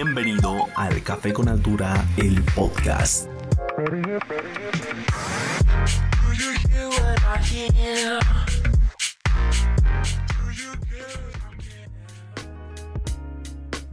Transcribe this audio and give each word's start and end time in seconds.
Bienvenido 0.00 0.68
al 0.76 1.02
Café 1.02 1.32
con 1.32 1.48
Altura, 1.48 2.06
el 2.18 2.40
podcast. 2.54 3.28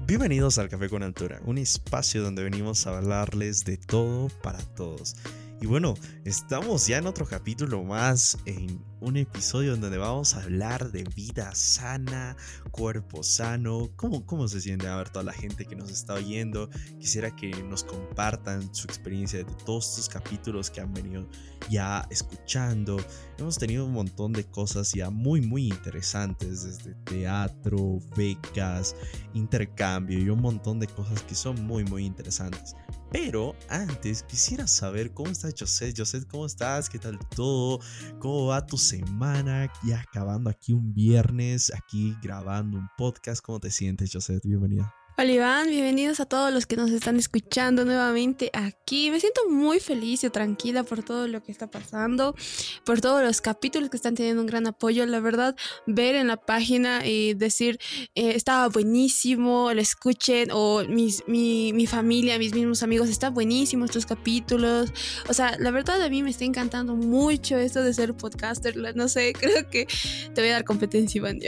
Bienvenidos 0.05 0.59
al 0.59 0.69
Café 0.69 0.89
con 0.89 1.01
Altura, 1.01 1.41
un 1.43 1.57
espacio 1.57 2.21
donde 2.21 2.43
venimos 2.43 2.85
a 2.85 2.95
hablarles 2.95 3.65
de 3.65 3.77
todo 3.77 4.27
para 4.43 4.59
todos. 4.59 5.15
Y 5.59 5.65
bueno, 5.65 5.95
estamos 6.23 6.85
ya 6.85 6.99
en 6.99 7.07
otro 7.07 7.25
capítulo 7.25 7.83
más, 7.83 8.37
en 8.45 8.79
un 9.01 9.17
episodio 9.17 9.75
donde 9.75 9.97
vamos 9.97 10.35
a 10.35 10.43
hablar 10.43 10.91
de 10.91 11.03
vida 11.03 11.53
sana, 11.53 12.35
cuerpo 12.71 13.23
sano, 13.23 13.89
cómo, 13.95 14.25
cómo 14.25 14.47
se 14.47 14.61
siente 14.61 14.87
a 14.87 14.95
ver 14.95 15.09
toda 15.09 15.25
la 15.25 15.33
gente 15.33 15.65
que 15.65 15.75
nos 15.75 15.91
está 15.91 16.13
oyendo. 16.13 16.69
Quisiera 16.99 17.35
que 17.35 17.51
nos 17.63 17.83
compartan 17.83 18.73
su 18.73 18.87
experiencia 18.87 19.39
de 19.39 19.45
todos 19.65 19.89
estos 19.89 20.09
capítulos 20.09 20.69
que 20.69 20.81
han 20.81 20.93
venido 20.93 21.27
ya 21.69 22.07
escuchando. 22.09 22.97
Hemos 23.37 23.57
tenido 23.57 23.85
un 23.85 23.93
montón 23.93 24.33
de 24.33 24.45
cosas 24.45 24.91
ya 24.93 25.09
muy, 25.09 25.41
muy 25.41 25.67
interesantes, 25.67 26.63
desde 26.63 26.93
teatro, 27.03 27.99
becas, 28.15 28.95
intercambio 29.33 30.19
y 30.19 30.29
un 30.29 30.41
montón 30.41 30.79
de 30.79 30.87
cosas 30.87 31.21
que 31.23 31.35
son 31.35 31.65
muy, 31.65 31.83
muy 31.83 32.05
interesantes. 32.05 32.75
Pero 33.11 33.55
antes 33.69 34.23
quisiera 34.23 34.67
saber 34.67 35.13
cómo 35.13 35.31
está 35.31 35.49
José. 35.57 35.93
José, 35.95 36.25
¿cómo 36.27 36.45
estás? 36.45 36.89
¿Qué 36.89 36.99
tal 36.99 37.17
todo? 37.29 37.79
¿Cómo 38.19 38.47
va 38.47 38.65
tu 38.65 38.77
semana? 38.85 39.71
Ya 39.83 40.01
acabando 40.01 40.49
aquí 40.49 40.73
un 40.73 40.93
viernes, 40.93 41.73
aquí 41.73 42.15
grabando 42.21 42.77
un 42.77 42.87
podcast. 42.97 43.43
¿Cómo 43.43 43.59
te 43.59 43.71
sientes, 43.71 44.11
José? 44.13 44.39
Bienvenida. 44.43 44.93
Hola 45.17 45.31
Iván, 45.31 45.69
bienvenidos 45.69 46.19
a 46.19 46.25
todos 46.25 46.51
los 46.51 46.65
que 46.65 46.75
nos 46.75 46.91
están 46.91 47.15
escuchando 47.15 47.85
nuevamente 47.85 48.49
aquí. 48.51 49.09
Me 49.11 49.21
siento 49.21 49.49
muy 49.49 49.79
feliz 49.79 50.25
y 50.25 50.29
tranquila 50.29 50.83
por 50.83 51.03
todo 51.03 51.29
lo 51.29 51.41
que 51.41 51.53
está 51.53 51.67
pasando, 51.67 52.35
por 52.83 52.99
todos 52.99 53.23
los 53.23 53.39
capítulos 53.39 53.89
que 53.89 53.95
están 53.95 54.15
teniendo 54.15 54.41
un 54.41 54.47
gran 54.47 54.67
apoyo. 54.67 55.05
La 55.05 55.21
verdad, 55.21 55.55
ver 55.87 56.15
en 56.15 56.27
la 56.27 56.35
página 56.35 57.05
y 57.05 57.33
decir, 57.33 57.79
eh, 58.13 58.33
estaba 58.35 58.67
buenísimo, 58.67 59.71
lo 59.73 59.79
escuchen, 59.79 60.49
o 60.51 60.83
mis, 60.83 61.23
mi, 61.27 61.71
mi 61.71 61.87
familia, 61.87 62.37
mis 62.37 62.53
mismos 62.53 62.83
amigos, 62.83 63.07
está 63.07 63.29
buenísimo 63.29 63.85
estos 63.85 64.05
capítulos. 64.05 64.91
O 65.29 65.33
sea, 65.33 65.55
la 65.59 65.71
verdad 65.71 66.01
a 66.01 66.09
mí 66.09 66.23
me 66.23 66.29
está 66.29 66.43
encantando 66.43 66.93
mucho 66.93 67.55
esto 67.57 67.81
de 67.81 67.93
ser 67.93 68.15
podcaster. 68.15 68.75
No 68.97 69.07
sé, 69.07 69.31
creo 69.39 69.69
que 69.69 69.87
te 70.33 70.41
voy 70.41 70.49
a 70.49 70.55
dar 70.55 70.65
competencia, 70.65 71.19
Iván. 71.19 71.39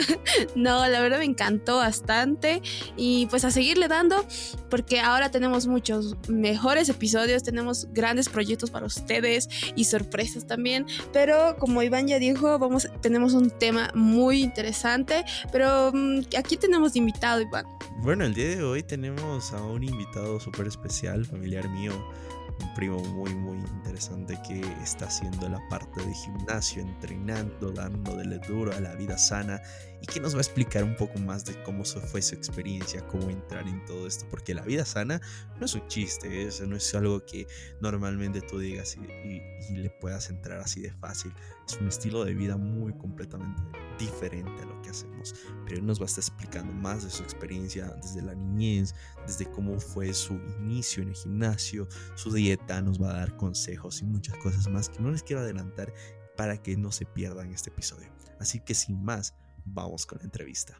no, 0.54 0.86
la 0.86 1.00
verdad 1.00 1.20
me 1.20 1.24
encantó 1.24 1.78
bastante. 1.78 2.60
Y 2.94 3.05
y 3.06 3.26
pues 3.26 3.44
a 3.44 3.52
seguirle 3.52 3.86
dando 3.86 4.26
porque 4.68 4.98
ahora 4.98 5.30
tenemos 5.30 5.68
muchos 5.68 6.16
mejores 6.28 6.88
episodios, 6.88 7.44
tenemos 7.44 7.86
grandes 7.92 8.28
proyectos 8.28 8.70
para 8.70 8.84
ustedes 8.84 9.48
y 9.76 9.84
sorpresas 9.84 10.46
también, 10.46 10.86
pero 11.12 11.56
como 11.58 11.82
Iván 11.82 12.08
ya 12.08 12.18
dijo, 12.18 12.58
vamos, 12.58 12.88
tenemos 13.02 13.34
un 13.34 13.50
tema 13.50 13.92
muy 13.94 14.42
interesante, 14.42 15.24
pero 15.52 15.92
mm, 15.94 16.20
aquí 16.36 16.56
tenemos 16.56 16.96
invitado 16.96 17.40
Iván. 17.40 17.66
Bueno, 17.98 18.24
el 18.24 18.34
día 18.34 18.48
de 18.48 18.62
hoy 18.64 18.82
tenemos 18.82 19.52
a 19.52 19.62
un 19.62 19.84
invitado 19.84 20.40
súper 20.40 20.66
especial, 20.66 21.24
familiar 21.24 21.68
mío 21.68 21.92
un 22.60 22.74
primo 22.74 22.98
muy 22.98 23.34
muy 23.34 23.58
interesante 23.58 24.38
que 24.46 24.60
está 24.82 25.06
haciendo 25.06 25.48
la 25.48 25.60
parte 25.68 26.04
de 26.04 26.14
gimnasio, 26.14 26.82
entrenando, 26.82 27.70
dándole 27.72 28.38
duro 28.46 28.72
a 28.72 28.80
la 28.80 28.94
vida 28.94 29.18
sana 29.18 29.60
y 30.00 30.06
que 30.06 30.20
nos 30.20 30.34
va 30.34 30.38
a 30.38 30.42
explicar 30.42 30.84
un 30.84 30.96
poco 30.96 31.18
más 31.18 31.44
de 31.44 31.60
cómo 31.62 31.84
fue 31.84 32.22
su 32.22 32.34
experiencia, 32.34 33.06
cómo 33.06 33.30
entrar 33.30 33.66
en 33.66 33.84
todo 33.84 34.06
esto, 34.06 34.26
porque 34.30 34.54
la 34.54 34.62
vida 34.62 34.84
sana 34.84 35.20
no 35.58 35.66
es 35.66 35.74
un 35.74 35.86
chiste, 35.88 36.46
eso 36.46 36.66
no 36.66 36.76
es 36.76 36.94
algo 36.94 37.24
que 37.24 37.46
normalmente 37.80 38.40
tú 38.40 38.58
digas 38.58 38.96
y, 38.96 39.42
y 39.72 39.76
le 39.76 39.90
puedas 39.90 40.30
entrar 40.30 40.58
así 40.60 40.80
de 40.80 40.92
fácil, 40.92 41.32
es 41.66 41.78
un 41.80 41.88
estilo 41.88 42.24
de 42.24 42.34
vida 42.34 42.56
muy 42.56 42.92
completamente 42.92 43.62
diferente 43.62 43.85
a 43.98 44.64
lo 44.66 44.82
que 44.82 44.90
hacemos, 44.90 45.34
pero 45.64 45.78
él 45.78 45.86
nos 45.86 45.98
va 45.98 46.04
a 46.04 46.06
estar 46.06 46.22
explicando 46.22 46.72
más 46.72 47.04
de 47.04 47.10
su 47.10 47.22
experiencia 47.22 47.88
desde 48.02 48.22
la 48.22 48.34
niñez, 48.34 48.94
desde 49.26 49.50
cómo 49.50 49.80
fue 49.80 50.12
su 50.12 50.34
inicio 50.60 51.02
en 51.02 51.10
el 51.10 51.14
gimnasio, 51.14 51.88
su 52.14 52.32
dieta, 52.32 52.82
nos 52.82 53.00
va 53.00 53.10
a 53.10 53.18
dar 53.18 53.36
consejos 53.36 54.02
y 54.02 54.04
muchas 54.04 54.36
cosas 54.38 54.68
más 54.68 54.88
que 54.88 55.00
no 55.00 55.10
les 55.10 55.22
quiero 55.22 55.42
adelantar 55.42 55.92
para 56.36 56.62
que 56.62 56.76
no 56.76 56.92
se 56.92 57.06
pierdan 57.06 57.52
este 57.52 57.70
episodio. 57.70 58.08
Así 58.38 58.60
que 58.60 58.74
sin 58.74 59.02
más, 59.02 59.34
vamos 59.64 60.04
con 60.04 60.18
la 60.18 60.24
entrevista. 60.24 60.78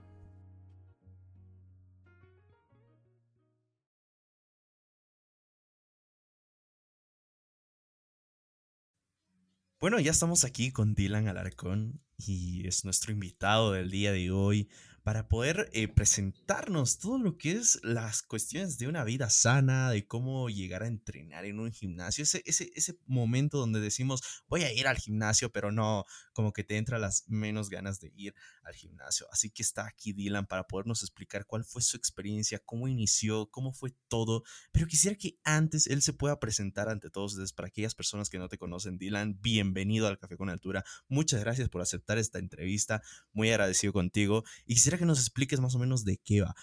Bueno, 9.80 10.00
ya 10.00 10.10
estamos 10.10 10.44
aquí 10.44 10.72
con 10.72 10.94
Dylan 10.94 11.28
Alarcón 11.28 12.05
y 12.16 12.66
es 12.66 12.84
nuestro 12.84 13.12
invitado 13.12 13.72
del 13.72 13.90
día 13.90 14.12
de 14.12 14.30
hoy 14.30 14.68
para 15.06 15.28
poder 15.28 15.70
eh, 15.72 15.86
presentarnos 15.86 16.98
todo 16.98 17.16
lo 17.18 17.38
que 17.38 17.52
es 17.52 17.78
las 17.84 18.22
cuestiones 18.22 18.76
de 18.76 18.88
una 18.88 19.04
vida 19.04 19.30
sana, 19.30 19.88
de 19.90 20.04
cómo 20.04 20.48
llegar 20.48 20.82
a 20.82 20.88
entrenar 20.88 21.44
en 21.44 21.60
un 21.60 21.70
gimnasio, 21.70 22.24
ese, 22.24 22.42
ese, 22.44 22.72
ese 22.74 22.98
momento 23.06 23.58
donde 23.58 23.78
decimos 23.78 24.20
voy 24.48 24.64
a 24.64 24.72
ir 24.72 24.88
al 24.88 24.96
gimnasio, 24.96 25.52
pero 25.52 25.70
no, 25.70 26.06
como 26.32 26.52
que 26.52 26.64
te 26.64 26.76
entra 26.76 26.98
las 26.98 27.22
menos 27.28 27.70
ganas 27.70 28.00
de 28.00 28.12
ir 28.16 28.34
al 28.66 28.74
gimnasio. 28.74 29.26
Así 29.30 29.50
que 29.50 29.62
está 29.62 29.86
aquí 29.86 30.12
Dylan 30.12 30.46
para 30.46 30.66
podernos 30.66 31.02
explicar 31.02 31.46
cuál 31.46 31.64
fue 31.64 31.82
su 31.82 31.96
experiencia, 31.96 32.60
cómo 32.64 32.88
inició, 32.88 33.50
cómo 33.50 33.72
fue 33.72 33.94
todo, 34.08 34.42
pero 34.72 34.86
quisiera 34.86 35.16
que 35.16 35.38
antes 35.44 35.86
él 35.86 36.02
se 36.02 36.12
pueda 36.12 36.38
presentar 36.38 36.88
ante 36.88 37.10
todos 37.10 37.32
ustedes 37.32 37.52
para 37.52 37.68
aquellas 37.68 37.94
personas 37.94 38.28
que 38.28 38.38
no 38.38 38.48
te 38.48 38.58
conocen. 38.58 38.98
Dylan, 38.98 39.40
bienvenido 39.40 40.08
al 40.08 40.18
Café 40.18 40.36
con 40.36 40.50
Altura. 40.50 40.84
Muchas 41.08 41.40
gracias 41.40 41.68
por 41.68 41.80
aceptar 41.80 42.18
esta 42.18 42.38
entrevista, 42.38 43.02
muy 43.32 43.50
agradecido 43.50 43.92
contigo 43.92 44.44
y 44.66 44.74
quisiera 44.74 44.98
que 44.98 45.06
nos 45.06 45.20
expliques 45.20 45.60
más 45.60 45.74
o 45.74 45.78
menos 45.78 46.04
de 46.04 46.18
qué 46.18 46.42
va. 46.42 46.54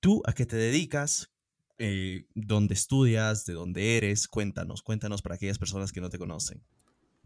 ¿Tú 0.00 0.22
a 0.26 0.32
qué 0.32 0.46
te 0.46 0.56
dedicas? 0.56 1.32
Eh, 1.78 2.26
¿Dónde 2.34 2.74
estudias? 2.74 3.44
¿De 3.44 3.54
dónde 3.54 3.96
eres? 3.96 4.28
Cuéntanos, 4.28 4.82
cuéntanos 4.82 5.22
para 5.22 5.36
aquellas 5.36 5.58
personas 5.58 5.92
que 5.92 6.00
no 6.00 6.10
te 6.10 6.18
conocen. 6.18 6.62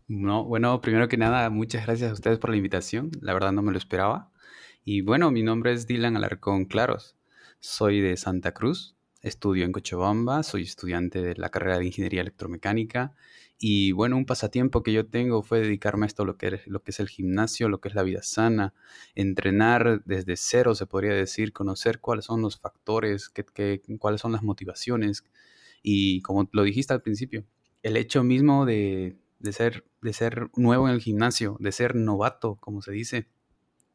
No, 0.08 0.44
bueno, 0.44 0.80
primero 0.80 1.08
que 1.08 1.16
nada, 1.16 1.50
muchas 1.50 1.84
gracias 1.86 2.10
a 2.10 2.14
ustedes 2.14 2.38
por 2.38 2.50
la 2.50 2.56
invitación. 2.56 3.10
La 3.20 3.34
verdad 3.34 3.52
no 3.52 3.62
me 3.62 3.72
lo 3.72 3.78
esperaba. 3.78 4.30
Y 4.84 5.00
bueno, 5.00 5.30
mi 5.32 5.42
nombre 5.42 5.72
es 5.72 5.86
Dylan 5.86 6.16
Alarcón 6.16 6.64
Claros. 6.66 7.16
Soy 7.58 8.00
de 8.00 8.16
Santa 8.16 8.52
Cruz, 8.52 8.96
estudio 9.22 9.64
en 9.64 9.72
Cochabamba, 9.72 10.42
soy 10.44 10.62
estudiante 10.62 11.22
de 11.22 11.34
la 11.36 11.48
carrera 11.48 11.78
de 11.78 11.86
Ingeniería 11.86 12.20
Electromecánica 12.20 13.14
y 13.58 13.92
bueno, 13.92 14.16
un 14.16 14.26
pasatiempo 14.26 14.82
que 14.82 14.92
yo 14.92 15.06
tengo 15.06 15.42
fue 15.42 15.60
dedicarme 15.60 16.04
a 16.04 16.08
esto, 16.08 16.24
lo 16.24 16.36
que, 16.36 16.50
que 16.50 16.90
es 16.90 17.00
el 17.00 17.08
gimnasio, 17.08 17.68
lo 17.68 17.80
que 17.80 17.88
es 17.88 17.94
la 17.94 18.02
vida 18.02 18.22
sana, 18.22 18.74
entrenar 19.14 20.02
desde 20.04 20.36
cero, 20.36 20.74
se 20.74 20.86
podría 20.86 21.14
decir, 21.14 21.52
conocer 21.52 22.00
cuáles 22.00 22.26
son 22.26 22.42
los 22.42 22.58
factores, 22.58 23.30
qué, 23.30 23.80
cuáles 23.98 24.20
son 24.20 24.32
las 24.32 24.42
motivaciones. 24.42 25.24
Y 25.82 26.20
como 26.22 26.48
lo 26.52 26.62
dijiste 26.64 26.92
al 26.92 27.02
principio, 27.02 27.44
el 27.82 27.96
hecho 27.96 28.22
mismo 28.24 28.66
de, 28.66 29.16
de, 29.46 29.52
ser, 29.52 29.86
de 30.02 30.12
ser 30.12 30.50
nuevo 30.56 30.88
en 30.88 30.94
el 30.94 31.00
gimnasio, 31.00 31.56
de 31.58 31.72
ser 31.72 31.94
novato, 31.94 32.56
como 32.56 32.82
se 32.82 32.92
dice, 32.92 33.28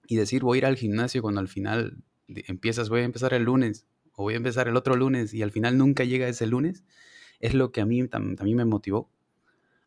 y 0.07 0.15
decir 0.15 0.41
voy 0.41 0.57
a 0.57 0.59
ir 0.59 0.65
al 0.65 0.77
gimnasio 0.77 1.21
cuando 1.21 1.39
al 1.39 1.47
final 1.47 2.03
empiezas, 2.27 2.89
voy 2.89 3.01
a 3.01 3.03
empezar 3.03 3.33
el 3.33 3.43
lunes, 3.43 3.85
o 4.13 4.23
voy 4.23 4.33
a 4.33 4.37
empezar 4.37 4.67
el 4.67 4.75
otro 4.75 4.95
lunes, 4.95 5.33
y 5.33 5.43
al 5.43 5.51
final 5.51 5.77
nunca 5.77 6.03
llega 6.03 6.27
ese 6.27 6.47
lunes, 6.47 6.83
es 7.39 7.53
lo 7.53 7.71
que 7.71 7.81
a 7.81 7.85
mí 7.85 8.07
también 8.07 8.57
me 8.57 8.65
motivó 8.65 9.11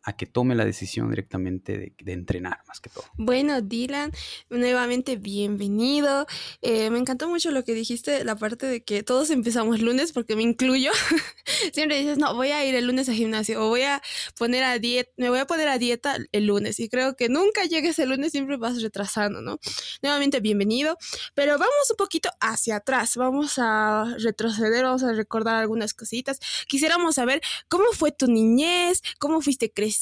a 0.04 0.14
que 0.14 0.26
tome 0.26 0.54
la 0.54 0.64
decisión 0.64 1.08
directamente 1.08 1.94
de, 1.98 2.12
entrenar 2.12 2.60
más 2.68 2.80
que 2.80 2.90
todo. 2.90 3.04
Bueno, 3.16 3.60
Dylan, 3.62 4.12
nuevamente 4.50 5.16
bienvenido. 5.16 6.26
Eh, 6.60 6.90
me 6.90 6.98
encantó 6.98 7.28
mucho 7.28 7.50
lo 7.50 7.64
que 7.64 7.74
dijiste, 7.74 8.22
la 8.22 8.36
parte 8.36 8.66
de 8.66 8.84
que 8.84 9.02
todos 9.02 9.30
empezamos 9.30 9.80
lunes, 9.80 10.12
porque 10.12 10.36
me 10.36 10.42
incluyo. 10.42 10.92
Siempre 11.72 11.98
dices, 11.98 12.18
no, 12.18 12.34
voy 12.34 12.50
a 12.50 12.64
ir 12.66 12.74
el 12.74 12.86
lunes 12.86 13.08
al 13.08 13.14
gimnasio 13.14 13.64
o 13.64 13.68
voy 13.68 13.82
a 13.82 14.02
poner 14.38 14.62
a 14.62 14.78
dieta, 14.78 15.10
me 15.16 15.30
voy 15.30 15.38
a 15.38 15.46
poner 15.46 15.68
a 15.68 15.78
dieta 15.78 16.18
el 16.32 16.46
lunes. 16.46 16.78
Y 16.80 16.88
creo 16.88 17.16
que 17.16 17.28
nunca 17.28 17.64
llegues 17.64 17.98
el 17.98 18.10
lunes, 18.10 18.32
siempre 18.32 18.58
vas 18.58 18.82
retrasando, 18.82 19.40
¿no? 19.40 19.58
Nuevamente 20.02 20.40
bienvenido. 20.40 20.98
Pero 21.34 21.52
vamos 21.52 21.90
un 21.90 21.96
poquito 21.96 22.28
hacia 22.40 22.76
atrás, 22.76 23.16
vamos 23.16 23.54
a 23.56 24.14
retroceder, 24.18 24.84
vamos 24.84 25.02
a 25.02 25.12
recordar 25.12 25.56
algunas 25.56 25.94
cositas. 25.94 26.38
Quisiéramos 26.68 27.14
saber 27.14 27.40
cómo 27.68 27.86
fue 27.92 28.12
tu 28.12 28.26
niñez, 28.26 29.02
cómo 29.18 29.40
fuiste 29.40 29.72
creciendo 29.72 29.93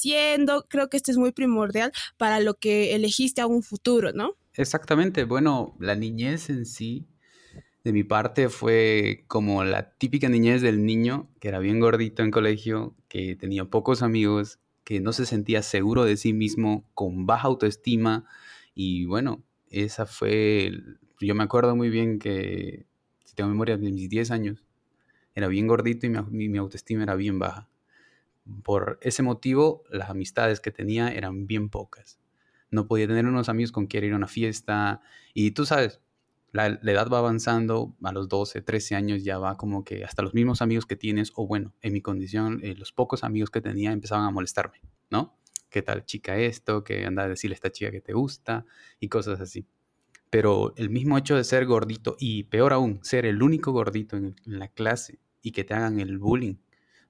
Creo 0.69 0.89
que 0.89 0.97
esto 0.97 1.11
es 1.11 1.17
muy 1.17 1.33
primordial 1.33 1.93
para 2.17 2.41
lo 2.41 2.55
que 2.55 2.95
elegiste 2.95 3.41
a 3.41 3.47
un 3.47 3.63
futuro, 3.63 4.13
¿no? 4.13 4.37
Exactamente. 4.55 5.25
Bueno, 5.25 5.77
la 5.79 5.95
niñez 5.95 6.51
en 6.51 6.67
sí, 6.67 7.07
de 7.85 7.93
mi 7.93 8.05
parte, 8.05 8.49
fue 8.49 9.25
como 9.27 9.65
la 9.65 9.93
típica 9.95 10.29
niñez 10.29 10.63
del 10.63 10.85
niño, 10.85 11.29
que 11.41 11.49
era 11.49 11.59
bien 11.59 11.81
gordito 11.81 12.23
en 12.23 12.31
colegio, 12.31 12.95
que 13.09 13.35
tenía 13.37 13.65
pocos 13.65 14.03
amigos, 14.03 14.59
que 14.85 15.01
no 15.01 15.13
se 15.13 15.27
sentía 15.27 15.63
seguro 15.63 16.05
de 16.05 16.17
sí 16.17 16.33
mismo, 16.33 16.89
con 16.95 17.27
baja 17.27 17.49
autoestima. 17.49 18.25
Y 18.75 19.05
bueno, 19.07 19.43
esa 19.71 20.07
fue, 20.07 20.73
yo 21.21 21.35
me 21.35 21.45
acuerdo 21.45 21.75
muy 21.75 21.91
bien 21.91 22.19
que 22.19 22.87
si 23.25 23.35
tengo 23.35 23.51
memoria 23.51 23.77
de 23.77 23.91
mis 23.91 24.09
10 24.09 24.31
años, 24.31 24.65
era 25.35 25.49
bien 25.49 25.67
gordito 25.67 26.07
y 26.07 26.11
mi, 26.11 26.59
autoestima 26.59 27.05
era 27.05 27.15
bien 27.15 27.39
baja. 27.39 27.69
Por 28.63 28.99
ese 29.03 29.23
motivo, 29.23 29.85
las 29.91 30.11
amistades 30.11 30.61
que 30.61 30.71
tenía 30.71 31.09
eran 31.09 31.47
bien 31.47 31.69
pocas. 31.69 32.19
No 32.71 32.87
podía 32.87 33.07
tener 33.07 33.27
unos 33.27 33.49
amigos 33.49 33.73
con 33.73 33.87
quien 33.87 34.05
ir 34.05 34.13
a 34.13 34.17
una 34.17 34.29
fiesta. 34.29 35.01
Y 35.35 35.53
tú 35.53 35.67
sabes, 35.67 36.01
la, 36.53 36.67
edad 36.67 37.09
va 37.09 37.19
avanzando, 37.19 37.95
a 38.03 38.13
los 38.13 38.29
12, 38.29 38.63
13 38.63 38.95
años 38.95 39.25
ya 39.25 39.39
va 39.39 39.57
como 39.57 39.85
que 39.85 40.05
hasta 40.05 40.23
los 40.23 40.35
mismos 40.35 40.61
amigos 40.63 40.87
que 40.87 40.97
tienes, 40.97 41.33
o 41.35 41.47
bueno, 41.47 41.73
en 41.81 41.93
mi 41.93 42.01
condición, 42.01 42.61
eh, 42.63 42.75
los 42.77 42.93
pocos 42.93 43.25
amigos 43.25 43.51
que 43.51 43.61
tenía 43.61 43.93
empezaban 43.93 44.27
a 44.27 44.31
molestarme, 44.31 44.81
¿no? 45.11 45.37
¿Qué 45.71 45.81
tal 45.81 46.05
chica 46.05 46.37
esto? 46.37 46.85
¿Qué 46.85 47.07
anda 47.07 47.23
a 47.23 47.29
decirle 47.29 47.55
a 47.55 47.57
esta 47.57 47.73
chica 47.73 47.91
que 47.91 48.03
te 48.03 48.13
gusta? 48.13 48.67
Y 49.01 49.09
cosas 49.09 49.41
así. 49.41 49.67
Pero 50.29 50.75
el 50.77 50.91
mismo 50.91 51.17
hecho 51.17 51.37
de 51.37 51.45
ser 51.45 51.65
gordito 51.65 52.17
y 52.19 52.45
peor 52.45 52.75
aún, 52.75 53.01
ser 53.03 53.25
el 53.25 53.43
único 53.43 53.73
gordito 53.73 54.17
en, 54.17 54.37
la 54.45 54.69
clase 54.69 55.19
y 55.41 55.53
que 55.53 55.65
te 55.65 55.75
hagan 55.75 56.01
el 56.01 56.19
bullying 56.19 56.57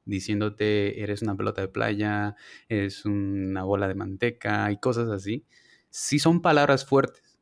diciéndote 0.05 1.03
eres 1.03 1.23
una 1.23 1.37
pelota 1.37 1.61
de 1.63 1.69
playa, 1.69 2.37
eres 2.69 3.05
una 3.05 3.65
bola 3.65 3.89
de 3.89 3.95
manteca 3.95 4.71
y 4.71 4.79
cosas 4.79 5.09
así, 5.09 5.45
sí 5.91 6.19
son 6.19 6.43
palabras 6.43 6.85
fuertes, 6.87 7.39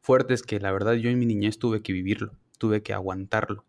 fuertes 0.00 0.42
que 0.42 0.60
la 0.60 0.72
verdad 0.72 0.94
yo 0.94 1.10
en 1.10 1.18
mi 1.18 1.26
niñez 1.26 1.58
tuve 1.58 1.82
que 1.82 1.92
vivirlo, 1.92 2.32
tuve 2.58 2.82
que 2.82 2.92
aguantarlo, 2.92 3.64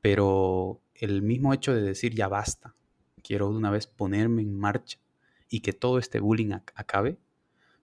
pero 0.00 0.82
el 0.94 1.22
mismo 1.22 1.54
hecho 1.54 1.74
de 1.74 1.82
decir 1.82 2.14
ya 2.14 2.28
basta, 2.28 2.74
quiero 3.22 3.50
de 3.50 3.56
una 3.56 3.70
vez 3.70 3.86
ponerme 3.86 4.42
en 4.42 4.58
marcha 4.58 4.98
y 5.48 5.60
que 5.60 5.72
todo 5.72 5.98
este 5.98 6.20
bullying 6.20 6.52
acabe, 6.74 7.18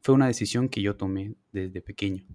fue 0.02 0.16
una 0.16 0.28
decisión 0.28 0.70
que 0.70 0.82
yo 0.82 0.96
tomé 0.96 1.36
desde 1.52 1.82
pequeño. 1.82 2.26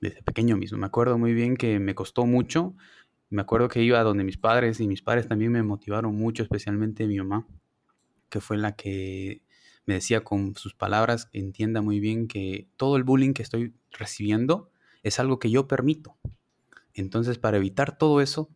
Desde 0.00 0.22
pequeño 0.22 0.56
mismo. 0.56 0.78
Me 0.78 0.86
acuerdo 0.86 1.18
muy 1.18 1.32
bien 1.32 1.56
que 1.56 1.78
me 1.78 1.94
costó 1.94 2.26
mucho. 2.26 2.74
Me 3.30 3.42
acuerdo 3.42 3.68
que 3.68 3.82
iba 3.82 4.02
donde 4.02 4.24
mis 4.24 4.38
padres 4.38 4.80
y 4.80 4.88
mis 4.88 5.02
padres 5.02 5.28
también 5.28 5.52
me 5.52 5.62
motivaron 5.62 6.14
mucho, 6.14 6.42
especialmente 6.42 7.06
mi 7.06 7.18
mamá, 7.18 7.46
que 8.28 8.40
fue 8.40 8.56
la 8.56 8.74
que 8.74 9.42
me 9.86 9.94
decía 9.94 10.22
con 10.22 10.54
sus 10.54 10.74
palabras, 10.74 11.28
entienda 11.32 11.80
muy 11.80 11.98
bien 12.00 12.28
que 12.28 12.68
todo 12.76 12.96
el 12.96 13.04
bullying 13.04 13.32
que 13.32 13.42
estoy 13.42 13.74
recibiendo 13.90 14.70
es 15.02 15.18
algo 15.18 15.38
que 15.38 15.50
yo 15.50 15.66
permito. 15.66 16.16
Entonces, 16.94 17.38
para 17.38 17.56
evitar 17.56 17.96
todo 17.96 18.20
eso, 18.20 18.50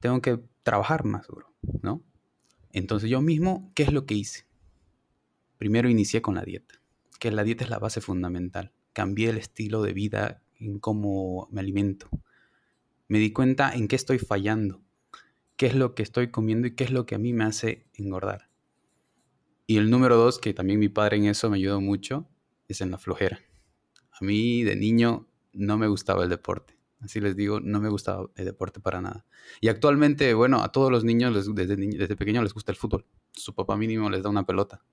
tengo 0.00 0.20
que 0.22 0.40
trabajar 0.62 1.04
más 1.04 1.26
duro, 1.26 1.52
¿no? 1.82 2.02
Entonces, 2.72 3.10
yo 3.10 3.20
mismo, 3.20 3.70
¿qué 3.74 3.82
es 3.82 3.92
lo 3.92 4.06
que 4.06 4.14
hice? 4.14 4.46
Primero 5.58 5.88
inicié 5.88 6.22
con 6.22 6.36
la 6.36 6.42
dieta, 6.42 6.80
que 7.18 7.30
la 7.32 7.44
dieta 7.44 7.64
es 7.64 7.70
la 7.70 7.78
base 7.78 8.00
fundamental. 8.00 8.72
Cambié 8.92 9.30
el 9.30 9.38
estilo 9.38 9.82
de 9.82 9.92
vida 9.92 10.42
en 10.58 10.78
cómo 10.78 11.48
me 11.50 11.60
alimento. 11.60 12.08
Me 13.08 13.18
di 13.18 13.32
cuenta 13.32 13.72
en 13.72 13.88
qué 13.88 13.96
estoy 13.96 14.18
fallando, 14.18 14.82
qué 15.56 15.66
es 15.66 15.74
lo 15.74 15.94
que 15.94 16.02
estoy 16.02 16.30
comiendo 16.30 16.66
y 16.66 16.74
qué 16.74 16.84
es 16.84 16.90
lo 16.90 17.06
que 17.06 17.14
a 17.14 17.18
mí 17.18 17.32
me 17.32 17.44
hace 17.44 17.86
engordar. 17.94 18.50
Y 19.66 19.78
el 19.78 19.88
número 19.88 20.16
dos, 20.16 20.38
que 20.38 20.52
también 20.52 20.78
mi 20.78 20.90
padre 20.90 21.16
en 21.16 21.24
eso 21.24 21.48
me 21.48 21.56
ayudó 21.56 21.80
mucho, 21.80 22.28
es 22.68 22.82
en 22.82 22.90
la 22.90 22.98
flojera. 22.98 23.40
A 24.12 24.24
mí 24.24 24.62
de 24.62 24.76
niño 24.76 25.26
no 25.52 25.78
me 25.78 25.88
gustaba 25.88 26.22
el 26.22 26.28
deporte. 26.28 26.78
Así 27.00 27.20
les 27.20 27.34
digo, 27.34 27.60
no 27.60 27.80
me 27.80 27.88
gustaba 27.88 28.28
el 28.34 28.44
deporte 28.44 28.80
para 28.80 29.00
nada. 29.00 29.24
Y 29.60 29.68
actualmente, 29.68 30.34
bueno, 30.34 30.62
a 30.62 30.70
todos 30.70 30.90
los 30.90 31.04
niños 31.04 31.34
desde, 31.34 31.76
desde 31.76 32.16
pequeño 32.16 32.42
les 32.42 32.52
gusta 32.52 32.72
el 32.72 32.76
fútbol. 32.76 33.06
Su 33.32 33.54
papá 33.54 33.76
mínimo 33.76 34.10
les 34.10 34.22
da 34.22 34.28
una 34.28 34.44
pelota. 34.44 34.84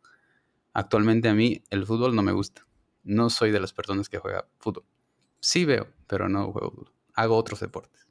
Actualmente 0.74 1.28
a 1.28 1.34
mí 1.34 1.64
el 1.70 1.86
fútbol 1.86 2.16
no 2.16 2.22
me 2.22 2.32
gusta. 2.32 2.66
No 3.04 3.30
soy 3.30 3.52
de 3.52 3.60
las 3.60 3.74
personas 3.74 4.08
que 4.08 4.20
juega 4.20 4.48
fútbol. 4.60 4.86
Sí 5.40 5.66
veo, 5.66 5.88
pero 6.08 6.30
no 6.30 6.52
juego. 6.52 6.92
Hago 7.14 7.38
otros 7.38 7.60
deportes. 7.60 8.05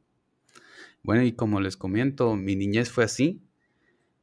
Bueno, 1.04 1.22
y 1.22 1.32
como 1.32 1.60
les 1.60 1.76
comento, 1.76 2.34
mi 2.34 2.56
niñez 2.56 2.90
fue 2.90 3.04
así. 3.04 3.42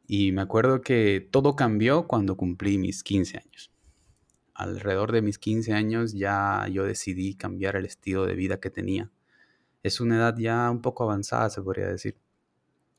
Y 0.08 0.32
me 0.32 0.42
acuerdo 0.42 0.82
que 0.82 1.26
todo 1.32 1.56
cambió 1.56 2.08
cuando 2.08 2.36
cumplí 2.36 2.80
mis 2.80 3.04
15 3.04 3.38
años. 3.38 3.72
Alrededor 4.56 5.12
de 5.12 5.22
mis 5.22 5.38
15 5.38 5.74
años 5.74 6.14
ya 6.14 6.68
yo 6.70 6.84
decidí 6.84 7.36
cambiar 7.36 7.76
el 7.76 7.86
estilo 7.86 8.26
de 8.26 8.34
vida 8.34 8.60
que 8.60 8.72
tenía. 8.72 9.12
Es 9.84 10.02
una 10.02 10.18
edad 10.18 10.36
ya 10.38 10.70
un 10.72 10.82
poco 10.82 11.04
avanzada, 11.04 11.52
se 11.52 11.62
podría 11.62 11.88
decir. 11.88 12.18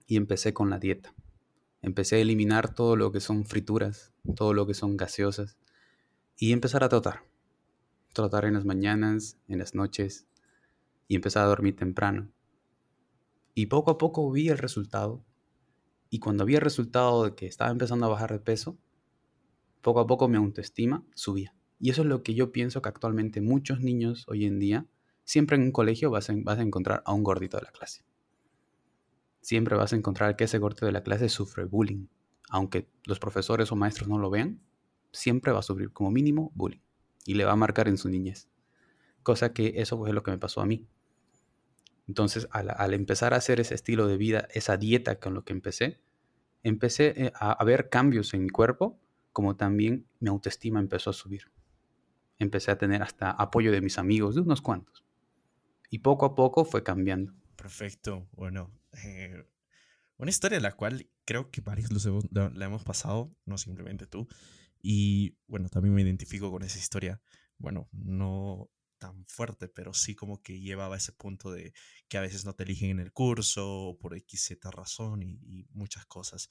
Y 0.06 0.16
empecé 0.16 0.54
con 0.54 0.70
la 0.70 0.78
dieta. 0.78 1.12
Empecé 1.82 2.16
a 2.16 2.20
eliminar 2.20 2.72
todo 2.72 2.94
lo 2.94 3.10
que 3.10 3.20
son 3.20 3.44
frituras, 3.44 4.12
todo 4.36 4.54
lo 4.54 4.64
que 4.64 4.74
son 4.74 4.96
gaseosas 4.96 5.58
y 6.38 6.52
empezar 6.52 6.84
a 6.84 6.88
trotar. 6.88 7.24
Trotar 8.12 8.44
en 8.44 8.54
las 8.54 8.64
mañanas, 8.64 9.38
en 9.48 9.58
las 9.58 9.74
noches 9.74 10.26
y 11.08 11.16
empezar 11.16 11.42
a 11.42 11.48
dormir 11.48 11.74
temprano. 11.74 12.28
Y 13.54 13.66
poco 13.66 13.90
a 13.90 13.98
poco 13.98 14.30
vi 14.30 14.48
el 14.48 14.58
resultado. 14.58 15.24
Y 16.10 16.18
cuando 16.18 16.44
vi 16.44 16.54
el 16.54 16.60
resultado 16.60 17.24
de 17.24 17.34
que 17.34 17.46
estaba 17.46 17.70
empezando 17.70 18.06
a 18.06 18.10
bajar 18.10 18.32
de 18.32 18.38
peso, 18.38 18.78
poco 19.80 20.00
a 20.00 20.06
poco 20.06 20.28
mi 20.28 20.36
autoestima 20.36 21.04
subía. 21.14 21.54
Y 21.78 21.90
eso 21.90 22.02
es 22.02 22.08
lo 22.08 22.22
que 22.22 22.34
yo 22.34 22.52
pienso 22.52 22.82
que 22.82 22.88
actualmente 22.88 23.40
muchos 23.40 23.80
niños 23.80 24.24
hoy 24.28 24.46
en 24.46 24.58
día, 24.58 24.86
siempre 25.24 25.56
en 25.56 25.62
un 25.62 25.72
colegio 25.72 26.10
vas 26.10 26.30
a, 26.30 26.32
encontrar 26.32 27.02
a 27.04 27.12
un 27.12 27.24
gordito 27.24 27.56
de 27.56 27.64
la 27.64 27.72
clase 27.72 28.04
siempre 29.42 29.76
vas 29.76 29.92
a 29.92 29.96
encontrar 29.96 30.36
que 30.36 30.44
ese 30.44 30.60
corte 30.60 30.86
de 30.86 30.92
la 30.92 31.02
clase 31.02 31.28
sufre 31.28 31.64
bullying. 31.64 32.06
Aunque 32.48 32.88
los 33.04 33.18
profesores 33.18 33.70
o 33.72 33.76
maestros 33.76 34.08
no 34.08 34.18
lo 34.18 34.30
vean, 34.30 34.60
siempre 35.10 35.52
va 35.52 35.58
a 35.58 35.62
sufrir 35.62 35.92
como 35.92 36.10
mínimo 36.10 36.52
bullying. 36.54 36.80
Y 37.26 37.34
le 37.34 37.44
va 37.44 37.52
a 37.52 37.56
marcar 37.56 37.88
en 37.88 37.98
su 37.98 38.08
niñez. 38.08 38.48
Cosa 39.22 39.52
que 39.52 39.74
eso 39.76 39.98
fue 39.98 40.12
lo 40.12 40.22
que 40.22 40.30
me 40.30 40.38
pasó 40.38 40.60
a 40.60 40.66
mí. 40.66 40.86
Entonces, 42.08 42.48
al, 42.50 42.94
empezar 42.94 43.34
a 43.34 43.36
hacer 43.36 43.60
ese 43.60 43.74
estilo 43.74 44.06
de 44.06 44.16
vida, 44.16 44.48
esa 44.52 44.76
dieta 44.76 45.20
con 45.20 45.34
lo 45.34 45.44
que 45.44 45.52
empecé, 45.52 46.00
empecé 46.62 47.14
eh, 47.16 47.32
a, 47.34 47.52
a 47.52 47.64
ver 47.64 47.88
cambios 47.88 48.34
en 48.34 48.42
mi 48.42 48.50
cuerpo, 48.50 49.00
como 49.32 49.56
también 49.56 50.06
mi 50.20 50.28
autoestima 50.28 50.80
empezó 50.80 51.10
a 51.10 51.14
subir. 51.14 51.50
Empecé 52.38 52.70
a 52.70 52.78
tener 52.78 53.02
hasta 53.02 53.30
apoyo 53.30 53.70
de 53.72 53.80
mis 53.80 53.98
amigos, 53.98 54.34
de 54.34 54.40
unos 54.40 54.60
cuantos. 54.60 55.04
Y 55.90 56.00
poco 56.00 56.26
a 56.26 56.34
poco 56.34 56.64
fue 56.64 56.82
cambiando. 56.82 57.34
Perfecto. 57.56 58.26
Bueno, 58.32 58.72
eh, 59.04 59.44
una 60.16 60.30
historia 60.30 60.58
de 60.58 60.62
la 60.62 60.72
cual 60.72 61.08
creo 61.24 61.50
que 61.50 61.60
varios 61.60 61.90
la 62.32 62.64
hemos 62.64 62.82
pasado, 62.82 63.34
no 63.44 63.58
simplemente 63.58 64.06
tú. 64.06 64.26
Y 64.80 65.36
bueno, 65.46 65.68
también 65.68 65.94
me 65.94 66.02
identifico 66.02 66.50
con 66.50 66.62
esa 66.62 66.78
historia. 66.78 67.20
Bueno, 67.58 67.88
no 67.92 68.70
tan 69.02 69.26
fuerte, 69.26 69.66
pero 69.66 69.92
sí 69.94 70.14
como 70.14 70.40
que 70.42 70.60
llevaba 70.60 70.96
ese 70.96 71.10
punto 71.10 71.50
de 71.50 71.72
que 72.06 72.18
a 72.18 72.20
veces 72.20 72.44
no 72.44 72.54
te 72.54 72.62
eligen 72.62 72.90
en 72.90 73.00
el 73.00 73.12
curso 73.12 73.98
por 74.00 74.16
X, 74.16 74.56
razón 74.62 75.24
y, 75.24 75.66
muchas 75.72 76.06
cosas. 76.06 76.48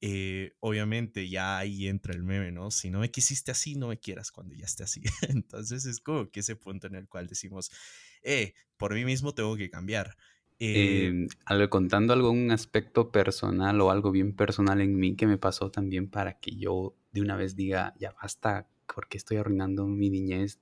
Eh, 0.00 0.52
obviamente 0.58 1.28
ya 1.28 1.58
ahí 1.58 1.86
entra 1.86 2.12
el 2.12 2.24
meme, 2.24 2.50
¿no? 2.50 2.72
Si 2.72 2.90
no 2.90 2.98
me 2.98 3.12
quisiste 3.12 3.52
así, 3.52 3.76
no 3.76 3.86
me 3.86 4.00
quieras 4.00 4.32
cuando 4.32 4.56
ya 4.56 4.64
esté 4.64 4.82
así. 4.82 5.02
Entonces 5.28 5.86
es 5.86 6.00
como 6.00 6.28
que 6.30 6.40
ese 6.40 6.56
punto 6.56 6.88
en 6.88 6.96
el 6.96 7.06
cual 7.06 7.28
decimos, 7.28 7.70
eh, 8.24 8.54
por 8.76 8.92
mí 8.94 9.04
mismo 9.04 9.32
tengo 9.32 9.56
que 9.56 9.70
cambiar. 9.70 10.16
Eh, 10.58 11.06
em, 11.06 11.28
contando 11.68 12.12
algún 12.14 12.50
aspecto 12.50 13.12
personal 13.12 13.80
o 13.80 13.92
algo 13.92 14.10
bien 14.10 14.34
personal 14.34 14.80
en 14.80 14.96
mí 14.96 15.14
que 15.14 15.28
me 15.28 15.38
pasó 15.38 15.70
también 15.70 16.10
para 16.10 16.40
que 16.40 16.56
yo 16.56 16.96
de 17.12 17.20
una 17.20 17.36
vez 17.36 17.54
diga, 17.54 17.94
ya 18.00 18.10
basta, 18.20 18.68
¿por 18.92 19.08
qué 19.08 19.18
estoy 19.18 19.36
arruinando 19.36 19.86
mi 19.86 20.10
niñez? 20.10 20.58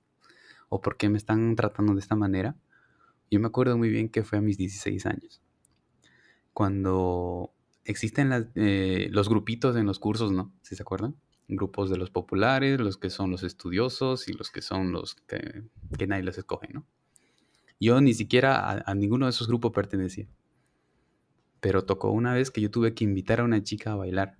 ¿O 0.69 0.81
por 0.81 0.97
qué 0.97 1.09
me 1.09 1.17
están 1.17 1.55
tratando 1.55 1.93
de 1.93 1.99
esta 1.99 2.15
manera? 2.15 2.55
Yo 3.29 3.39
me 3.39 3.47
acuerdo 3.47 3.77
muy 3.77 3.89
bien 3.89 4.09
que 4.09 4.23
fue 4.23 4.37
a 4.37 4.41
mis 4.41 4.57
16 4.57 5.05
años. 5.05 5.41
Cuando 6.53 7.53
existen 7.85 8.51
eh, 8.55 9.07
los 9.11 9.29
grupitos 9.29 9.75
en 9.75 9.85
los 9.85 9.99
cursos, 9.99 10.31
¿no? 10.31 10.53
¿Sí 10.61 10.75
se 10.75 10.83
acuerdan? 10.83 11.15
Grupos 11.47 11.89
de 11.89 11.97
los 11.97 12.11
populares, 12.11 12.79
los 12.79 12.97
que 12.97 13.09
son 13.09 13.31
los 13.31 13.43
estudiosos 13.43 14.27
y 14.27 14.33
los 14.33 14.51
que 14.51 14.61
son 14.61 14.91
los 14.91 15.15
que, 15.15 15.63
nadie 16.07 16.23
los 16.23 16.37
escoge, 16.37 16.69
¿no? 16.71 16.85
Yo 17.79 18.01
ni 18.01 18.13
siquiera 18.13 18.83
a, 18.85 18.93
ninguno 18.93 19.25
de 19.25 19.31
esos 19.31 19.47
grupos 19.47 19.71
pertenecía. 19.71 20.27
Pero 21.59 21.85
tocó 21.85 22.11
una 22.11 22.33
vez 22.33 22.51
que 22.51 22.61
yo 22.61 22.69
tuve 22.69 22.93
que 22.93 23.03
invitar 23.03 23.39
a 23.39 23.43
una 23.45 23.63
chica 23.63 23.93
a 23.93 23.95
bailar. 23.95 24.38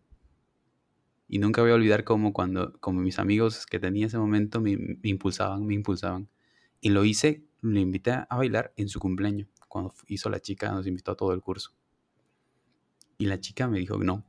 Y 1.32 1.38
nunca 1.38 1.62
voy 1.62 1.70
a 1.70 1.76
olvidar 1.76 2.04
cómo 2.04 2.34
cuando 2.34 2.74
como 2.80 3.02
mis 3.02 3.20
amigos 3.20 3.68
que 3.68 3.80
tenía 3.80 4.08
ese 4.08 4.18
momento 4.18 4.60
me, 4.60 4.98
impulsaban, 5.04 5.64
me 5.64 5.76
impulsaban. 5.76 6.28
Y 6.82 6.90
lo 6.90 7.06
hice, 7.06 7.46
lo 7.62 7.80
invité 7.80 8.12
a 8.12 8.28
bailar 8.36 8.74
en 8.78 8.90
su 8.90 9.00
cumpleaños. 9.00 9.48
Cuando 9.68 9.94
hizo 10.08 10.32
la 10.32 10.40
chica, 10.40 10.72
nos 10.72 10.88
invitó 10.88 11.12
a 11.12 11.16
todo 11.16 11.32
el 11.34 11.42
curso. 11.42 11.72
Y 13.20 13.28
la 13.28 13.40
chica 13.40 13.68
me 13.68 13.78
dijo 13.78 13.98
no. 14.00 14.26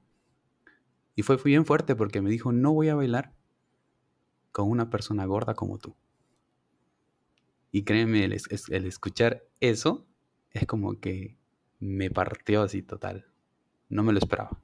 Y 1.17 1.23
fue 1.23 1.39
bien 1.43 1.65
fuerte 1.65 1.97
porque 1.97 2.21
me 2.21 2.29
dijo, 2.29 2.53
no 2.53 2.75
voy 2.75 2.91
a 2.91 2.95
bailar 2.95 3.33
con 4.53 4.71
una 4.71 4.91
persona 4.91 5.25
gorda 5.25 5.55
como 5.55 5.79
tú. 5.79 5.97
Y 7.73 7.85
créeme, 7.85 8.25
el, 8.27 8.35
escuchar 8.35 9.45
eso 9.61 10.07
es 10.51 10.67
como 10.67 11.01
que 11.01 11.39
me 11.79 12.11
partió 12.11 12.63
así 12.63 12.83
total. 12.83 13.27
No 13.89 14.03
me 14.03 14.13
lo 14.13 14.19
esperaba. 14.19 14.61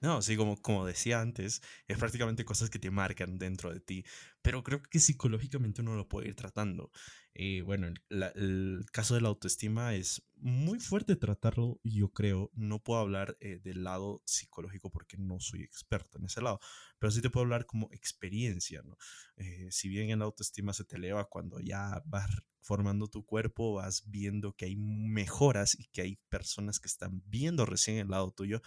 No, 0.00 0.20
sí, 0.20 0.36
como, 0.36 0.60
como 0.60 0.84
decía 0.84 1.20
antes, 1.20 1.62
es 1.88 1.98
prácticamente 1.98 2.44
cosas 2.44 2.68
que 2.68 2.78
te 2.78 2.90
marcan 2.90 3.38
dentro 3.38 3.72
de 3.72 3.80
ti, 3.80 4.04
pero 4.42 4.62
creo 4.62 4.82
que 4.82 5.00
psicológicamente 5.00 5.80
uno 5.80 5.96
lo 5.96 6.06
puede 6.06 6.28
ir 6.28 6.34
tratando. 6.34 6.90
Eh, 7.32 7.62
bueno, 7.62 7.88
el, 8.10 8.84
caso 8.92 9.14
de 9.14 9.22
la 9.22 9.28
autoestima 9.28 9.94
es 9.94 10.22
muy 10.36 10.78
fuerte 10.80 11.16
tratarlo, 11.16 11.80
yo 11.82 12.10
creo. 12.10 12.50
No 12.54 12.82
puedo 12.82 13.00
hablar 13.00 13.36
eh, 13.40 13.58
del 13.62 13.84
lado 13.84 14.22
psicológico 14.26 14.90
porque 14.90 15.16
no 15.16 15.40
soy 15.40 15.62
experto 15.62 16.18
en 16.18 16.26
ese 16.26 16.42
lado, 16.42 16.60
pero 16.98 17.10
sí 17.10 17.22
te 17.22 17.30
puedo 17.30 17.44
hablar 17.44 17.66
como 17.66 17.88
experiencia, 17.92 18.82
¿no? 18.82 18.96
Eh, 19.36 19.68
si 19.70 19.88
bien 19.88 20.10
en 20.10 20.22
autoestima 20.22 20.72
se 20.74 20.84
te 20.84 20.96
eleva 20.96 21.24
cuando 21.24 21.58
ya 21.60 22.02
vas 22.06 22.30
formando 22.60 23.06
tu 23.06 23.24
cuerpo, 23.24 23.74
vas 23.74 24.02
viendo 24.06 24.52
que 24.54 24.66
hay 24.66 24.76
mejoras 24.76 25.78
y 25.78 25.86
que 25.86 26.02
hay 26.02 26.18
personas 26.28 26.80
que 26.80 26.88
están 26.88 27.22
viendo 27.26 27.64
recién 27.64 27.98
el 27.98 28.08
lado 28.08 28.32
tuyo, 28.32 28.60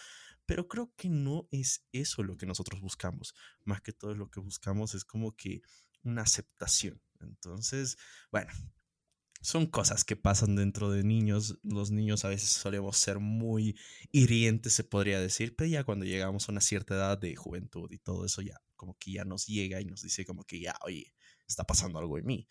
pero 0.50 0.68
creo 0.68 0.92
que 0.98 1.10
no 1.10 1.48
es 1.52 1.86
eso 1.92 2.24
lo 2.24 2.36
que 2.36 2.48
nosotros 2.48 2.82
buscamos. 2.82 3.36
Más 3.66 3.82
que 3.82 3.94
todo 3.94 4.16
lo 4.16 4.32
que 4.32 4.40
buscamos 4.40 4.96
es 4.96 5.06
como 5.06 5.36
que 5.36 5.62
una 6.02 6.24
aceptación. 6.24 7.00
Entonces, 7.20 8.00
bueno, 8.32 8.50
son 9.42 9.68
cosas 9.68 10.04
que 10.04 10.16
pasan 10.16 10.56
dentro 10.56 10.90
de 10.90 11.04
niños. 11.04 11.60
Los 11.62 11.92
niños 11.92 12.26
a 12.26 12.30
veces 12.30 12.50
solemos 12.50 12.98
ser 12.98 13.20
muy 13.20 13.78
hirientes, 14.12 14.74
se 14.74 14.84
podría 14.84 15.20
decir, 15.20 15.56
pero 15.56 15.70
ya 15.70 15.84
cuando 15.84 16.06
llegamos 16.06 16.50
a 16.50 16.52
una 16.52 16.62
cierta 16.62 16.96
edad 16.96 17.20
de 17.20 17.36
juventud 17.36 17.88
y 17.92 18.00
todo 18.00 18.26
eso, 18.26 18.42
ya 18.42 18.60
como 18.76 18.98
que 18.98 19.12
ya 19.12 19.26
nos 19.26 19.46
llega 19.46 19.80
y 19.82 19.86
nos 19.86 20.02
dice 20.02 20.26
como 20.26 20.46
que 20.46 20.60
ya, 20.60 20.74
oye, 20.84 21.14
está 21.48 21.64
pasando 21.64 22.00
algo 22.00 22.18
en 22.18 22.26
mí. 22.26 22.48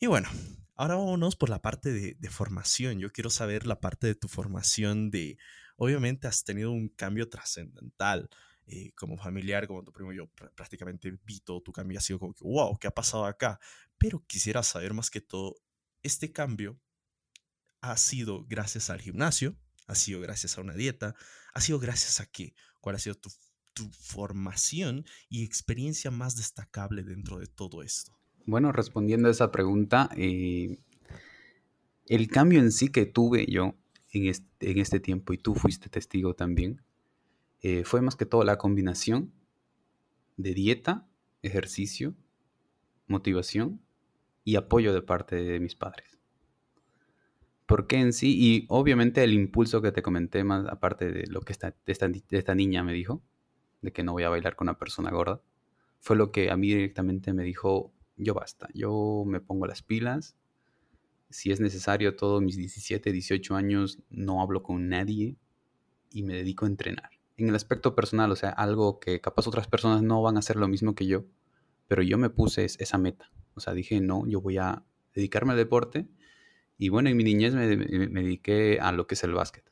Y 0.00 0.08
bueno, 0.08 0.28
ahora 0.74 0.96
vámonos 0.96 1.36
por 1.36 1.50
la 1.50 1.62
parte 1.62 1.92
de, 1.92 2.16
de 2.18 2.30
formación. 2.30 2.98
Yo 2.98 3.12
quiero 3.12 3.30
saber 3.30 3.64
la 3.64 3.78
parte 3.78 4.08
de 4.08 4.16
tu 4.16 4.26
formación 4.26 5.12
de 5.12 5.38
obviamente 5.76 6.26
has 6.26 6.44
tenido 6.44 6.72
un 6.72 6.88
cambio 6.88 7.28
trascendental. 7.28 8.28
Eh, 8.68 8.90
como 8.96 9.16
familiar, 9.16 9.68
como 9.68 9.84
tu 9.84 9.92
primo, 9.92 10.12
yo 10.12 10.26
prácticamente 10.56 11.16
vi 11.24 11.38
todo 11.38 11.60
tu 11.60 11.70
cambio, 11.70 11.98
ha 11.98 12.02
sido 12.02 12.18
como 12.18 12.34
que, 12.34 12.42
wow, 12.42 12.76
¿qué 12.78 12.88
ha 12.88 12.90
pasado 12.90 13.24
acá? 13.24 13.60
Pero 13.96 14.24
quisiera 14.26 14.64
saber 14.64 14.92
más 14.92 15.08
que 15.08 15.20
todo, 15.20 15.54
este 16.02 16.32
cambio 16.32 16.76
ha 17.80 17.96
sido 17.96 18.44
gracias 18.44 18.90
al 18.90 19.00
gimnasio, 19.00 19.56
ha 19.86 19.94
sido 19.94 20.20
gracias 20.20 20.58
a 20.58 20.62
una 20.62 20.74
dieta, 20.74 21.14
ha 21.54 21.60
sido 21.60 21.78
gracias 21.78 22.18
a 22.20 22.26
qué, 22.26 22.54
cuál 22.80 22.96
ha 22.96 22.98
sido 22.98 23.14
tu, 23.14 23.30
tu 23.72 23.88
formación 23.90 25.04
y 25.28 25.44
experiencia 25.44 26.10
más 26.10 26.34
destacable 26.34 27.04
dentro 27.04 27.38
de 27.38 27.46
todo 27.46 27.82
esto. 27.84 28.18
Bueno, 28.46 28.72
respondiendo 28.72 29.28
a 29.28 29.32
esa 29.32 29.52
pregunta, 29.52 30.08
eh, 30.16 30.78
el 32.06 32.28
cambio 32.28 32.60
en 32.60 32.72
sí 32.72 32.88
que 32.88 33.06
tuve 33.06 33.46
yo 33.48 33.76
en 34.16 34.78
este, 34.78 35.00
tiempo, 35.00 35.32
y 35.32 35.38
tú 35.38 35.54
fuiste 35.54 35.88
testigo 35.88 36.34
también, 36.34 36.82
eh, 37.62 37.84
fue 37.84 38.00
más 38.00 38.16
que 38.16 38.26
todo 38.26 38.44
la 38.44 38.58
combinación 38.58 39.32
de 40.36 40.54
dieta, 40.54 41.06
ejercicio, 41.42 42.14
motivación 43.06 43.80
y 44.44 44.56
apoyo 44.56 44.92
de 44.92 45.02
parte 45.02 45.36
de 45.36 45.60
mis 45.60 45.74
padres. 45.74 46.18
Porque 47.66 47.96
en 47.96 48.12
sí, 48.12 48.36
y 48.38 48.66
obviamente 48.68 49.24
el 49.24 49.32
impulso 49.32 49.82
que 49.82 49.92
te 49.92 50.02
comenté 50.02 50.44
más, 50.44 50.66
aparte 50.68 51.10
de 51.10 51.26
lo 51.26 51.40
que 51.40 51.52
esta, 51.52 51.74
esta, 51.86 52.08
esta 52.30 52.54
niña 52.54 52.84
me 52.84 52.92
dijo, 52.92 53.22
de 53.82 53.92
que 53.92 54.04
no 54.04 54.12
voy 54.12 54.22
a 54.22 54.28
bailar 54.28 54.54
con 54.54 54.66
una 54.66 54.78
persona 54.78 55.10
gorda, 55.10 55.40
fue 56.00 56.16
lo 56.16 56.30
que 56.30 56.50
a 56.50 56.56
mí 56.56 56.68
directamente 56.68 57.32
me 57.32 57.42
dijo, 57.42 57.92
yo 58.16 58.34
basta, 58.34 58.68
yo 58.74 59.24
me 59.26 59.40
pongo 59.40 59.66
las 59.66 59.82
pilas, 59.82 60.36
si 61.30 61.50
es 61.50 61.60
necesario, 61.60 62.16
todos 62.16 62.42
mis 62.42 62.56
17, 62.56 63.12
18 63.12 63.56
años 63.56 63.98
no 64.10 64.40
hablo 64.40 64.62
con 64.62 64.88
nadie 64.88 65.36
y 66.10 66.22
me 66.22 66.34
dedico 66.34 66.64
a 66.64 66.68
entrenar. 66.68 67.10
En 67.36 67.48
el 67.48 67.54
aspecto 67.54 67.94
personal, 67.94 68.30
o 68.30 68.36
sea, 68.36 68.50
algo 68.50 68.98
que 69.00 69.20
capaz 69.20 69.46
otras 69.46 69.68
personas 69.68 70.02
no 70.02 70.22
van 70.22 70.36
a 70.36 70.38
hacer 70.38 70.56
lo 70.56 70.68
mismo 70.68 70.94
que 70.94 71.06
yo, 71.06 71.24
pero 71.88 72.02
yo 72.02 72.16
me 72.16 72.30
puse 72.30 72.64
esa 72.64 72.98
meta. 72.98 73.30
O 73.54 73.60
sea, 73.60 73.74
dije, 73.74 74.00
no, 74.00 74.26
yo 74.26 74.40
voy 74.40 74.58
a 74.58 74.84
dedicarme 75.14 75.52
al 75.52 75.58
deporte. 75.58 76.06
Y 76.78 76.88
bueno, 76.88 77.08
en 77.08 77.16
mi 77.16 77.24
niñez 77.24 77.54
me, 77.54 77.66
dediqué 77.66 78.78
a 78.80 78.92
lo 78.92 79.06
que 79.06 79.14
es 79.14 79.24
el 79.24 79.32
básquet. 79.32 79.64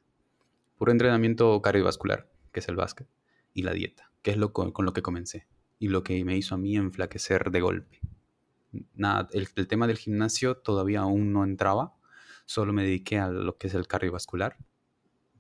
Puro 0.76 0.92
entrenamiento 0.92 1.61
cardiovascular, 1.62 2.30
que 2.52 2.61
es 2.61 2.68
el 2.68 2.76
básquet, 2.76 3.08
y 3.52 3.62
la 3.62 3.73
dieta, 3.73 4.11
que 4.23 4.30
es 4.32 4.37
lo 4.37 4.52
con 4.52 4.84
lo 4.84 4.92
que 4.92 5.02
comencé. 5.02 5.46
Y 5.78 5.88
lo 5.88 6.02
que 6.02 6.25
me 6.25 6.37
hizo 6.37 6.54
a 6.54 6.58
mí 6.58 6.76
enflaquecer 6.76 7.50
de 7.50 7.61
golpe 7.61 8.00
nada, 8.95 9.28
el, 9.33 9.49
tema 9.66 9.87
del 9.87 9.99
gimnasio 9.99 10.57
todavía 10.57 11.00
aún 11.00 11.33
no 11.33 11.45
entraba, 11.45 11.95
solo 12.47 12.73
me 12.73 12.85
dediqué 12.85 13.19
a 13.19 13.28
lo 13.28 13.57
que 13.57 13.69
es 13.69 13.75
el 13.75 13.87
cardiovascular, 13.87 14.57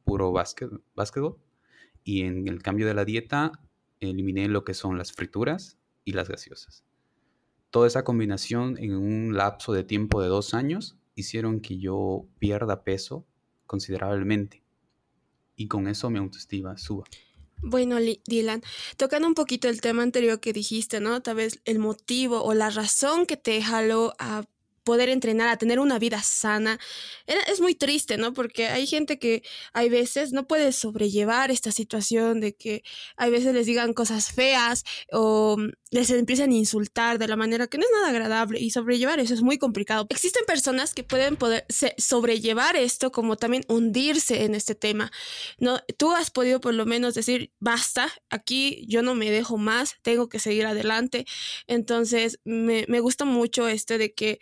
puro 0.04 0.32
básquet, 0.32 0.70
básquetbol, 0.94 1.38
y 2.02 2.22
en 2.22 2.48
el 2.48 2.62
cambio 2.62 2.86
de 2.86 2.94
la 2.94 3.04
dieta 3.04 3.52
eliminé 4.00 4.48
lo 4.48 4.64
que 4.64 4.74
son 4.74 4.98
las 4.98 5.12
frituras 5.12 5.78
y 6.04 6.12
las 6.12 6.28
gaseosas. 6.28 6.84
Toda 7.70 7.86
esa 7.86 8.04
combinación 8.04 8.76
en 8.78 8.94
un 8.94 9.36
lapso 9.36 9.72
de 9.72 9.84
tiempo 9.84 10.22
de 10.22 10.28
dos 10.28 10.54
años 10.54 10.96
hicieron 11.14 11.60
que 11.60 11.78
yo 11.78 12.26
pierda 12.38 12.84
peso 12.84 13.26
considerablemente 13.66 14.62
y 15.56 15.68
con 15.68 15.88
eso 15.88 16.10
mi 16.10 16.18
autoestima 16.18 16.76
suba. 16.76 17.04
Bueno, 17.62 17.96
Dylan, 18.26 18.62
tocando 18.96 19.26
un 19.26 19.34
poquito 19.34 19.68
el 19.68 19.80
tema 19.80 20.02
anterior 20.02 20.40
que 20.40 20.52
dijiste, 20.52 21.00
¿no? 21.00 21.22
Tal 21.22 21.36
vez 21.36 21.60
el 21.64 21.78
motivo 21.78 22.42
o 22.42 22.54
la 22.54 22.70
razón 22.70 23.26
que 23.26 23.36
te 23.36 23.62
jaló 23.62 24.14
a 24.18 24.44
poder 24.84 25.08
entrenar, 25.08 25.48
a 25.48 25.56
tener 25.56 25.80
una 25.80 25.98
vida 25.98 26.22
sana. 26.22 26.78
es 27.26 27.60
muy 27.60 27.74
triste, 27.74 28.16
¿no? 28.16 28.32
Porque 28.32 28.66
hay 28.66 28.86
gente 28.86 29.18
que 29.18 29.42
hay 29.72 29.88
veces 29.88 30.32
no 30.32 30.46
puede 30.46 30.72
sobrellevar 30.72 31.50
esta 31.50 31.72
situación 31.72 32.40
de 32.40 32.54
que 32.54 32.82
hay 33.16 33.30
veces 33.30 33.54
les 33.54 33.66
digan 33.66 33.94
cosas 33.94 34.30
feas 34.30 34.84
o 35.10 35.56
les 35.90 36.10
empiezan 36.10 36.50
a 36.50 36.54
insultar 36.54 37.18
de 37.18 37.28
la 37.28 37.36
manera 37.36 37.66
que 37.66 37.78
no 37.78 37.84
es 37.84 37.90
nada 37.92 38.08
agradable 38.08 38.60
y 38.60 38.70
sobrellevar 38.70 39.20
eso 39.20 39.34
es 39.34 39.42
muy 39.42 39.58
complicado. 39.58 40.06
Existen 40.10 40.44
personas 40.46 40.92
que 40.92 41.04
pueden 41.04 41.36
poder 41.36 41.64
sobrellevar 41.98 42.76
esto 42.76 43.12
como 43.12 43.36
también 43.36 43.64
hundirse 43.68 44.44
en 44.44 44.54
este 44.54 44.74
tema. 44.74 45.10
No, 45.58 45.80
tú 45.96 46.12
has 46.12 46.30
podido 46.30 46.60
por 46.60 46.74
lo 46.74 46.84
menos 46.84 47.14
decir, 47.14 47.52
basta, 47.58 48.12
aquí 48.30 48.84
yo 48.88 49.02
no 49.02 49.14
me 49.14 49.30
dejo 49.30 49.56
más, 49.56 49.96
tengo 50.02 50.28
que 50.28 50.38
seguir 50.38 50.66
adelante. 50.66 51.26
Entonces, 51.66 52.40
me, 52.44 52.84
me 52.88 53.00
gusta 53.00 53.24
mucho 53.24 53.68
este 53.68 53.98
de 53.98 54.12
que 54.12 54.40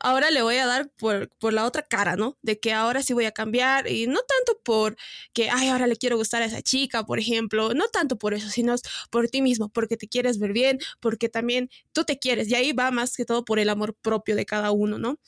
ahora 0.00 0.30
le 0.30 0.42
voy 0.42 0.56
a 0.56 0.66
dar 0.66 0.90
por, 0.98 1.28
por, 1.38 1.52
la 1.52 1.64
otra 1.64 1.82
cara, 1.82 2.16
¿no? 2.16 2.36
De 2.42 2.58
que 2.58 2.72
ahora 2.72 3.02
sí 3.02 3.12
voy 3.12 3.24
a 3.26 3.32
cambiar 3.32 3.88
y 3.90 4.06
no 4.06 4.20
tanto 4.20 4.60
por 4.64 4.96
que, 5.32 5.50
ay, 5.50 5.68
ahora 5.68 5.86
le 5.86 5.96
quiero 5.96 6.16
gustar 6.16 6.42
a 6.42 6.46
esa 6.46 6.62
chica, 6.62 7.04
por 7.04 7.18
ejemplo, 7.18 7.74
no 7.74 7.88
tanto 7.88 8.18
por 8.18 8.34
eso, 8.34 8.48
sino 8.50 8.74
por 9.10 9.28
ti 9.28 9.42
mismo, 9.42 9.68
porque 9.68 9.96
te 9.96 10.08
quieres 10.08 10.38
ver 10.38 10.52
bien, 10.52 10.78
porque 11.00 11.28
también 11.28 11.70
tú 11.92 12.04
te 12.04 12.18
quieres 12.18 12.48
y 12.48 12.54
ahí 12.54 12.72
va 12.72 12.90
más 12.90 13.16
que 13.16 13.24
todo 13.24 13.44
por 13.44 13.58
el 13.58 13.68
amor 13.68 13.94
propio 13.94 14.36
de 14.36 14.46
cada 14.46 14.70
uno, 14.70 14.98
¿no? 14.98 15.18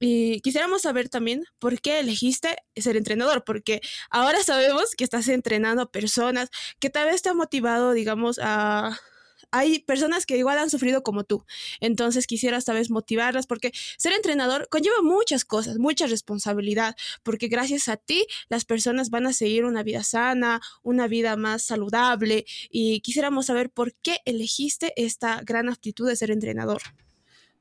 Y 0.00 0.40
quisiéramos 0.42 0.82
saber 0.82 1.08
también 1.08 1.44
por 1.58 1.80
qué 1.80 1.98
elegiste 1.98 2.56
ser 2.76 2.96
entrenador, 2.96 3.42
porque 3.44 3.80
ahora 4.10 4.42
sabemos 4.44 4.94
que 4.96 5.04
estás 5.04 5.26
entrenando 5.28 5.82
a 5.82 5.90
personas 5.90 6.50
que 6.78 6.90
tal 6.90 7.06
vez 7.06 7.22
te 7.22 7.30
han 7.30 7.36
motivado, 7.36 7.92
digamos, 7.92 8.38
a 8.40 8.98
hay 9.50 9.80
personas 9.80 10.26
que 10.26 10.36
igual 10.36 10.58
han 10.58 10.70
sufrido 10.70 11.02
como 11.02 11.24
tú. 11.24 11.44
Entonces 11.80 12.26
quisiera 12.26 12.56
esta 12.58 12.72
vez 12.72 12.90
motivarlas 12.90 13.46
porque 13.46 13.72
ser 13.96 14.12
entrenador 14.12 14.68
conlleva 14.70 15.02
muchas 15.02 15.44
cosas, 15.44 15.78
mucha 15.78 16.06
responsabilidad, 16.06 16.96
porque 17.22 17.48
gracias 17.48 17.88
a 17.88 17.96
ti 17.96 18.26
las 18.48 18.64
personas 18.64 19.10
van 19.10 19.26
a 19.26 19.32
seguir 19.32 19.64
una 19.64 19.82
vida 19.82 20.02
sana, 20.02 20.60
una 20.82 21.08
vida 21.08 21.36
más 21.36 21.62
saludable 21.62 22.44
y 22.70 23.00
quisiéramos 23.00 23.46
saber 23.46 23.70
por 23.70 23.94
qué 23.94 24.18
elegiste 24.24 24.92
esta 24.96 25.42
gran 25.42 25.68
aptitud 25.68 26.06
de 26.08 26.16
ser 26.16 26.30
entrenador. 26.30 26.82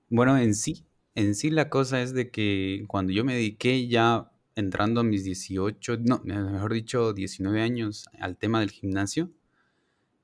Bueno, 0.09 0.37
en 0.37 0.55
sí, 0.55 0.85
en 1.15 1.35
sí 1.35 1.49
la 1.49 1.69
cosa 1.69 2.01
es 2.01 2.13
de 2.13 2.31
que 2.31 2.85
cuando 2.87 3.11
yo 3.11 3.23
me 3.25 3.33
dediqué 3.33 3.87
ya 3.87 4.31
entrando 4.55 5.01
a 5.01 5.03
mis 5.03 5.23
18, 5.23 5.97
no, 6.03 6.21
mejor 6.23 6.73
dicho, 6.73 7.13
19 7.13 7.61
años 7.61 8.05
al 8.19 8.37
tema 8.37 8.59
del 8.59 8.71
gimnasio 8.71 9.31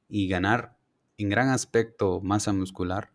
y 0.09 0.27
ganar 0.27 0.77
en 1.17 1.29
gran 1.29 1.49
aspecto 1.49 2.21
masa 2.21 2.53
muscular, 2.53 3.11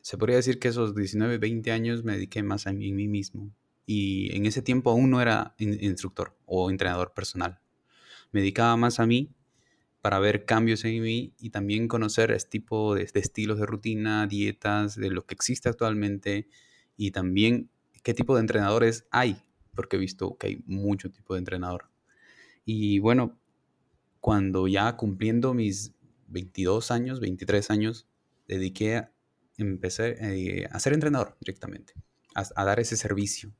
se 0.00 0.18
podría 0.18 0.36
decir 0.36 0.58
que 0.58 0.68
esos 0.68 0.94
19, 0.94 1.38
20 1.38 1.70
años 1.70 2.04
me 2.04 2.14
dediqué 2.14 2.42
más 2.42 2.66
a 2.66 2.72
mí, 2.72 2.92
mismo. 2.92 3.50
Y 3.86 4.34
en 4.36 4.46
ese 4.46 4.62
tiempo 4.62 4.90
aún 4.90 5.10
no 5.10 5.20
era 5.20 5.54
instructor 5.58 6.36
o 6.44 6.70
entrenador 6.70 7.12
personal. 7.14 7.60
Me 8.32 8.40
dedicaba 8.40 8.76
más 8.76 8.98
a 8.98 9.06
mí 9.06 9.30
para 10.00 10.18
ver 10.18 10.44
cambios 10.44 10.84
en 10.84 11.00
mí 11.02 11.32
y 11.38 11.50
también 11.50 11.86
conocer 11.86 12.32
este 12.32 12.50
tipo 12.50 12.94
de, 12.94 13.04
de 13.04 13.20
estilos 13.20 13.58
de 13.58 13.66
rutina, 13.66 14.26
dietas, 14.26 14.96
de 14.96 15.10
lo 15.10 15.24
que 15.24 15.34
existe 15.34 15.68
actualmente 15.68 16.48
y 16.96 17.12
también 17.12 17.70
qué 18.02 18.14
tipo 18.14 18.34
de 18.34 18.40
entrenadores 18.40 19.06
hay, 19.10 19.36
porque 19.74 19.96
he 19.96 20.00
visto 20.00 20.36
que 20.36 20.48
hay 20.48 20.62
mucho 20.66 21.10
tipo 21.10 21.34
de 21.34 21.38
entrenador. 21.38 21.88
Y 22.64 22.98
bueno, 22.98 23.38
cuando 24.20 24.68
ya 24.68 24.96
cumpliendo 24.96 25.54
mis 25.54 25.92
22 26.32 26.90
años, 26.90 27.20
23 27.20 27.70
años, 27.70 28.06
dediqué 28.48 28.96
a, 28.96 29.12
empecé 29.58 30.16
eh, 30.20 30.68
a 30.70 30.80
ser 30.80 30.92
entrenador 30.92 31.36
directamente, 31.40 31.94
a, 32.34 32.64
dar 32.64 32.80
ese 32.80 32.96
servicio. 32.96 33.54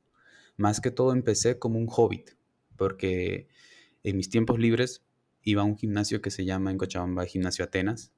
Más 0.57 0.81
que 0.81 0.91
todo 0.91 1.13
empecé 1.13 1.59
como 1.59 1.79
un 1.79 1.87
hobbit, 1.89 2.31
porque 2.77 3.47
en 4.03 4.17
mis 4.17 4.29
tiempos 4.29 4.59
libres 4.59 5.03
iba 5.43 5.61
a 5.61 5.65
un 5.65 5.77
gimnasio 5.77 6.21
que 6.21 6.31
se 6.31 6.45
llama 6.45 6.71
en 6.71 6.77
Cochabamba 6.77 7.25
Gimnasio 7.25 7.65
Atenas. 7.65 8.11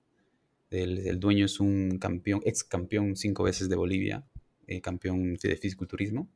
El, 0.70 1.20
dueño 1.20 1.46
es 1.46 1.60
un 1.60 2.00
campeón, 2.00 2.42
ex 2.44 2.64
campeón 2.64 3.16
cinco 3.16 3.44
veces 3.44 3.70
de 3.70 3.76
Bolivia, 3.76 4.26
eh, 4.68 4.82
campeón 4.82 5.36
de 5.36 5.56
fisiculturismo. 5.56 6.30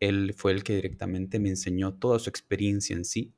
Él 0.00 0.34
fue 0.36 0.52
el 0.52 0.62
que 0.62 0.76
directamente 0.76 1.38
me 1.38 1.48
enseñó 1.48 1.94
toda 1.94 2.18
su 2.18 2.28
experiencia 2.30 2.94
en 2.94 3.04
sí 3.04 3.32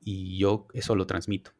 y 0.00 0.38
yo 0.38 0.68
eso 0.72 0.94
lo 0.94 1.06
transmito. 1.06 1.52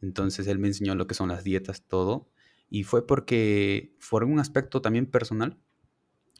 Entonces 0.00 0.46
él 0.46 0.58
me 0.58 0.68
enseñó 0.68 0.94
lo 0.94 1.06
que 1.06 1.14
son 1.14 1.28
las 1.28 1.44
dietas, 1.44 1.82
todo. 1.82 2.28
Y 2.68 2.84
fue 2.84 3.06
porque, 3.06 3.94
fue 3.98 4.24
un 4.24 4.38
aspecto 4.38 4.80
también 4.80 5.06
personal, 5.06 5.58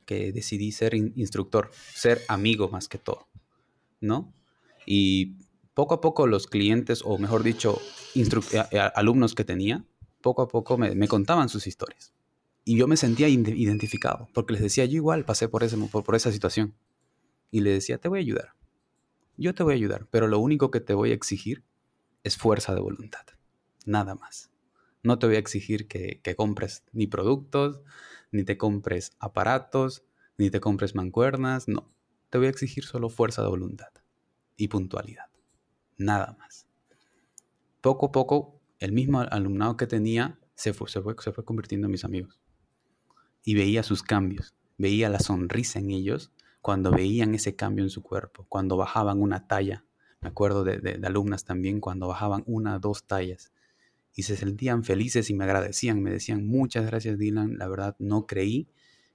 que 0.06 0.32
decidí 0.32 0.72
ser 0.72 0.94
instructor, 0.94 1.70
ser 1.94 2.22
amigo 2.28 2.68
más 2.68 2.88
que 2.88 2.98
todo, 2.98 3.28
¿no? 4.00 4.34
Y 4.86 5.36
poco 5.74 5.94
a 5.94 6.00
poco 6.00 6.26
los 6.26 6.46
clientes, 6.46 7.02
o 7.04 7.18
mejor 7.18 7.42
dicho, 7.42 7.80
alumnos 8.94 9.34
que 9.34 9.44
tenía, 9.44 9.84
poco 10.20 10.42
a 10.42 10.48
poco 10.48 10.76
me, 10.78 11.08
contaban 11.08 11.48
sus 11.48 11.66
historias. 11.66 12.12
Y 12.64 12.76
yo 12.76 12.86
me 12.86 12.96
sentía 12.96 13.28
identificado, 13.28 14.28
porque 14.34 14.54
les 14.54 14.62
decía, 14.62 14.84
yo 14.84 14.96
igual 14.96 15.24
pasé 15.24 15.48
por, 15.48 15.64
ese, 15.64 15.76
por 15.76 16.14
esa 16.14 16.32
situación. 16.32 16.74
Y 17.50 17.60
le 17.60 17.70
decía, 17.70 17.98
te 17.98 18.08
voy 18.08 18.18
a 18.18 18.22
ayudar. 18.22 18.54
Yo 19.36 19.54
te 19.54 19.62
voy 19.62 19.74
a 19.74 19.76
ayudar, 19.76 20.06
pero 20.10 20.28
lo 20.28 20.38
único 20.38 20.70
que 20.70 20.80
te 20.80 20.92
voy 20.92 21.12
a 21.12 21.14
exigir 21.14 21.64
es 22.22 22.36
fuerza 22.36 22.74
de 22.74 22.80
voluntad. 22.80 23.24
Nada 23.86 24.14
más. 24.14 24.50
No 25.02 25.18
te 25.18 25.26
voy 25.26 25.36
a 25.36 25.38
exigir 25.38 25.88
que, 25.88 26.20
compres 26.36 26.84
ni 26.92 27.06
productos, 27.06 27.80
ni 28.32 28.44
te 28.44 28.58
compres 28.58 29.12
aparatos, 29.18 30.04
ni 30.36 30.50
te 30.50 30.60
compres 30.60 30.94
mancuernas. 30.94 31.68
No. 31.68 31.90
Te 32.28 32.38
voy 32.38 32.48
a 32.48 32.50
exigir 32.50 32.84
solo 32.84 33.08
fuerza 33.08 33.42
de 33.42 33.48
voluntad 33.48 33.88
y 34.56 34.68
puntualidad. 34.68 35.26
Nada 35.96 36.36
más. 36.38 36.66
Poco 37.80 38.06
a 38.06 38.12
poco, 38.12 38.60
el 38.78 38.92
mismo 38.92 39.20
alumnado 39.20 39.76
que 39.76 39.86
tenía 39.86 40.38
se 40.54 40.74
fue, 40.74 40.88
se 40.90 41.00
fue, 41.00 41.16
se 41.18 41.32
fue 41.32 41.44
convirtiendo 41.44 41.86
en 41.86 41.92
mis 41.92 42.04
amigos. 42.04 42.38
Y 43.42 43.54
veía 43.54 43.82
sus 43.82 44.02
cambios, 44.02 44.54
veía 44.76 45.08
la 45.08 45.18
sonrisa 45.18 45.78
en 45.78 45.90
ellos 45.90 46.30
cuando 46.60 46.90
veían 46.90 47.34
ese 47.34 47.56
cambio 47.56 47.84
en 47.84 47.90
su 47.90 48.02
cuerpo, 48.02 48.44
cuando 48.50 48.76
bajaban 48.76 49.20
una 49.22 49.46
talla. 49.46 49.86
Me 50.20 50.28
acuerdo 50.28 50.62
de, 50.62 51.00
alumnas 51.02 51.44
también 51.44 51.80
cuando 51.80 52.06
bajaban 52.06 52.42
una, 52.46 52.78
dos 52.78 53.06
tallas 53.06 53.50
y 54.14 54.24
se 54.24 54.36
sentían 54.36 54.84
felices 54.84 55.30
y 55.30 55.34
me 55.34 55.44
agradecían, 55.44 56.02
me 56.02 56.10
decían 56.10 56.46
muchas 56.46 56.86
gracias 56.86 57.18
Dylan, 57.18 57.58
la 57.58 57.68
verdad 57.68 57.96
no 57.98 58.26
creí 58.26 58.68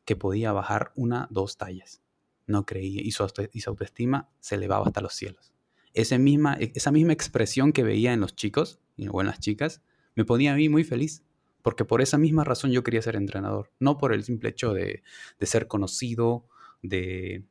que 0.06 0.16
podía 0.16 0.52
bajar 0.52 0.92
una, 0.96 1.28
dos 1.32 1.58
tallas. 1.58 2.02
No 2.48 2.66
creí 2.66 3.00
y 3.00 3.12
su, 3.12 3.24
autoestima 3.24 4.30
se 4.40 4.56
elevaba 4.56 4.86
hasta 4.86 5.02
los 5.02 5.14
cielos. 5.14 5.54
Esa 5.94 6.18
misma, 6.18 6.58
e, 6.60 6.72
esa 6.76 6.92
misma 6.92 7.14
expresión 7.14 7.74
que 7.74 7.84
veía 7.84 8.14
en 8.14 8.20
los 8.20 8.36
chicos 8.36 8.80
o 9.10 9.22
en 9.22 9.28
las 9.28 9.40
chicas 9.40 9.82
me 10.14 10.26
ponía 10.26 10.54
a 10.54 10.56
mí 10.56 10.70
muy 10.70 10.84
feliz, 10.84 11.24
porque 11.64 11.86
por 11.86 12.02
esa 12.02 12.18
misma 12.18 12.44
razón 12.44 12.72
yo 12.72 12.84
quería 12.84 13.02
ser 13.02 13.16
entrenador, 13.16 13.72
no 13.80 13.98
por 13.98 14.14
el 14.14 14.24
simple 14.24 14.50
hecho 14.50 14.74
de, 14.74 15.02
de 15.40 15.46
ser 15.46 15.68
conocido 15.68 16.46
de, 16.90 17.44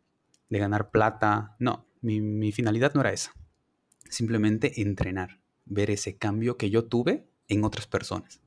ganar 0.50 0.90
plata. 0.90 1.56
No, 1.58 1.86
mi, 2.00 2.52
finalidad 2.52 2.94
no 2.94 3.00
era 3.00 3.12
esa. 3.12 3.34
Simplemente 4.08 4.82
entrenar, 4.82 5.40
ver 5.64 5.90
ese 5.90 6.16
cambio 6.16 6.56
que 6.56 6.70
yo 6.70 6.84
tuve 6.84 7.26
otras 7.62 7.86
personas. 7.86 8.40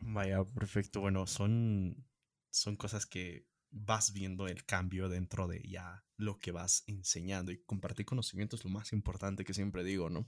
Vaya, 0.00 0.42
perfecto. 0.44 1.00
Bueno, 1.00 1.26
son, 1.26 2.04
son 2.50 2.76
cosas 2.76 3.06
que 3.06 3.46
vas 3.70 4.12
viendo 4.12 4.48
el 4.48 4.64
cambio 4.64 5.08
dentro 5.08 5.46
de 5.46 5.62
ya 5.68 6.04
lo 6.16 6.38
que 6.38 6.52
vas 6.52 6.84
enseñando 6.86 7.52
y 7.52 7.58
compartir 7.58 8.06
conocimiento 8.06 8.56
es 8.56 8.64
lo 8.64 8.70
más 8.70 8.92
importante 8.92 9.44
que 9.44 9.54
siempre 9.54 9.84
digo, 9.84 10.08
¿no? 10.10 10.26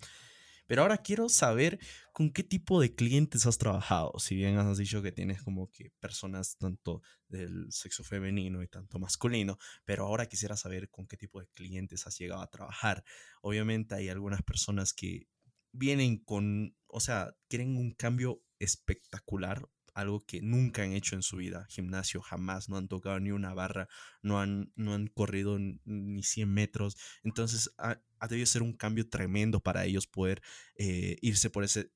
Pero 0.71 0.83
ahora 0.83 0.99
quiero 0.99 1.29
saber 1.29 1.81
con 2.13 2.31
qué 2.31 2.45
tipo 2.45 2.81
de 2.81 2.95
clientes 2.95 3.45
has 3.45 3.59
trabajado. 3.59 4.13
Si 4.21 4.37
bien 4.37 4.57
has 4.57 4.79
dicho 4.79 5.03
que 5.03 5.11
tienes 5.11 5.43
como 5.43 5.69
que 5.73 5.91
personas 5.99 6.59
tanto 6.59 7.03
del 7.27 7.67
sexo 7.73 8.05
femenino 8.05 8.63
y 8.63 8.69
tanto 8.69 9.01
masculino, 9.01 9.59
pero 9.85 10.07
ahora 10.07 10.27
quisiera 10.27 10.57
saber 10.57 10.89
con 10.89 11.09
qué 11.09 11.17
tipo 11.17 11.41
de 11.41 11.49
clientes 11.49 12.07
has 12.07 12.17
llegado 12.19 12.41
a 12.41 12.51
trabajar. 12.51 13.03
Obviamente 13.43 13.97
hay 13.97 14.11
algunas 14.11 14.45
personas 14.45 14.93
que 14.93 15.27
vienen 15.73 16.19
con, 16.19 16.77
o 16.93 17.01
sea, 17.01 17.35
quieren 17.49 17.77
un 17.77 17.93
cambio 17.93 18.43
espectacular 18.59 19.69
algo 19.95 20.21
que 20.25 20.41
nunca 20.41 20.83
han 20.83 20.93
hecho 20.93 21.17
en 21.17 21.23
su 21.23 21.37
vida, 21.37 21.67
gimnasio 21.69 22.21
jamás, 22.21 22.69
no 22.69 22.77
han 22.77 22.89
tocado 22.89 23.19
ni 23.21 23.33
una 23.33 23.55
barra, 23.55 23.89
no 24.23 24.41
han, 24.41 24.73
no 24.77 24.95
han 24.95 25.09
corrido 25.09 25.59
ni 25.59 26.23
100 26.23 26.53
metros, 26.53 26.97
entonces 27.23 27.71
ha, 27.77 28.01
debido 28.29 28.47
ser 28.47 28.63
un 28.63 28.73
cambio 28.73 29.09
tremendo 29.09 29.61
para 29.61 29.85
ellos 29.85 30.07
poder 30.07 30.43
eh, 30.77 31.17
irse 31.23 31.51
por 31.51 31.65
ese 31.65 31.91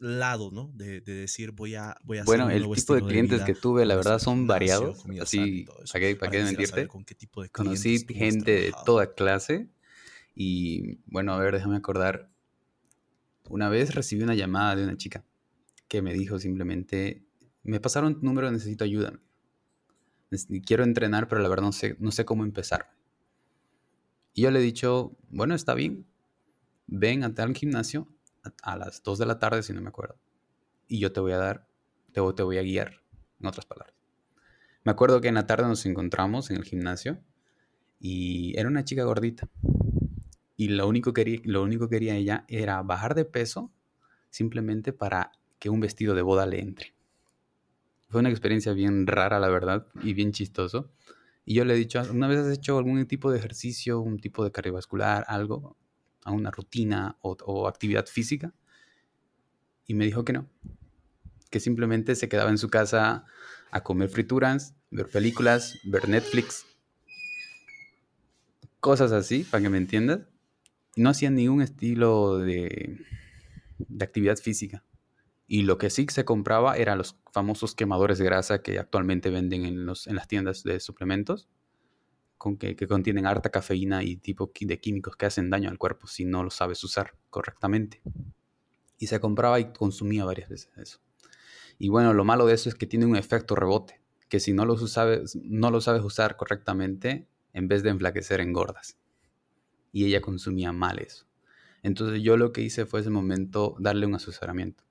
lado, 0.00 0.50
¿no? 0.50 0.70
De, 0.74 1.00
decir 1.00 1.52
voy 1.52 1.76
a 1.76 1.96
voy 2.02 2.18
a 2.18 2.24
Bueno, 2.24 2.50
el 2.50 2.68
tipo 2.74 2.94
de 2.94 3.02
clientes 3.02 3.42
que 3.42 3.54
tuve, 3.54 3.86
la 3.86 3.96
verdad, 3.96 4.18
son 4.18 4.46
variados. 4.46 5.04
Así, 5.20 5.66
¿para 5.92 6.00
qué, 6.00 6.16
para 6.16 6.32
qué 6.32 6.42
mentirte? 6.42 6.88
Con 6.88 7.04
qué 7.04 7.14
tipo 7.14 7.42
de 7.42 7.48
Conocí 7.50 8.04
gente 8.08 8.52
de 8.52 8.72
toda 8.84 9.14
clase 9.14 9.68
y, 10.34 10.98
bueno, 11.06 11.32
a 11.32 11.38
ver, 11.38 11.54
déjame 11.54 11.76
acordar. 11.76 12.28
Una 13.48 13.68
vez 13.68 13.94
recibí 13.94 14.22
una 14.22 14.34
llamada 14.34 14.76
de 14.76 14.84
una 14.84 14.96
chica 14.96 15.24
que 15.88 16.02
me 16.02 16.12
dijo 16.12 16.38
simplemente, 16.38 17.24
me 17.62 17.80
pasaron 17.80 18.18
tu 18.18 18.26
número, 18.26 18.50
necesito 18.50 18.84
ayuda. 18.84 19.12
Quiero 20.66 20.82
entrenar, 20.82 21.28
pero 21.28 21.40
la 21.40 21.48
verdad 21.48 21.64
no 21.64 21.72
sé, 21.72 21.96
no 22.00 22.10
sé 22.10 22.24
cómo 22.24 22.44
empezar. 22.44 22.92
Y 24.32 24.42
yo 24.42 24.50
le 24.50 24.58
he 24.58 24.62
dicho, 24.62 25.16
bueno, 25.28 25.54
está 25.54 25.74
bien, 25.74 26.06
ven 26.86 27.22
a 27.22 27.34
tal 27.34 27.54
gimnasio 27.54 28.08
a, 28.62 28.76
las 28.76 29.02
2 29.02 29.18
de 29.18 29.26
la 29.26 29.38
tarde, 29.38 29.62
si 29.62 29.72
no 29.72 29.80
me 29.80 29.88
acuerdo. 29.88 30.16
Y 30.88 30.98
yo 30.98 31.12
te 31.12 31.20
voy 31.20 31.32
a 31.32 31.38
dar, 31.38 31.68
te, 32.12 32.20
te 32.34 32.42
voy 32.42 32.58
a 32.58 32.62
guiar, 32.62 33.02
en 33.40 33.46
otras 33.46 33.66
palabras. 33.66 33.94
Me 34.82 34.92
acuerdo 34.92 35.20
que 35.20 35.28
en 35.28 35.34
la 35.34 35.46
tarde 35.46 35.66
nos 35.66 35.86
encontramos 35.86 36.50
en 36.50 36.56
el 36.56 36.64
gimnasio 36.64 37.18
y 38.00 38.58
era 38.58 38.68
una 38.68 38.84
chica 38.84 39.04
gordita. 39.04 39.48
Y 40.56 40.68
lo 40.68 40.86
único, 40.86 41.12
que, 41.12 41.42
lo 41.44 41.62
único 41.62 41.88
que 41.88 41.96
quería 41.96 42.16
ella 42.16 42.44
era 42.48 42.82
bajar 42.82 43.14
de 43.14 43.24
peso 43.24 43.72
simplemente 44.30 44.92
para 44.92 45.32
que 45.58 45.70
un 45.70 45.80
vestido 45.80 46.14
de 46.14 46.22
boda 46.22 46.46
le 46.46 46.60
entre. 46.60 46.94
Fue 48.08 48.20
una 48.20 48.30
experiencia 48.30 48.72
bien 48.72 49.06
rara, 49.06 49.40
la 49.40 49.48
verdad, 49.48 49.86
y 50.02 50.12
bien 50.14 50.32
chistoso. 50.32 50.90
Y 51.44 51.54
yo 51.54 51.64
le 51.64 51.74
he 51.74 51.76
dicho, 51.76 52.00
¿una 52.10 52.28
vez 52.28 52.38
has 52.38 52.56
hecho 52.56 52.78
algún 52.78 53.04
tipo 53.06 53.30
de 53.30 53.38
ejercicio, 53.38 54.00
un 54.00 54.18
tipo 54.18 54.44
de 54.44 54.52
cardiovascular, 54.52 55.24
algo, 55.28 55.76
a 56.24 56.30
una 56.32 56.50
rutina 56.50 57.16
o, 57.22 57.68
actividad 57.68 58.06
física? 58.06 58.52
Y 59.86 59.94
me 59.94 60.04
dijo 60.04 60.24
que 60.24 60.32
no, 60.32 60.48
que 61.50 61.60
simplemente 61.60 62.14
se 62.14 62.28
quedaba 62.28 62.50
en 62.50 62.58
su 62.58 62.70
casa 62.70 63.24
a 63.70 63.82
comer 63.82 64.08
frituras, 64.08 64.74
ver 64.90 65.08
películas, 65.08 65.74
ver 65.84 66.08
Netflix, 66.08 66.64
cosas 68.80 69.12
así, 69.12 69.44
para 69.44 69.62
que 69.62 69.70
me 69.70 69.78
entiendas. 69.78 70.20
No 70.96 71.10
hacía 71.10 71.30
ningún 71.30 71.62
estilo 71.62 72.38
de, 72.38 73.00
de 73.78 74.04
actividad 74.04 74.36
física. 74.36 74.84
Y 75.46 75.62
lo 75.62 75.76
que 75.78 75.90
sí 75.90 76.06
se 76.10 76.24
compraba 76.24 76.76
eran 76.76 76.98
los 76.98 77.16
famosos 77.32 77.74
quemadores 77.74 78.18
de 78.18 78.24
grasa 78.24 78.62
que 78.62 78.78
actualmente 78.78 79.30
venden 79.30 79.64
en, 79.64 79.86
los, 79.86 80.06
en 80.06 80.16
las 80.16 80.26
tiendas 80.26 80.62
de 80.62 80.80
suplementos, 80.80 81.48
con 82.38 82.56
que, 82.56 82.76
que, 82.76 82.86
contienen 82.86 83.26
harta 83.26 83.50
cafeína 83.50 84.02
y 84.02 84.16
tipo 84.16 84.50
de 84.60 84.80
químicos 84.80 85.16
que 85.16 85.26
hacen 85.26 85.50
daño 85.50 85.70
al 85.70 85.78
cuerpo 85.78 86.06
si 86.06 86.24
no 86.24 86.42
lo 86.42 86.50
sabes 86.50 86.82
usar 86.82 87.14
correctamente. 87.30 88.02
Y 88.98 89.06
se 89.06 89.20
compraba 89.20 89.60
y 89.60 89.72
consumía 89.72 90.24
varias 90.24 90.48
veces 90.48 90.72
eso. 90.76 91.00
Y 91.78 91.88
bueno, 91.88 92.14
lo 92.14 92.24
malo 92.24 92.46
de 92.46 92.54
eso 92.54 92.68
es 92.68 92.74
que 92.74 92.86
tiene 92.86 93.06
un 93.06 93.16
efecto 93.16 93.54
rebote, 93.54 94.00
que 94.28 94.40
si 94.40 94.52
no 94.52 94.64
lo 94.64 94.76
sabes, 94.86 95.36
no 95.42 95.70
lo 95.70 95.80
sabes 95.80 96.02
usar 96.02 96.36
correctamente, 96.36 97.26
en 97.52 97.68
vez 97.68 97.82
de 97.82 97.90
enflaquecer, 97.90 98.40
engordas. 98.40 98.96
Y 99.94 100.04
ella 100.04 100.20
consumía 100.20 100.72
mal 100.72 100.98
eso. 100.98 101.24
Entonces 101.82 102.22
yo 102.22 102.36
lo 102.36 102.52
que 102.52 102.60
hice 102.60 102.84
fue 102.84 103.00
ese 103.00 103.08
momento 103.08 103.76
darle 103.78 104.04
un 104.04 104.14
asesoramiento 104.14 104.84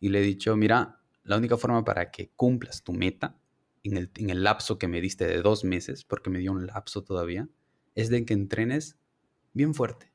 y 0.00 0.08
le 0.08 0.20
he 0.20 0.22
dicho, 0.22 0.56
mira, 0.56 0.98
la 1.22 1.36
única 1.36 1.56
forma 1.58 1.84
para 1.84 2.10
que 2.10 2.30
cumplas 2.34 2.82
tu 2.82 2.92
meta 2.92 3.36
en 3.84 3.98
el, 3.98 4.10
en 4.16 4.30
el 4.30 4.42
lapso 4.42 4.78
que 4.78 4.88
me 4.88 5.00
diste 5.00 5.26
de 5.26 5.42
dos 5.42 5.62
meses, 5.62 6.04
porque 6.04 6.30
me 6.30 6.38
dio 6.38 6.52
un 6.52 6.66
lapso 6.66 7.04
todavía, 7.04 7.48
es 7.94 8.08
de 8.08 8.24
que 8.24 8.34
entrenes 8.34 8.96
bien 9.52 9.74
fuerte. 9.74 10.10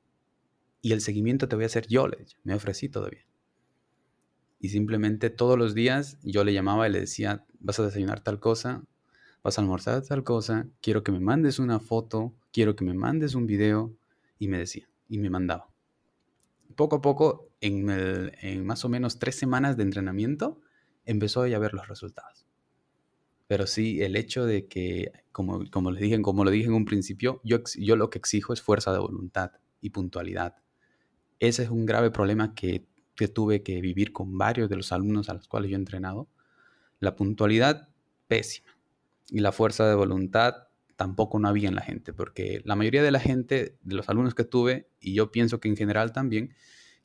Y 0.81 0.91
el 0.91 1.01
seguimiento 1.01 1.47
te 1.47 1.55
voy 1.55 1.63
a 1.63 1.67
hacer 1.67 1.87
yo, 1.87 2.07
le 2.07 2.25
me 2.43 2.55
ofrecí 2.55 2.89
todavía. 2.89 3.25
Y 4.59 4.69
simplemente 4.69 5.29
todos 5.29 5.57
los 5.57 5.75
días 5.75 6.17
yo 6.23 6.43
le 6.43 6.53
llamaba 6.53 6.87
y 6.87 6.91
le 6.91 7.01
decía, 7.01 7.45
vas 7.59 7.79
a 7.79 7.85
desayunar 7.85 8.21
tal 8.21 8.39
cosa, 8.39 8.83
vas 9.43 9.57
a 9.57 9.61
almorzar 9.61 10.01
tal 10.01 10.23
cosa, 10.23 10.67
quiero 10.81 11.03
que 11.03 11.11
me 11.11 11.19
mandes 11.19 11.59
una 11.59 11.79
foto, 11.79 12.33
quiero 12.55 12.75
que 12.75 12.85
me 12.85 12.93
mandes 12.93 13.35
un 13.35 13.45
video. 13.45 13.93
Y 14.39 14.47
me 14.47 14.57
decía, 14.57 14.89
y 15.07 15.17
me 15.17 15.29
mandaba 15.29 15.75
poco 16.75 16.97
a 16.97 17.01
poco, 17.01 17.49
en, 17.61 18.65
más 18.65 18.85
o 18.85 18.89
menos 18.89 19.17
tres 19.17 19.35
semanas 19.35 19.77
de 19.77 19.83
entrenamiento, 19.83 20.59
empezó 21.05 21.41
a 21.41 21.59
ver 21.59 21.73
los 21.73 21.87
resultados. 21.87 22.45
Pero 23.47 23.67
sí, 23.67 24.01
el 24.01 24.15
hecho 24.15 24.45
de 24.45 24.67
que, 24.67 25.11
como, 25.31 25.69
como, 25.71 25.91
les 25.91 26.01
dije, 26.01 26.21
como 26.21 26.43
lo 26.43 26.51
dije 26.51 26.67
en 26.67 26.73
un 26.73 26.85
principio, 26.85 27.41
yo, 27.43 27.59
yo 27.77 27.95
lo 27.95 28.09
que 28.09 28.17
exijo 28.17 28.53
es 28.53 28.61
fuerza 28.61 28.91
de 28.91 28.99
voluntad 28.99 29.51
y 29.81 29.91
puntualidad. 29.91 30.55
Ese 31.39 31.63
es 31.63 31.69
un 31.69 31.85
grave 31.85 32.11
problema 32.11 32.55
que, 32.55 32.87
que 33.15 33.27
tuve 33.27 33.61
que 33.61 33.81
vivir 33.81 34.11
con 34.11 34.37
varios 34.37 34.69
de 34.69 34.77
los 34.77 34.91
alumnos 34.91 35.29
a 35.29 35.35
los 35.35 35.47
cuales 35.47 35.69
yo 35.69 35.75
he 35.75 35.79
entrenado. 35.79 36.27
La 36.99 37.15
puntualidad, 37.15 37.89
pésima. 38.27 38.71
Y 39.29 39.39
la 39.39 39.51
fuerza 39.51 39.87
de 39.87 39.95
voluntad 39.95 40.64
tampoco 40.95 41.39
no 41.39 41.47
había 41.47 41.67
en 41.67 41.75
la 41.75 41.81
gente, 41.81 42.13
porque 42.13 42.61
la 42.63 42.75
mayoría 42.75 43.03
de 43.03 43.11
la 43.11 43.19
gente, 43.19 43.77
de 43.81 43.95
los 43.95 44.09
alumnos 44.09 44.35
que 44.35 44.43
tuve, 44.43 44.89
y 44.99 45.13
yo 45.13 45.31
pienso 45.31 45.59
que 45.59 45.67
en 45.67 45.75
general 45.75 46.13
también, 46.13 46.53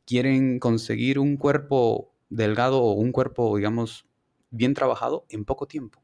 quieren 0.04 0.58
conseguir 0.58 1.18
un 1.18 1.36
cuerpo 1.36 2.14
delgado 2.28 2.82
o 2.82 2.92
un 2.92 3.12
cuerpo, 3.12 3.56
digamos, 3.56 4.06
bien 4.50 4.74
trabajado 4.74 5.26
en 5.28 5.44
poco 5.44 5.66
tiempo. 5.66 6.02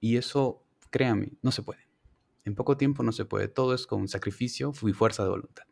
Y 0.00 0.16
eso, 0.16 0.64
créanme, 0.90 1.32
no 1.42 1.52
se 1.52 1.62
puede. 1.62 1.80
En 2.44 2.54
poco 2.54 2.76
tiempo 2.76 3.02
no 3.02 3.12
se 3.12 3.24
puede. 3.24 3.48
Todo 3.48 3.74
es 3.74 3.86
con 3.86 4.08
sacrificio 4.08 4.72
y 4.82 4.92
fuerza 4.92 5.22
de 5.22 5.30
voluntad. 5.30 5.64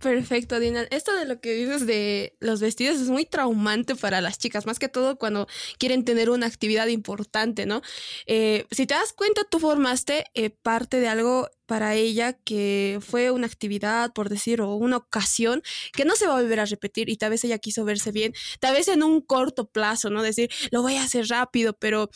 Perfecto, 0.00 0.58
Dina. 0.58 0.86
Esto 0.90 1.14
de 1.14 1.26
lo 1.26 1.42
que 1.42 1.52
dices 1.52 1.86
de 1.86 2.34
los 2.40 2.60
vestidos 2.62 2.96
es 2.98 3.08
muy 3.08 3.26
traumante 3.26 3.94
para 3.94 4.22
las 4.22 4.38
chicas, 4.38 4.64
más 4.64 4.78
que 4.78 4.88
todo 4.88 5.18
cuando 5.18 5.46
quieren 5.78 6.06
tener 6.06 6.30
una 6.30 6.46
actividad 6.46 6.86
importante, 6.86 7.66
¿no? 7.66 7.82
Eh, 8.26 8.66
si 8.70 8.86
te 8.86 8.94
das 8.94 9.12
cuenta, 9.12 9.42
tú 9.44 9.58
formaste 9.58 10.24
eh, 10.32 10.48
parte 10.48 11.00
de 11.00 11.08
algo 11.08 11.50
para 11.66 11.96
ella 11.96 12.32
que 12.32 12.98
fue 13.02 13.30
una 13.30 13.46
actividad, 13.46 14.14
por 14.14 14.30
decir, 14.30 14.62
o 14.62 14.74
una 14.74 14.96
ocasión 14.96 15.62
que 15.92 16.06
no 16.06 16.16
se 16.16 16.26
va 16.26 16.38
a 16.38 16.40
volver 16.40 16.60
a 16.60 16.64
repetir 16.64 17.10
y 17.10 17.16
tal 17.18 17.30
vez 17.30 17.44
ella 17.44 17.58
quiso 17.58 17.84
verse 17.84 18.10
bien, 18.10 18.32
tal 18.58 18.74
vez 18.74 18.88
en 18.88 19.02
un 19.02 19.20
corto 19.20 19.68
plazo, 19.68 20.08
¿no? 20.08 20.22
Decir, 20.22 20.50
lo 20.70 20.80
voy 20.80 20.96
a 20.96 21.02
hacer 21.04 21.26
rápido, 21.28 21.74
pero 21.78 22.08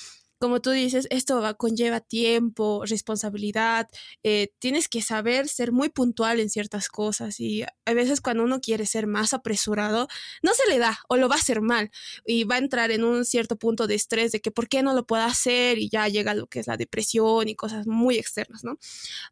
como 0.44 0.60
tú 0.60 0.72
dices, 0.72 1.06
esto 1.08 1.40
va, 1.40 1.54
conlleva 1.54 2.00
tiempo, 2.00 2.82
responsabilidad, 2.84 3.88
eh, 4.22 4.52
tienes 4.58 4.90
que 4.90 5.00
saber 5.00 5.48
ser 5.48 5.72
muy 5.72 5.88
puntual 5.88 6.38
en 6.38 6.50
ciertas 6.50 6.88
cosas 6.88 7.40
y 7.40 7.62
a 7.62 7.94
veces 7.94 8.20
cuando 8.20 8.44
uno 8.44 8.60
quiere 8.60 8.84
ser 8.84 9.06
más 9.06 9.32
apresurado, 9.32 10.06
no 10.42 10.52
se 10.52 10.68
le 10.68 10.78
da 10.78 10.98
o 11.08 11.16
lo 11.16 11.30
va 11.30 11.36
a 11.36 11.38
hacer 11.38 11.62
mal 11.62 11.90
y 12.26 12.44
va 12.44 12.56
a 12.56 12.58
entrar 12.58 12.90
en 12.90 13.04
un 13.04 13.24
cierto 13.24 13.56
punto 13.56 13.86
de 13.86 13.94
estrés 13.94 14.32
de 14.32 14.40
que 14.42 14.50
por 14.50 14.68
qué 14.68 14.82
no 14.82 14.92
lo 14.92 15.06
puedo 15.06 15.22
hacer 15.22 15.78
y 15.78 15.88
ya 15.88 16.08
llega 16.08 16.34
lo 16.34 16.46
que 16.46 16.60
es 16.60 16.66
la 16.66 16.76
depresión 16.76 17.48
y 17.48 17.54
cosas 17.54 17.86
muy 17.86 18.18
externas, 18.18 18.64
¿no? 18.64 18.76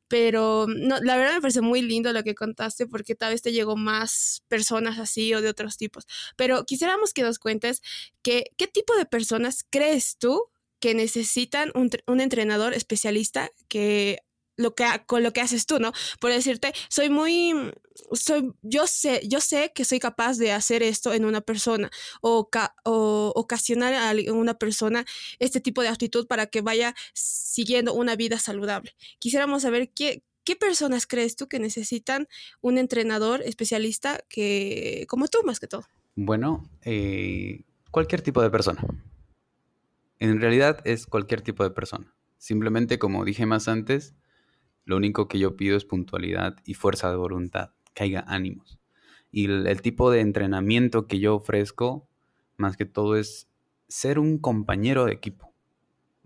Pero 0.08 0.64
no, 0.66 0.98
la 1.00 1.18
verdad 1.18 1.34
me 1.34 1.40
parece 1.42 1.60
muy 1.60 1.82
lindo 1.82 2.10
lo 2.14 2.22
que 2.22 2.34
contaste 2.34 2.86
porque 2.86 3.14
tal 3.14 3.32
vez 3.34 3.42
te 3.42 3.52
llegó 3.52 3.76
más 3.76 4.44
personas 4.48 4.98
así 4.98 5.34
o 5.34 5.42
de 5.42 5.50
otros 5.50 5.76
tipos. 5.76 6.06
Pero 6.36 6.64
quisiéramos 6.64 7.12
que 7.12 7.20
nos 7.20 7.38
cuentes 7.38 7.82
que, 8.22 8.46
qué 8.56 8.66
tipo 8.66 8.96
de 8.96 9.04
personas 9.04 9.66
crees 9.68 10.16
tú 10.16 10.48
que 10.82 10.96
necesitan 10.96 11.70
un, 11.76 11.90
un 12.08 12.20
entrenador 12.20 12.74
especialista 12.74 13.52
que 13.68 14.18
lo 14.56 14.74
que 14.74 14.84
con 15.06 15.22
lo 15.22 15.32
que 15.32 15.40
haces 15.40 15.64
tú, 15.64 15.78
¿no? 15.78 15.92
Por 16.20 16.32
decirte, 16.32 16.74
soy 16.88 17.08
muy 17.08 17.54
soy 18.10 18.52
yo 18.62 18.88
sé, 18.88 19.20
yo 19.28 19.40
sé 19.40 19.70
que 19.72 19.84
soy 19.84 20.00
capaz 20.00 20.38
de 20.38 20.50
hacer 20.50 20.82
esto 20.82 21.14
en 21.14 21.24
una 21.24 21.40
persona 21.40 21.88
o, 22.20 22.50
o 22.84 23.32
ocasionar 23.36 23.94
a 23.94 24.32
una 24.32 24.54
persona 24.54 25.04
este 25.38 25.60
tipo 25.60 25.82
de 25.82 25.88
actitud 25.88 26.26
para 26.26 26.46
que 26.46 26.62
vaya 26.62 26.96
siguiendo 27.14 27.94
una 27.94 28.16
vida 28.16 28.40
saludable. 28.40 28.96
Quisiéramos 29.20 29.62
saber 29.62 29.92
qué 29.94 30.24
¿Qué 30.44 30.56
personas 30.56 31.06
crees 31.06 31.36
tú 31.36 31.46
que 31.46 31.60
necesitan 31.60 32.26
un 32.60 32.76
entrenador 32.76 33.42
especialista 33.42 34.24
que, 34.28 35.06
como 35.08 35.28
tú, 35.28 35.38
más 35.44 35.60
que 35.60 35.68
todo? 35.68 35.84
Bueno, 36.16 36.68
eh, 36.84 37.60
cualquier 37.92 38.22
tipo 38.22 38.42
de 38.42 38.50
persona. 38.50 38.84
En 40.22 40.40
realidad 40.40 40.78
es 40.84 41.08
cualquier 41.08 41.40
tipo 41.40 41.64
de 41.64 41.72
persona. 41.72 42.14
Simplemente, 42.38 43.00
como 43.00 43.24
dije 43.24 43.44
más 43.44 43.66
antes, 43.66 44.14
lo 44.84 44.96
único 44.96 45.26
que 45.26 45.40
yo 45.40 45.56
pido 45.56 45.76
es 45.76 45.84
puntualidad 45.84 46.58
y 46.64 46.74
fuerza 46.74 47.10
de 47.10 47.16
voluntad, 47.16 47.72
haya 47.98 48.24
ánimos. 48.28 48.78
Y 49.32 49.46
el, 49.46 49.82
tipo 49.82 50.12
de 50.12 50.20
entrenamiento 50.20 51.08
que 51.08 51.18
yo 51.18 51.34
ofrezco, 51.34 52.08
más 52.56 52.76
que 52.76 52.84
todo, 52.84 53.16
es 53.16 53.48
ser 53.88 54.20
un 54.20 54.38
compañero 54.38 55.06
de 55.06 55.12
equipo. 55.12 55.52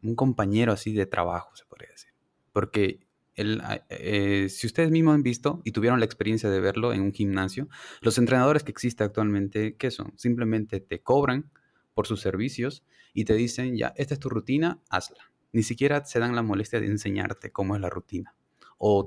Un 0.03 0.15
compañero 0.15 0.73
así 0.75 0.93
de 0.93 1.07
trabajo, 1.07 1.57
se 1.57 1.65
podría 1.65 1.89
decir. 1.89 2.11
Porque 2.53 3.01
el, 3.35 3.63
eh, 3.89 4.49
si 4.51 4.67
ustedes 4.67 4.91
mismos 4.91 5.15
han 5.15 5.23
visto 5.23 5.63
y 5.65 5.73
tuvieron 5.73 6.01
la 6.01 6.05
experiencia 6.05 6.51
de 6.51 6.61
verlo 6.61 6.93
en 6.93 7.01
un 7.01 7.15
gimnasio, 7.15 7.71
los 8.03 8.19
entrenadores 8.19 8.63
que 8.63 8.73
existen 8.73 9.07
actualmente, 9.07 9.75
¿qué 9.77 9.91
son? 9.91 10.13
Simplemente 10.19 10.81
te 10.81 11.01
cobran 11.01 11.51
por 11.97 12.07
sus 12.07 12.21
servicios 12.21 12.85
y 13.15 13.25
te 13.25 13.33
dicen, 13.33 13.75
ya, 13.75 13.95
esta 13.97 14.13
es 14.13 14.21
tu 14.21 14.29
rutina, 14.29 14.83
hazla. 14.91 15.33
Ni 15.53 15.63
siquiera 15.63 16.05
se 16.05 16.19
dan 16.19 16.37
la 16.37 16.43
molestia 16.43 16.79
de 16.79 16.87
enseñarte 16.89 17.51
cómo 17.51 17.75
es 17.75 17.81
la 17.81 17.89
rutina. 17.89 18.35
O, 18.77 19.07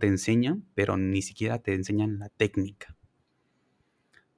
te 0.00 0.06
enseñan, 0.06 0.64
pero 0.74 0.96
ni 0.96 1.20
siquiera 1.20 1.58
te 1.58 1.74
enseñan 1.74 2.18
la 2.18 2.30
técnica. 2.30 2.96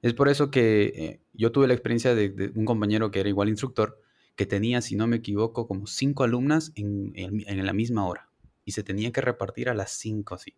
Es 0.03 0.15
por 0.15 0.29
eso 0.29 0.51
que 0.51 0.83
eh, 0.97 1.21
yo 1.33 1.53
tuve 1.53 1.69
la 1.69 1.75
experiencia 1.75 2.17
de, 2.17 2.51
un 2.57 2.65
compañero 2.65 3.13
que 3.13 3.21
era 3.21 3.29
igual 3.29 3.49
instructor, 3.49 4.03
que 4.35 4.47
tenía, 4.47 4.83
si 4.83 4.97
no 4.97 5.07
me 5.07 5.19
equivoco, 5.19 5.69
como 5.69 5.87
cinco 5.87 6.25
alumnas 6.25 6.73
en, 6.75 7.13
en, 7.15 7.65
la 7.65 7.73
misma 7.73 8.05
hora. 8.09 8.29
Y 8.65 8.73
se 8.73 8.83
tenía 8.83 9.13
que 9.13 9.21
repartir 9.21 9.69
a 9.69 9.75
las 9.75 9.93
cinco 9.93 10.35
así. 10.35 10.57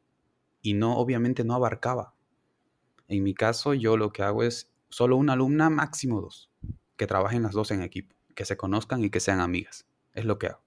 Y 0.63 0.73
no, 0.73 0.97
obviamente 0.97 1.45
no 1.45 1.55
abarcaba. 1.55 2.15
En 3.07 3.23
mi 3.23 3.35
caso, 3.35 3.75
yo 3.75 3.99
lo 3.99 4.15
que 4.15 4.23
hago 4.23 4.45
es 4.45 4.71
solo 4.89 5.19
una 5.19 5.35
alumna, 5.35 5.69
máximo 5.69 6.23
dos, 6.23 6.51
que 6.97 7.07
trabajen 7.07 7.43
las 7.43 7.53
dos 7.53 7.71
en 7.71 7.83
equipo 7.83 8.15
que 8.35 8.45
se 8.45 8.57
conozcan 8.57 9.03
y 9.05 9.11
que 9.11 9.21
sean 9.21 9.41
amigas. 9.41 9.87
Es 10.13 10.25
lo 10.25 10.39
que 10.39 10.49
hago. 10.49 10.63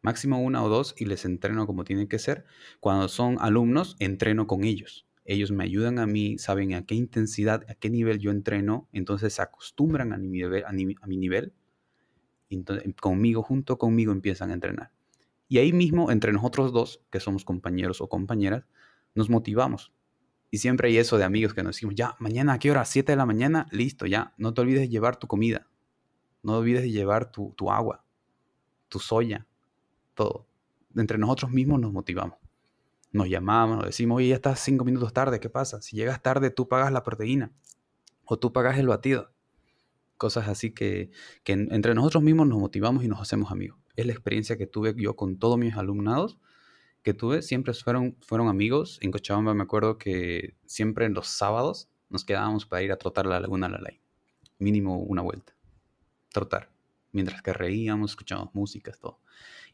Máximo 0.00 0.40
una 0.40 0.62
o 0.62 0.68
dos 0.68 0.94
y 0.96 1.06
les 1.06 1.24
entreno 1.24 1.66
como 1.66 1.84
tienen 1.84 2.08
que 2.08 2.18
ser. 2.18 2.44
Cuando 2.80 3.08
son 3.08 3.36
alumnos, 3.40 3.96
entreno 3.98 4.46
con 4.46 4.64
ellos. 4.64 5.06
Ellos 5.24 5.50
me 5.50 5.64
ayudan 5.64 5.98
a 5.98 6.06
mí, 6.06 6.38
saben 6.38 6.72
a 6.74 6.86
qué 6.86 6.94
intensidad, 6.94 7.64
a 7.68 7.74
qué 7.74 7.90
nivel 7.90 8.18
yo 8.18 8.30
entreno, 8.30 8.88
entonces 8.92 9.34
se 9.34 9.42
acostumbran 9.42 10.12
a 10.12 10.16
mi 10.16 11.16
nivel. 11.16 11.52
Conmigo, 13.00 13.42
junto 13.42 13.76
conmigo, 13.76 14.12
empiezan 14.12 14.50
a 14.50 14.54
entrenar. 14.54 14.90
Y 15.48 15.58
ahí 15.58 15.72
mismo, 15.72 16.10
entre 16.10 16.32
nosotros 16.32 16.72
dos, 16.72 17.02
que 17.10 17.20
somos 17.20 17.44
compañeros 17.44 18.00
o 18.00 18.08
compañeras, 18.08 18.64
nos 19.14 19.28
motivamos. 19.28 19.92
Y 20.50 20.58
siempre 20.58 20.88
hay 20.88 20.98
eso 20.98 21.18
de 21.18 21.24
amigos 21.24 21.52
que 21.52 21.62
nos 21.62 21.76
decimos, 21.76 21.94
ya, 21.94 22.16
mañana 22.18 22.54
a 22.54 22.58
qué 22.58 22.70
hora, 22.70 22.84
7 22.84 23.12
de 23.12 23.16
la 23.16 23.26
mañana, 23.26 23.66
listo, 23.70 24.06
ya, 24.06 24.32
no 24.38 24.54
te 24.54 24.62
olvides 24.62 24.80
de 24.80 24.88
llevar 24.88 25.16
tu 25.16 25.26
comida. 25.26 25.66
No 26.42 26.58
olvides 26.58 26.82
de 26.82 26.90
llevar 26.90 27.30
tu, 27.30 27.54
agua, 27.70 28.04
tu 28.88 28.98
soya, 28.98 29.46
todo. 30.14 30.46
Entre 30.96 31.18
nosotros 31.18 31.50
mismos 31.50 31.80
nos 31.80 31.92
motivamos. 31.92 32.38
Nos 33.12 33.28
llamamos, 33.28 33.76
nos 33.76 33.86
decimos, 33.86 34.18
oye, 34.18 34.28
ya 34.28 34.36
estás 34.36 34.60
cinco 34.60 34.84
minutos 34.84 35.12
tarde, 35.12 35.40
¿qué 35.40 35.50
pasa? 35.50 35.82
Si 35.82 35.96
llegas 35.96 36.22
tarde, 36.22 36.50
tú 36.50 36.68
pagas 36.68 36.92
la 36.92 37.02
proteína 37.02 37.52
o 38.24 38.38
tú 38.38 38.52
pagas 38.52 38.78
el 38.78 38.88
batido. 38.88 39.32
Cosas 40.16 40.48
así 40.48 40.72
que, 40.72 41.10
que 41.44 41.52
entre 41.52 41.94
nosotros 41.94 42.22
mismos 42.22 42.48
nos 42.48 42.58
motivamos 42.58 43.04
y 43.04 43.08
nos 43.08 43.20
hacemos 43.20 43.52
amigos. 43.52 43.78
Es 43.96 44.06
la 44.06 44.12
experiencia 44.12 44.56
que 44.56 44.66
tuve 44.66 44.94
yo 44.96 45.16
con 45.16 45.38
todos 45.38 45.58
mis 45.58 45.76
alumnados 45.76 46.38
que 47.02 47.14
tuve, 47.14 47.42
siempre 47.42 47.74
fueron, 47.74 48.16
fueron 48.20 48.48
amigos. 48.48 48.98
En 49.02 49.10
Cochabamba 49.10 49.54
me 49.54 49.62
acuerdo 49.62 49.98
que 49.98 50.56
siempre 50.66 51.06
en 51.06 51.14
los 51.14 51.28
sábados 51.28 51.88
nos 52.10 52.24
quedábamos 52.24 52.66
para 52.66 52.82
ir 52.82 52.92
a 52.92 52.96
trotar 52.96 53.26
la 53.26 53.40
laguna 53.40 53.68
La 53.68 53.78
Ley. 53.78 54.00
Mínimo 54.58 54.98
una 54.98 55.22
vuelta 55.22 55.58
trotar, 56.32 56.70
mientras 57.12 57.42
que 57.42 57.52
reíamos, 57.52 58.12
escuchamos 58.12 58.54
músicas, 58.54 58.98
todo. 59.00 59.20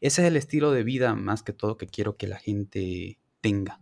Ese 0.01 0.21
es 0.21 0.27
el 0.27 0.35
estilo 0.35 0.71
de 0.71 0.83
vida 0.83 1.15
más 1.15 1.43
que 1.43 1.53
todo 1.53 1.77
que 1.77 1.87
quiero 1.87 2.17
que 2.17 2.27
la 2.27 2.37
gente 2.37 3.19
tenga. 3.41 3.79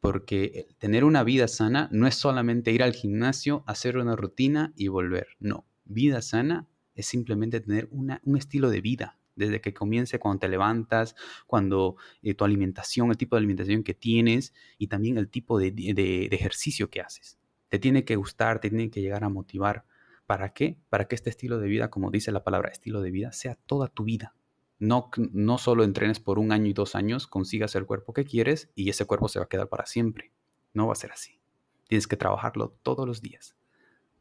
Porque 0.00 0.66
tener 0.78 1.04
una 1.04 1.22
vida 1.22 1.46
sana 1.46 1.88
no 1.92 2.06
es 2.06 2.16
solamente 2.16 2.72
ir 2.72 2.82
al 2.82 2.92
gimnasio, 2.92 3.62
hacer 3.66 3.96
una 3.96 4.16
rutina 4.16 4.72
y 4.76 4.88
volver. 4.88 5.28
No, 5.38 5.66
vida 5.84 6.22
sana 6.22 6.68
es 6.94 7.06
simplemente 7.06 7.60
tener 7.60 7.88
una, 7.90 8.20
un 8.24 8.36
estilo 8.36 8.70
de 8.70 8.80
vida, 8.80 9.18
desde 9.36 9.60
que 9.60 9.74
comience 9.74 10.18
cuando 10.18 10.40
te 10.40 10.48
levantas, 10.48 11.14
cuando 11.46 11.96
eh, 12.22 12.34
tu 12.34 12.44
alimentación, 12.44 13.10
el 13.10 13.16
tipo 13.16 13.36
de 13.36 13.40
alimentación 13.40 13.82
que 13.82 13.94
tienes 13.94 14.54
y 14.78 14.88
también 14.88 15.18
el 15.18 15.28
tipo 15.28 15.58
de, 15.58 15.70
de, 15.70 16.28
ejercicio 16.32 16.90
que 16.90 17.00
haces. 17.00 17.38
Te 17.68 17.78
tiene 17.78 18.04
que 18.04 18.16
gustar, 18.16 18.60
te 18.60 18.68
tiene 18.68 18.90
que 18.90 19.00
llegar 19.00 19.24
a 19.24 19.28
motivar. 19.28 19.84
¿Para 20.26 20.52
qué? 20.52 20.78
Para 20.88 21.06
que 21.06 21.14
este 21.14 21.30
estilo 21.30 21.58
de 21.58 21.68
vida, 21.68 21.90
como 21.90 22.10
dice 22.10 22.32
la 22.32 22.44
palabra 22.44 22.70
estilo 22.70 23.00
de 23.00 23.10
vida, 23.10 23.32
sea 23.32 23.54
toda 23.66 23.88
tu 23.88 24.04
vida. 24.04 24.34
No, 24.78 25.10
no 25.16 25.58
solo 25.58 25.84
entrenes 25.84 26.20
por 26.20 26.38
un 26.38 26.52
año 26.52 26.66
y 26.66 26.72
dos 26.72 26.94
años, 26.94 27.26
consigas 27.26 27.74
el 27.76 27.86
cuerpo 27.86 28.12
que 28.12 28.24
quieres 28.24 28.70
y 28.74 28.90
ese 28.90 29.04
cuerpo 29.04 29.28
se 29.28 29.38
va 29.38 29.44
a 29.44 29.48
quedar 29.48 29.68
para 29.68 29.86
siempre. 29.86 30.32
No 30.74 30.86
va 30.86 30.92
a 30.92 30.96
ser 30.96 31.12
así. 31.12 31.40
Tienes 31.88 32.06
que 32.06 32.16
trabajarlo 32.16 32.76
todos 32.82 33.06
los 33.06 33.20
días. 33.20 33.54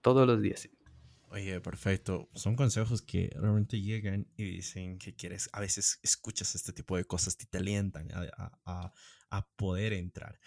Todos 0.02 0.28
los 0.28 0.42
días. 0.42 0.70
Oye, 1.32 1.62
perfecto. 1.62 2.30
Son 2.36 2.58
consejos 2.58 3.02
que 3.02 3.30
realmente 3.34 3.80
llegan 3.80 4.28
y 4.36 4.44
dicen 4.44 5.00
que 5.00 5.16
quieres, 5.16 5.50
a 5.54 5.62
veces 5.62 5.98
escuchas 6.04 6.56
este 6.56 6.74
tipo 6.74 6.98
de 6.98 7.06
cosas 7.06 7.38
y 7.40 7.46
te 7.46 7.58
alientan 7.58 8.10
a, 8.12 8.94
a 9.30 9.48
poder 9.56 9.94
entrar. 9.94 10.42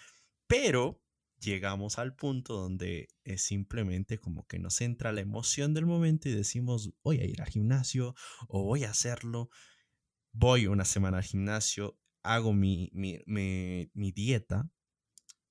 Pero 0.47 1.03
llegamos 1.41 1.99
al 1.99 2.15
punto 2.15 2.55
donde 2.55 3.09
es 3.25 3.43
simplemente 3.43 4.19
como 4.19 4.47
que 4.47 4.59
nos 4.59 4.83
entra 4.83 5.11
la 5.13 5.23
emoción 5.23 5.73
del 5.73 5.87
momento 5.87 6.29
y 6.29 6.33
decimos 6.33 6.93
voy 7.03 7.21
a 7.21 7.25
ir 7.25 7.41
al 7.41 7.49
gimnasio 7.49 8.15
o 8.47 8.65
voy 8.65 8.85
a 8.85 8.91
hacerlo, 8.91 9.49
voy 10.33 10.67
una 10.67 10.85
semana 10.85 11.17
al 11.17 11.25
gimnasio, 11.25 11.99
hago 12.23 12.53
mi, 12.53 12.91
mi, 12.93 13.21
mi 13.27 14.13
dieta, 14.13 14.71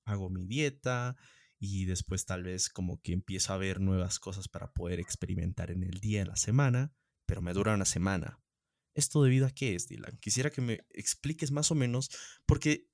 hago 0.04 0.30
mi 0.30 0.46
dieta 0.46 1.16
y 1.64 1.86
después 1.86 2.26
tal 2.26 2.42
vez 2.42 2.68
como 2.68 3.00
que 3.00 3.12
empiezo 3.12 3.52
a 3.52 3.56
ver 3.56 3.80
nuevas 3.80 4.18
cosas 4.18 4.48
para 4.48 4.72
poder 4.72 5.00
experimentar 5.00 5.70
en 5.70 5.82
el 5.82 6.00
día, 6.00 6.20
en 6.20 6.28
la 6.28 6.36
semana, 6.36 6.92
pero 7.26 7.40
me 7.40 7.54
dura 7.54 7.74
una 7.74 7.86
semana. 7.86 8.38
¿Esto 8.94 9.22
debido 9.22 9.46
a 9.46 9.50
qué 9.50 9.74
es, 9.74 9.88
Dylan? 9.88 10.18
Quisiera 10.20 10.50
que 10.50 10.60
me 10.60 10.86
expliques 10.90 11.50
más 11.50 11.70
o 11.70 11.74
menos, 11.74 12.10
porque 12.46 12.88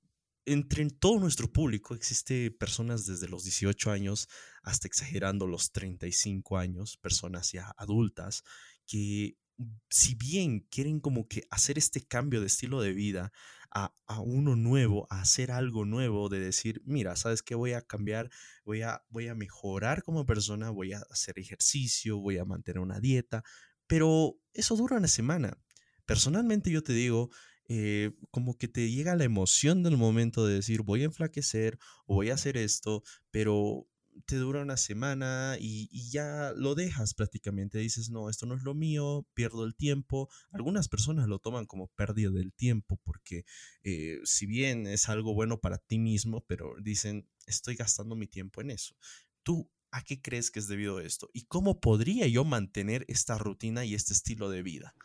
entre 0.45 0.89
todo 0.89 1.19
nuestro 1.19 1.51
público 1.51 1.93
existe 1.93 2.49
personas 2.49 3.05
desde 3.05 3.27
los 3.27 3.43
18 3.43 3.91
años 3.91 4.27
hasta 4.63 4.87
exagerando 4.87 5.45
los 5.47 5.71
35 5.71 6.57
años, 6.57 6.97
personas 6.97 7.51
ya 7.51 7.73
adultas, 7.77 8.43
que 8.87 9.37
si 9.89 10.15
bien 10.15 10.61
quieren 10.71 10.99
como 10.99 11.27
que 11.27 11.43
hacer 11.51 11.77
este 11.77 12.01
cambio 12.01 12.39
de 12.39 12.47
estilo 12.47 12.81
de 12.81 12.93
vida 12.93 13.31
a, 13.71 13.93
uno 14.19 14.55
nuevo, 14.55 15.07
a 15.09 15.21
hacer 15.21 15.51
algo 15.51 15.85
nuevo, 15.85 16.29
de 16.29 16.39
decir, 16.39 16.81
mira, 16.85 17.15
¿sabes 17.15 17.41
qué? 17.41 17.55
Voy 17.55 17.73
a 17.73 17.81
cambiar, 17.81 18.29
voy 18.65 18.81
a, 18.81 19.03
voy 19.09 19.27
a 19.27 19.35
mejorar 19.35 20.03
como 20.03 20.25
persona, 20.25 20.69
voy 20.69 20.93
a 20.93 21.01
hacer 21.09 21.39
ejercicio, 21.39 22.19
voy 22.19 22.37
a 22.37 22.45
mantener 22.45 22.81
una 22.81 22.99
dieta, 22.99 23.43
pero 23.87 24.37
eso 24.53 24.75
dura 24.75 24.97
una 24.97 25.07
semana. 25.07 25.57
Personalmente 26.05 26.69
yo 26.69 26.83
te 26.83 26.93
digo, 26.93 27.29
eh, 27.69 28.11
como 28.31 28.57
que 28.57 28.67
te 28.67 28.91
llega 28.91 29.15
la 29.15 29.23
emoción 29.23 29.83
del 29.83 29.95
momento 29.95 30.45
de 30.45 30.55
decir 30.55 30.81
voy 30.81 31.03
a 31.03 31.05
enflaquecer 31.05 31.79
o 32.05 32.15
voy 32.15 32.29
a 32.29 32.33
hacer 32.33 32.57
esto, 32.57 33.03
pero 33.31 33.87
te 34.25 34.35
dura 34.35 34.61
una 34.61 34.77
semana 34.77 35.57
y, 35.59 35.89
ya 36.09 36.53
lo 36.55 36.75
dejas 36.75 37.13
prácticamente. 37.13 37.79
Dices, 37.79 38.09
no, 38.09 38.29
esto 38.29 38.45
no 38.45 38.55
es 38.55 38.63
lo 38.63 38.73
mío, 38.73 39.25
pierdo 39.33 39.65
el 39.65 39.75
tiempo. 39.75 40.29
Algunas 40.51 40.87
personas 40.87 41.27
lo 41.27 41.39
toman 41.39 41.65
como 41.65 41.87
pérdida 41.87 42.29
del 42.29 42.53
tiempo 42.53 42.99
porque 43.03 43.45
eh, 43.83 44.19
si 44.23 44.45
bien 44.45 44.87
es 44.87 45.09
algo 45.09 45.33
bueno 45.33 45.59
para 45.59 45.77
ti 45.77 45.99
mismo, 45.99 46.43
pero 46.47 46.75
dicen, 46.81 47.27
estoy 47.45 47.75
gastando 47.75 48.15
mi 48.15 48.27
tiempo 48.27 48.61
en 48.61 48.71
eso. 48.71 48.95
¿Tú 49.43 49.69
a 49.91 50.01
qué 50.03 50.21
crees 50.21 50.51
que 50.51 50.59
es 50.59 50.67
debido 50.67 50.97
a 50.97 51.03
esto? 51.03 51.29
¿Y 51.33 51.43
cómo 51.43 51.79
podría 51.79 52.27
yo 52.27 52.43
mantener 52.43 53.05
esta 53.07 53.37
rutina 53.37 53.85
y 53.85 53.95
este 53.95 54.13
estilo 54.13 54.49
de 54.49 54.63
vida? 54.63 54.95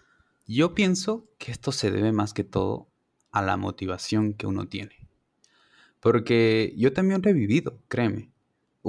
Yo 0.47 0.75
pienso 0.75 1.29
que 1.38 1.51
esto 1.51 1.73
se 1.73 1.90
debe 1.90 2.12
más 2.12 2.33
que 2.33 2.45
todo 2.45 2.88
a 3.33 3.42
la 3.42 3.57
motivación 3.57 4.33
que 4.33 4.47
uno 4.47 4.66
tiene. 4.66 5.07
Porque 6.01 6.73
yo 6.77 6.92
también 6.92 7.21
he 7.25 7.33
vivido, 7.33 7.83
créeme. 7.88 8.31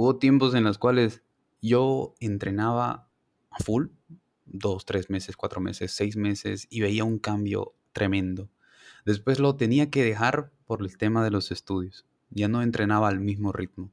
Hubo 0.00 0.16
tiempos 0.16 0.54
en 0.54 0.62
los 0.62 0.78
cuales 0.78 1.24
yo 1.60 2.14
entrenaba 2.20 3.08
a 3.50 3.58
full, 3.64 3.88
dos, 4.46 4.84
tres 4.84 5.10
meses, 5.10 5.36
cuatro 5.36 5.60
meses, 5.60 5.90
seis 5.90 6.16
meses, 6.16 6.68
y 6.70 6.82
veía 6.82 7.02
un 7.02 7.18
cambio 7.18 7.74
tremendo. 7.90 8.48
Después 9.04 9.40
lo 9.40 9.56
tenía 9.56 9.90
que 9.90 10.04
dejar 10.04 10.52
por 10.68 10.82
el 10.82 10.96
tema 10.96 11.24
de 11.24 11.32
los 11.32 11.50
estudios. 11.50 12.06
Ya 12.30 12.46
no 12.46 12.62
entrenaba 12.62 13.08
al 13.08 13.18
mismo 13.18 13.50
ritmo. 13.50 13.90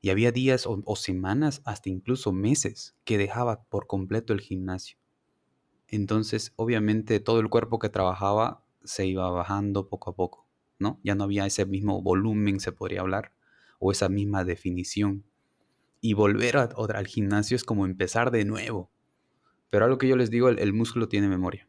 Y 0.00 0.10
había 0.10 0.32
días 0.32 0.66
o, 0.66 0.82
o 0.84 0.96
semanas, 0.96 1.62
hasta 1.64 1.90
incluso 1.90 2.32
meses, 2.32 2.96
que 3.04 3.16
dejaba 3.16 3.62
por 3.68 3.86
completo 3.86 4.32
el 4.32 4.40
gimnasio. 4.40 4.98
Entonces, 5.86 6.54
obviamente, 6.56 7.20
todo 7.20 7.38
el 7.38 7.50
cuerpo 7.50 7.78
que 7.78 7.88
trabajaba 7.88 8.64
se 8.82 9.06
iba 9.06 9.30
bajando 9.30 9.88
poco 9.88 10.10
a 10.10 10.16
poco, 10.16 10.48
¿no? 10.80 10.98
Ya 11.04 11.14
no 11.14 11.22
había 11.22 11.46
ese 11.46 11.66
mismo 11.66 12.02
volumen, 12.02 12.58
se 12.58 12.72
podría 12.72 13.02
hablar, 13.02 13.32
o 13.78 13.92
esa 13.92 14.08
misma 14.08 14.42
definición 14.42 15.22
y 16.06 16.12
volver 16.12 16.56
a, 16.56 16.70
al 16.94 17.06
gimnasio 17.08 17.56
es 17.56 17.64
como 17.64 17.84
empezar 17.84 18.30
de 18.30 18.44
nuevo. 18.44 18.92
Pero 19.70 19.86
algo 19.86 19.98
que 19.98 20.06
yo 20.06 20.14
les 20.14 20.30
digo, 20.30 20.48
el, 20.48 20.72
músculo 20.72 21.08
tiene 21.08 21.26
memoria. 21.26 21.68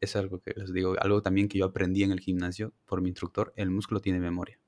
Es 0.00 0.16
algo 0.16 0.40
que 0.40 0.54
les 0.56 0.72
digo, 0.72 0.94
algo 0.98 1.20
también 1.20 1.48
que 1.48 1.58
yo 1.58 1.66
aprendí 1.66 2.02
en 2.02 2.10
el 2.10 2.20
gimnasio 2.20 2.72
por 2.86 3.02
mi 3.02 3.10
instructor, 3.10 3.52
el 3.56 3.68
músculo 3.68 4.00
tiene 4.00 4.20
memoria. 4.20 4.58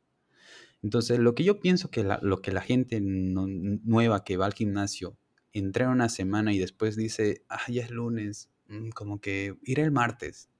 Entonces, 0.82 1.18
lo 1.18 1.34
que 1.34 1.44
yo 1.44 1.60
pienso 1.60 1.90
que 1.90 2.04
la, 2.04 2.18
lo 2.20 2.42
que 2.42 2.52
la 2.52 2.60
gente 2.60 3.00
nueva 3.00 4.22
que 4.22 4.36
va 4.36 4.44
al 4.44 4.52
gimnasio 4.52 5.16
entrena 5.54 5.92
una 5.92 6.10
semana 6.10 6.52
y 6.52 6.58
después 6.58 6.94
dice, 6.94 7.42
ah, 7.48 7.60
es 7.68 7.90
lunes, 7.90 8.50
mm, 8.68 8.90
como 8.90 9.18
que 9.18 9.56
iré 9.62 9.82
el 9.82 9.92
martes. 9.92 10.50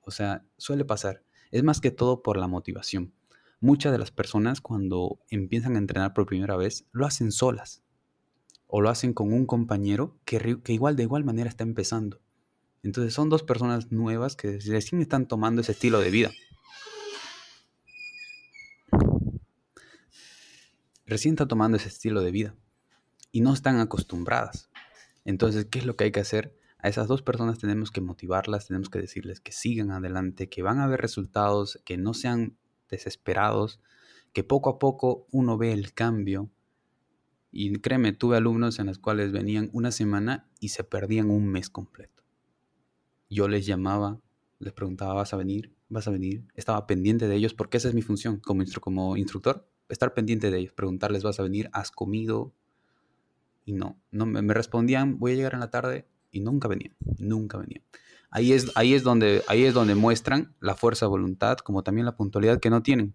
O 0.00 0.10
sea, 0.10 0.42
suele 0.56 0.86
pasar. 0.86 1.22
Es 1.50 1.62
más 1.62 1.82
que 1.82 1.90
todo 1.90 2.22
por 2.22 2.38
la 2.38 2.48
motivación. 2.48 3.12
Muchas 3.62 3.92
de 3.92 3.98
las 3.98 4.10
personas 4.10 4.60
cuando 4.60 5.20
empiezan 5.30 5.76
a 5.76 5.78
entrenar 5.78 6.14
por 6.14 6.26
primera 6.26 6.56
vez 6.56 6.84
lo 6.90 7.06
hacen 7.06 7.30
solas 7.30 7.84
o 8.66 8.80
lo 8.80 8.90
hacen 8.90 9.12
con 9.12 9.32
un 9.32 9.46
compañero 9.46 10.18
que, 10.24 10.58
que 10.64 10.72
igual 10.72 10.96
de 10.96 11.04
igual 11.04 11.22
manera 11.22 11.48
está 11.48 11.62
empezando. 11.62 12.20
Entonces 12.82 13.14
son 13.14 13.28
dos 13.28 13.44
personas 13.44 13.92
nuevas 13.92 14.34
que 14.34 14.58
recién 14.58 15.00
están 15.00 15.28
tomando 15.28 15.60
ese 15.60 15.70
estilo 15.70 16.00
de 16.00 16.10
vida. 16.10 16.32
Recién 21.06 21.34
están 21.34 21.46
tomando 21.46 21.76
ese 21.76 21.86
estilo 21.86 22.20
de 22.20 22.32
vida 22.32 22.56
y 23.30 23.42
no 23.42 23.54
están 23.54 23.78
acostumbradas. 23.78 24.70
Entonces, 25.24 25.66
¿qué 25.66 25.78
es 25.78 25.86
lo 25.86 25.94
que 25.94 26.02
hay 26.02 26.10
que 26.10 26.18
hacer? 26.18 26.58
A 26.78 26.88
esas 26.88 27.06
dos 27.06 27.22
personas 27.22 27.60
tenemos 27.60 27.92
que 27.92 28.00
motivarlas, 28.00 28.66
tenemos 28.66 28.90
que 28.90 28.98
decirles 28.98 29.38
que 29.38 29.52
sigan 29.52 29.92
adelante, 29.92 30.48
que 30.48 30.62
van 30.62 30.80
a 30.80 30.88
ver 30.88 31.00
resultados, 31.00 31.80
que 31.84 31.96
no 31.96 32.12
sean 32.12 32.56
desesperados, 32.92 33.80
que 34.32 34.44
poco 34.44 34.70
a 34.70 34.78
poco 34.78 35.26
uno 35.32 35.58
ve 35.58 35.72
el 35.72 35.92
cambio. 35.92 36.48
Y 37.50 37.72
créeme, 37.80 38.12
tuve 38.12 38.36
alumnos 38.36 38.78
en 38.78 38.86
los 38.86 38.98
cuales 38.98 39.32
venían 39.32 39.68
una 39.72 39.90
semana 39.90 40.48
y 40.60 40.68
se 40.68 40.84
perdían 40.84 41.30
un 41.30 41.48
mes 41.48 41.68
completo. 41.68 42.22
Yo 43.28 43.48
les 43.48 43.66
llamaba, 43.66 44.20
les 44.58 44.72
preguntaba, 44.72 45.14
¿vas 45.14 45.34
a 45.34 45.36
venir? 45.36 45.74
¿Vas 45.88 46.06
a 46.06 46.10
venir? 46.10 46.44
Estaba 46.54 46.86
pendiente 46.86 47.28
de 47.28 47.34
ellos 47.34 47.52
porque 47.52 47.78
esa 47.78 47.88
es 47.88 47.94
mi 47.94 48.02
función 48.02 48.38
como, 48.38 48.64
como 48.80 49.16
instructor, 49.16 49.68
estar 49.88 50.14
pendiente 50.14 50.50
de 50.50 50.58
ellos, 50.58 50.72
preguntarles, 50.72 51.22
¿vas 51.22 51.40
a 51.40 51.42
venir? 51.42 51.68
¿Has 51.72 51.90
comido? 51.90 52.54
Y 53.64 53.72
no, 53.72 54.00
no 54.10 54.26
me 54.26 54.54
respondían, 54.54 55.18
voy 55.18 55.32
a 55.32 55.34
llegar 55.36 55.54
en 55.54 55.60
la 55.60 55.70
tarde 55.70 56.06
y 56.30 56.40
nunca 56.40 56.68
venían, 56.68 56.96
nunca 57.18 57.58
venían. 57.58 57.82
Ahí 58.34 58.54
es, 58.54 58.72
ahí, 58.76 58.94
es 58.94 59.02
donde, 59.02 59.42
ahí 59.46 59.64
es 59.64 59.74
donde 59.74 59.94
muestran 59.94 60.54
la 60.58 60.74
fuerza 60.74 61.04
de 61.04 61.10
voluntad, 61.10 61.58
como 61.58 61.82
también 61.82 62.06
la 62.06 62.16
puntualidad 62.16 62.60
que 62.60 62.70
no 62.70 62.82
tienen. 62.82 63.14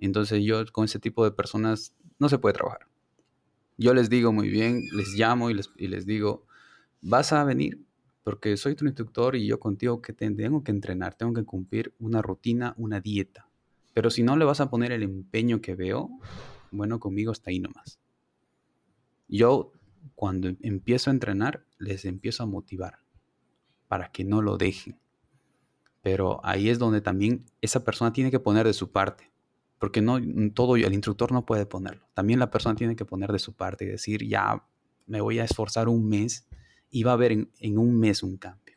Entonces 0.00 0.42
yo 0.44 0.66
con 0.72 0.84
ese 0.86 0.98
tipo 0.98 1.24
de 1.24 1.30
personas 1.30 1.94
no 2.18 2.28
se 2.28 2.38
puede 2.38 2.54
trabajar. 2.54 2.88
Yo 3.78 3.94
les 3.94 4.10
digo 4.10 4.32
muy 4.32 4.48
bien, 4.48 4.82
les 4.92 5.14
llamo 5.14 5.48
y 5.48 5.54
les, 5.54 5.70
y 5.76 5.86
les 5.86 6.06
digo, 6.06 6.44
vas 7.00 7.32
a 7.32 7.44
venir 7.44 7.86
porque 8.24 8.56
soy 8.56 8.74
tu 8.74 8.84
instructor 8.84 9.36
y 9.36 9.46
yo 9.46 9.60
contigo 9.60 10.02
que 10.02 10.12
tengo 10.12 10.64
que 10.64 10.72
entrenar, 10.72 11.14
tengo 11.14 11.32
que 11.32 11.44
cumplir 11.44 11.94
una 12.00 12.20
rutina, 12.20 12.74
una 12.78 13.00
dieta. 13.00 13.48
Pero 13.94 14.10
si 14.10 14.24
no 14.24 14.36
le 14.36 14.44
vas 14.44 14.60
a 14.60 14.68
poner 14.68 14.90
el 14.90 15.04
empeño 15.04 15.60
que 15.60 15.76
veo, 15.76 16.10
bueno, 16.72 16.98
conmigo 16.98 17.30
está 17.30 17.50
ahí 17.50 17.60
nomás. 17.60 18.00
Yo 19.28 19.70
cuando 20.16 20.48
empiezo 20.62 21.10
a 21.10 21.12
entrenar, 21.12 21.64
les 21.78 22.04
empiezo 22.04 22.42
a 22.42 22.46
motivar 22.46 23.05
para 23.88 24.10
que 24.10 24.24
no 24.24 24.42
lo 24.42 24.56
dejen. 24.56 24.98
Pero 26.02 26.40
ahí 26.44 26.68
es 26.68 26.78
donde 26.78 27.00
también 27.00 27.44
esa 27.60 27.84
persona 27.84 28.12
tiene 28.12 28.30
que 28.30 28.40
poner 28.40 28.66
de 28.66 28.72
su 28.72 28.90
parte, 28.90 29.32
porque 29.78 30.00
no 30.00 30.20
todo 30.52 30.76
el 30.76 30.92
instructor 30.92 31.32
no 31.32 31.44
puede 31.44 31.66
ponerlo. 31.66 32.06
También 32.14 32.38
la 32.38 32.50
persona 32.50 32.76
tiene 32.76 32.96
que 32.96 33.04
poner 33.04 33.32
de 33.32 33.38
su 33.38 33.54
parte 33.54 33.84
y 33.84 33.88
decir, 33.88 34.26
ya 34.26 34.64
me 35.06 35.20
voy 35.20 35.38
a 35.38 35.44
esforzar 35.44 35.88
un 35.88 36.08
mes 36.08 36.46
y 36.90 37.02
va 37.02 37.12
a 37.12 37.14
haber 37.14 37.32
en, 37.32 37.78
un 37.78 37.98
mes 37.98 38.22
un 38.22 38.36
cambio. 38.36 38.76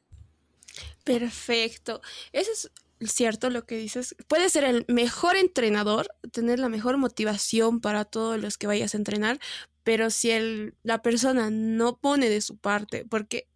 Perfecto. 1.03 2.01
Eso 2.31 2.51
es 2.99 3.11
cierto 3.11 3.49
lo 3.49 3.65
que 3.65 3.77
dices. 3.77 4.15
Puede 4.27 4.49
ser 4.49 4.63
el 4.63 4.85
mejor 4.87 5.35
entrenador, 5.35 6.09
tener 6.31 6.59
la 6.59 6.69
mejor 6.69 6.97
motivación 6.97 7.79
para 7.79 8.05
todos 8.05 8.39
los 8.39 8.57
que 8.57 8.67
vayas 8.67 8.93
a 8.93 8.97
entrenar, 8.97 9.39
pero 9.83 10.09
si 10.09 10.31
el, 10.31 10.75
la 10.83 11.01
persona 11.01 11.49
no 11.49 11.97
pone 11.97 12.29
de 12.29 12.41
su 12.41 12.57
parte, 12.57 13.05
porque 13.05 13.47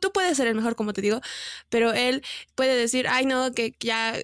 tú 0.00 0.12
puedes 0.12 0.36
ser 0.36 0.46
el 0.46 0.54
mejor, 0.54 0.76
como 0.76 0.92
te 0.92 1.02
digo, 1.02 1.20
pero 1.68 1.92
él 1.92 2.22
puede 2.54 2.76
decir, 2.76 3.06
ay, 3.08 3.26
no, 3.26 3.52
que 3.52 3.74
ya, 3.80 4.14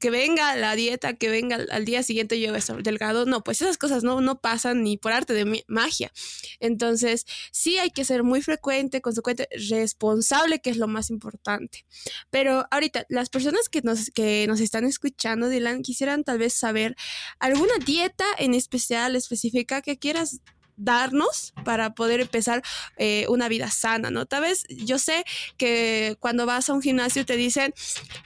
que 0.00 0.10
venga 0.10 0.56
la 0.56 0.74
dieta, 0.74 1.14
que 1.14 1.28
venga 1.28 1.58
al 1.70 1.84
día 1.84 2.02
siguiente 2.02 2.40
yo 2.40 2.54
estar 2.54 2.82
delgado. 2.82 3.26
No, 3.26 3.42
pues 3.42 3.60
esas 3.60 3.78
cosas 3.78 4.02
no, 4.02 4.20
no 4.20 4.40
pasan 4.40 4.82
ni 4.82 4.96
por 4.96 5.12
arte 5.12 5.32
de 5.32 5.64
magia. 5.68 6.12
Entonces, 6.60 7.26
sí 7.52 7.78
hay 7.78 7.90
que 7.90 8.04
ser 8.04 8.22
muy 8.22 8.42
frecuente, 8.42 9.00
consecuente, 9.00 9.48
responsable, 9.68 10.60
que 10.60 10.70
es 10.70 10.76
lo 10.76 10.88
más 10.88 11.10
importante. 11.10 11.84
Pero 12.30 12.66
ahorita, 12.70 13.06
las 13.08 13.28
personas 13.28 13.68
que 13.68 13.82
nos, 13.82 14.10
que 14.10 14.46
nos 14.46 14.60
están 14.60 14.84
escuchando, 14.84 15.48
Dylan, 15.48 15.82
quisieran 15.82 16.24
tal 16.24 16.38
vez 16.38 16.54
saber 16.54 16.96
alguna 17.38 17.74
dieta 17.84 18.24
en 18.38 18.54
especial, 18.54 19.16
específica, 19.16 19.82
que 19.82 19.98
quieras 19.98 20.40
darnos 20.80 21.52
para 21.64 21.94
poder 21.94 22.20
empezar 22.20 22.62
eh, 22.96 23.26
una 23.28 23.48
vida 23.48 23.70
sana, 23.70 24.10
¿no? 24.10 24.26
Tal 24.26 24.42
vez 24.42 24.64
yo 24.68 24.98
sé 24.98 25.24
que 25.56 26.16
cuando 26.20 26.46
vas 26.46 26.68
a 26.68 26.72
un 26.72 26.82
gimnasio 26.82 27.24
te 27.24 27.36
dicen, 27.36 27.74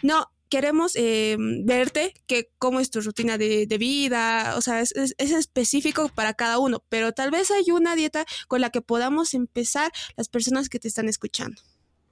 no, 0.03 0.31
queremos 0.49 0.95
eh, 0.95 1.37
verte 1.39 2.15
que 2.27 2.49
cómo 2.59 2.79
es 2.79 2.91
tu 2.91 3.01
rutina 3.01 3.39
de, 3.39 3.67
vida, 3.79 4.55
o 4.57 4.61
sea, 4.61 4.81
es, 4.81 4.93
específico 5.19 6.09
para 6.15 6.35
cada 6.35 6.59
uno, 6.59 6.85
pero 6.89 7.13
tal 7.13 7.31
vez 7.31 7.51
hay 7.51 7.73
una 7.73 7.97
dieta 7.97 8.25
con 8.47 8.61
la 8.61 8.71
que 8.71 8.81
podamos 8.81 9.35
empezar 9.35 9.91
las 10.17 10.29
personas 10.29 10.69
que 10.69 10.79
te 10.79 10.89
están 10.89 11.09
escuchando. 11.09 11.61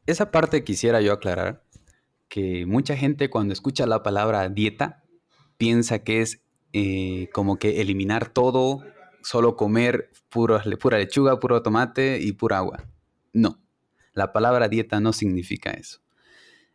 Esa 0.07 0.33
parte 0.33 0.65
quisiera 0.65 1.01
yo 1.01 1.13
aclarar 1.13 1.63
que 2.29 2.67
mucha 2.67 2.97
gente 2.97 3.31
cuando 3.31 3.53
escucha 3.53 3.87
la 3.87 4.03
palabra 4.03 4.49
dieta 4.49 5.05
piensa 5.57 6.01
que 6.01 6.23
es 6.23 6.41
eh, 6.73 7.29
como 7.33 7.59
que 7.59 7.81
eliminar 7.81 8.29
todo, 8.29 8.83
solo 9.23 9.57
comer 9.57 10.11
pura 10.29 10.63
lechuga, 10.65 11.39
puro 11.39 11.63
tomate 11.63 12.21
y 12.21 12.33
pura 12.33 12.59
agua. 12.59 12.85
No, 13.33 13.61
la 14.13 14.33
palabra 14.33 14.69
dieta 14.69 15.01
no 15.01 15.13
significa 15.13 15.71
eso. 15.71 16.01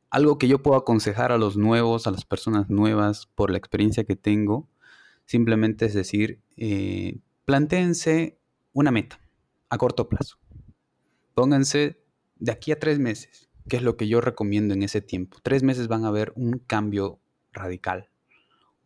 Algo 0.10 0.38
que 0.38 0.48
yo 0.48 0.64
puedo 0.64 0.78
aconsejar 0.78 1.32
a 1.32 1.38
los 1.38 1.58
nuevos, 1.58 2.08
a 2.08 2.12
las 2.12 2.26
personas 2.26 2.70
nuevas, 2.70 3.28
por 3.36 3.52
la 3.52 3.58
experiencia 3.58 4.06
que 4.06 4.16
tengo, 4.16 4.70
simplemente 5.26 5.86
es 5.86 5.94
decir, 5.94 6.42
eh, 6.56 7.20
plantéense 7.46 8.40
una 8.74 8.92
meta 8.92 9.20
a 9.70 9.78
corto 9.78 10.08
plazo. 10.08 10.38
Pónganse 11.34 12.02
de 12.38 12.52
aquí 12.52 12.72
a 12.72 12.80
tres 12.80 13.00
meses, 13.00 13.50
que 13.68 13.78
es 13.78 13.84
lo 13.84 13.98
que 13.98 14.08
yo 14.08 14.22
recomiendo 14.22 14.74
en 14.74 14.84
ese 14.84 15.02
tiempo. 15.02 15.38
Tres 15.44 15.62
meses 15.62 15.88
van 15.88 16.06
a 16.06 16.12
ver 16.12 16.32
un 16.36 16.60
cambio 16.60 17.20
radical. 17.52 18.10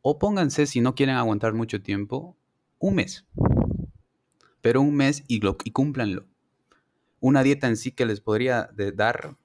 O 0.02 0.18
pónganse, 0.18 0.66
si 0.66 0.82
no 0.82 0.96
quieren 0.96 1.16
aguantar 1.16 1.54
mucho 1.54 1.82
tiempo, 1.82 2.36
un 2.82 2.96
mes. 2.96 3.26
Pero 4.62 4.82
un 4.82 4.96
mes 4.96 5.24
y, 5.28 5.40
lo, 5.40 5.56
y 5.64 5.72
cúmplanlo. 5.72 6.26
Una 7.20 7.44
dieta 7.44 7.68
en 7.68 7.78
sí 7.78 7.92
que 7.92 8.06
les 8.06 8.20
podría 8.20 8.70
dar, 8.96 9.38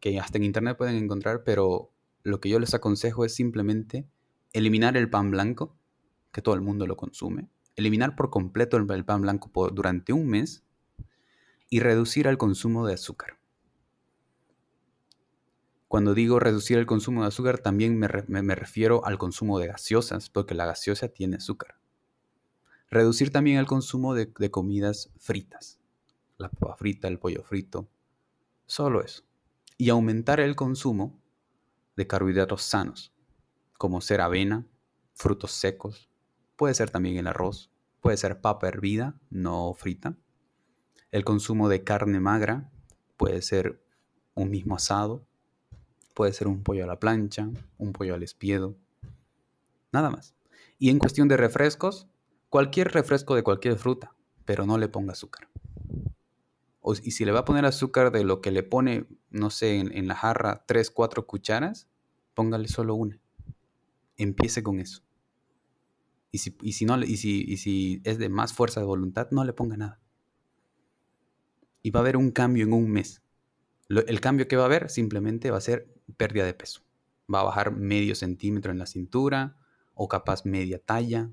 que 0.00 0.18
hasta 0.18 0.38
en 0.38 0.44
internet 0.44 0.76
pueden 0.76 0.96
encontrar, 0.96 1.44
pero 1.44 1.92
lo 2.22 2.40
que 2.40 2.48
yo 2.48 2.58
les 2.58 2.74
aconsejo 2.74 3.24
es 3.24 3.34
simplemente 3.34 4.08
eliminar 4.52 4.96
el 4.96 5.10
pan 5.10 5.30
blanco, 5.30 5.76
que 6.32 6.42
todo 6.42 6.54
el 6.54 6.62
mundo 6.62 6.86
lo 6.86 6.96
consume, 6.96 7.50
eliminar 7.76 8.16
por 8.16 8.30
completo 8.30 8.76
el, 8.76 9.04
pan 9.04 9.22
blanco 9.22 9.50
durante 9.70 10.12
un 10.12 10.28
mes 10.28 10.64
y 11.68 11.80
reducir 11.80 12.26
el 12.26 12.38
consumo 12.38 12.86
de 12.86 12.94
azúcar. 12.94 13.38
Cuando 15.88 16.14
digo 16.14 16.38
reducir 16.38 16.78
el 16.78 16.86
consumo 16.86 17.22
de 17.22 17.28
azúcar, 17.28 17.58
también 17.58 17.98
me, 17.98 18.54
refiero 18.54 19.04
al 19.04 19.18
consumo 19.18 19.58
de 19.58 19.66
gaseosas, 19.66 20.30
porque 20.30 20.54
la 20.54 20.64
gaseosa 20.64 21.08
tiene 21.08 21.36
azúcar. 21.36 21.79
Reducir 22.90 23.30
también 23.30 23.58
el 23.58 23.66
consumo 23.66 24.14
de, 24.14 24.32
comidas 24.50 25.10
fritas, 25.18 25.78
la 26.38 26.48
papa 26.50 26.76
frita, 26.76 27.08
el 27.08 27.18
pollo 27.18 27.42
frito, 27.42 27.88
solo 28.66 29.02
eso. 29.02 29.22
Y 29.78 29.90
aumentar 29.90 30.40
el 30.40 30.56
consumo 30.56 31.18
de 31.96 32.06
carbohidratos 32.06 32.62
sanos, 32.62 33.12
como 33.78 34.00
ser 34.00 34.20
avena, 34.20 34.66
frutos 35.14 35.52
secos, 35.52 36.10
puede 36.56 36.74
ser 36.74 36.90
también 36.90 37.16
el 37.16 37.26
arroz, 37.26 37.70
puede 38.00 38.16
ser 38.16 38.40
papa 38.40 38.68
hervida, 38.68 39.18
no 39.30 39.72
frita. 39.74 40.16
El 41.10 41.24
consumo 41.24 41.68
de 41.68 41.84
carne 41.84 42.20
magra 42.20 42.70
puede 43.16 43.40
ser 43.42 43.82
un 44.34 44.50
mismo 44.50 44.74
asado, 44.74 45.24
Puede 46.20 46.34
ser 46.34 46.48
un 46.48 46.62
pollo 46.62 46.84
a 46.84 46.86
la 46.86 47.00
plancha, 47.00 47.48
un 47.78 47.94
pollo 47.94 48.14
al 48.14 48.22
espiedo. 48.22 48.76
Nada 49.90 50.10
más. 50.10 50.34
Y 50.78 50.90
en 50.90 50.98
cuestión 50.98 51.28
de 51.28 51.38
refrescos, 51.38 52.09
cualquier 52.50 52.92
refresco 52.92 53.34
de 53.34 53.42
cualquier 53.42 53.76
fruta, 53.76 54.14
pero 54.44 54.66
no 54.66 54.76
le 54.76 54.88
ponga 54.88 55.12
azúcar. 55.12 55.48
y 57.02 57.12
si 57.12 57.24
le 57.24 57.32
va 57.32 57.40
a 57.40 57.44
poner 57.44 57.64
azúcar 57.64 58.10
de 58.10 58.24
lo 58.24 58.40
que 58.40 58.50
le 58.50 58.62
pone, 58.62 59.06
no 59.30 59.50
sé, 59.50 59.78
en, 59.78 60.08
la 60.08 60.16
jarra 60.16 60.64
3, 60.66 60.90
4 60.90 61.26
cucharas, 61.26 61.88
póngale 62.34 62.68
solo 62.68 62.96
una. 62.96 63.18
Empiece 64.16 64.62
con 64.62 64.80
eso. 64.80 65.02
Y 66.32 66.38
si, 66.38 66.84
no, 66.84 67.00
y 67.02 67.16
si 67.16 68.02
es 68.04 68.18
de 68.18 68.28
más 68.28 68.52
fuerza 68.52 68.80
de 68.80 68.86
voluntad, 68.86 69.28
no 69.30 69.44
le 69.44 69.52
ponga 69.52 69.76
nada. 69.76 70.00
Y 71.82 71.90
va 71.90 72.00
a 72.00 72.02
haber 72.02 72.16
un 72.16 72.30
cambio 72.30 72.64
en 72.64 72.72
un 72.72 72.90
mes. 72.90 73.22
el 73.88 74.20
cambio 74.20 74.48
que 74.48 74.56
va 74.56 74.62
a 74.62 74.66
haber 74.66 74.90
simplemente 74.90 75.50
va 75.50 75.58
a 75.58 75.62
ser 75.62 75.92
pérdida 76.16 76.44
de 76.44 76.54
peso. 76.54 76.82
Va 77.32 77.40
a 77.40 77.44
bajar 77.44 77.72
medio 77.72 78.14
centímetro 78.14 78.72
en 78.72 78.78
la 78.78 78.86
cintura 78.86 79.56
o 79.94 80.08
capaz 80.08 80.44
media 80.44 80.78
talla, 80.78 81.30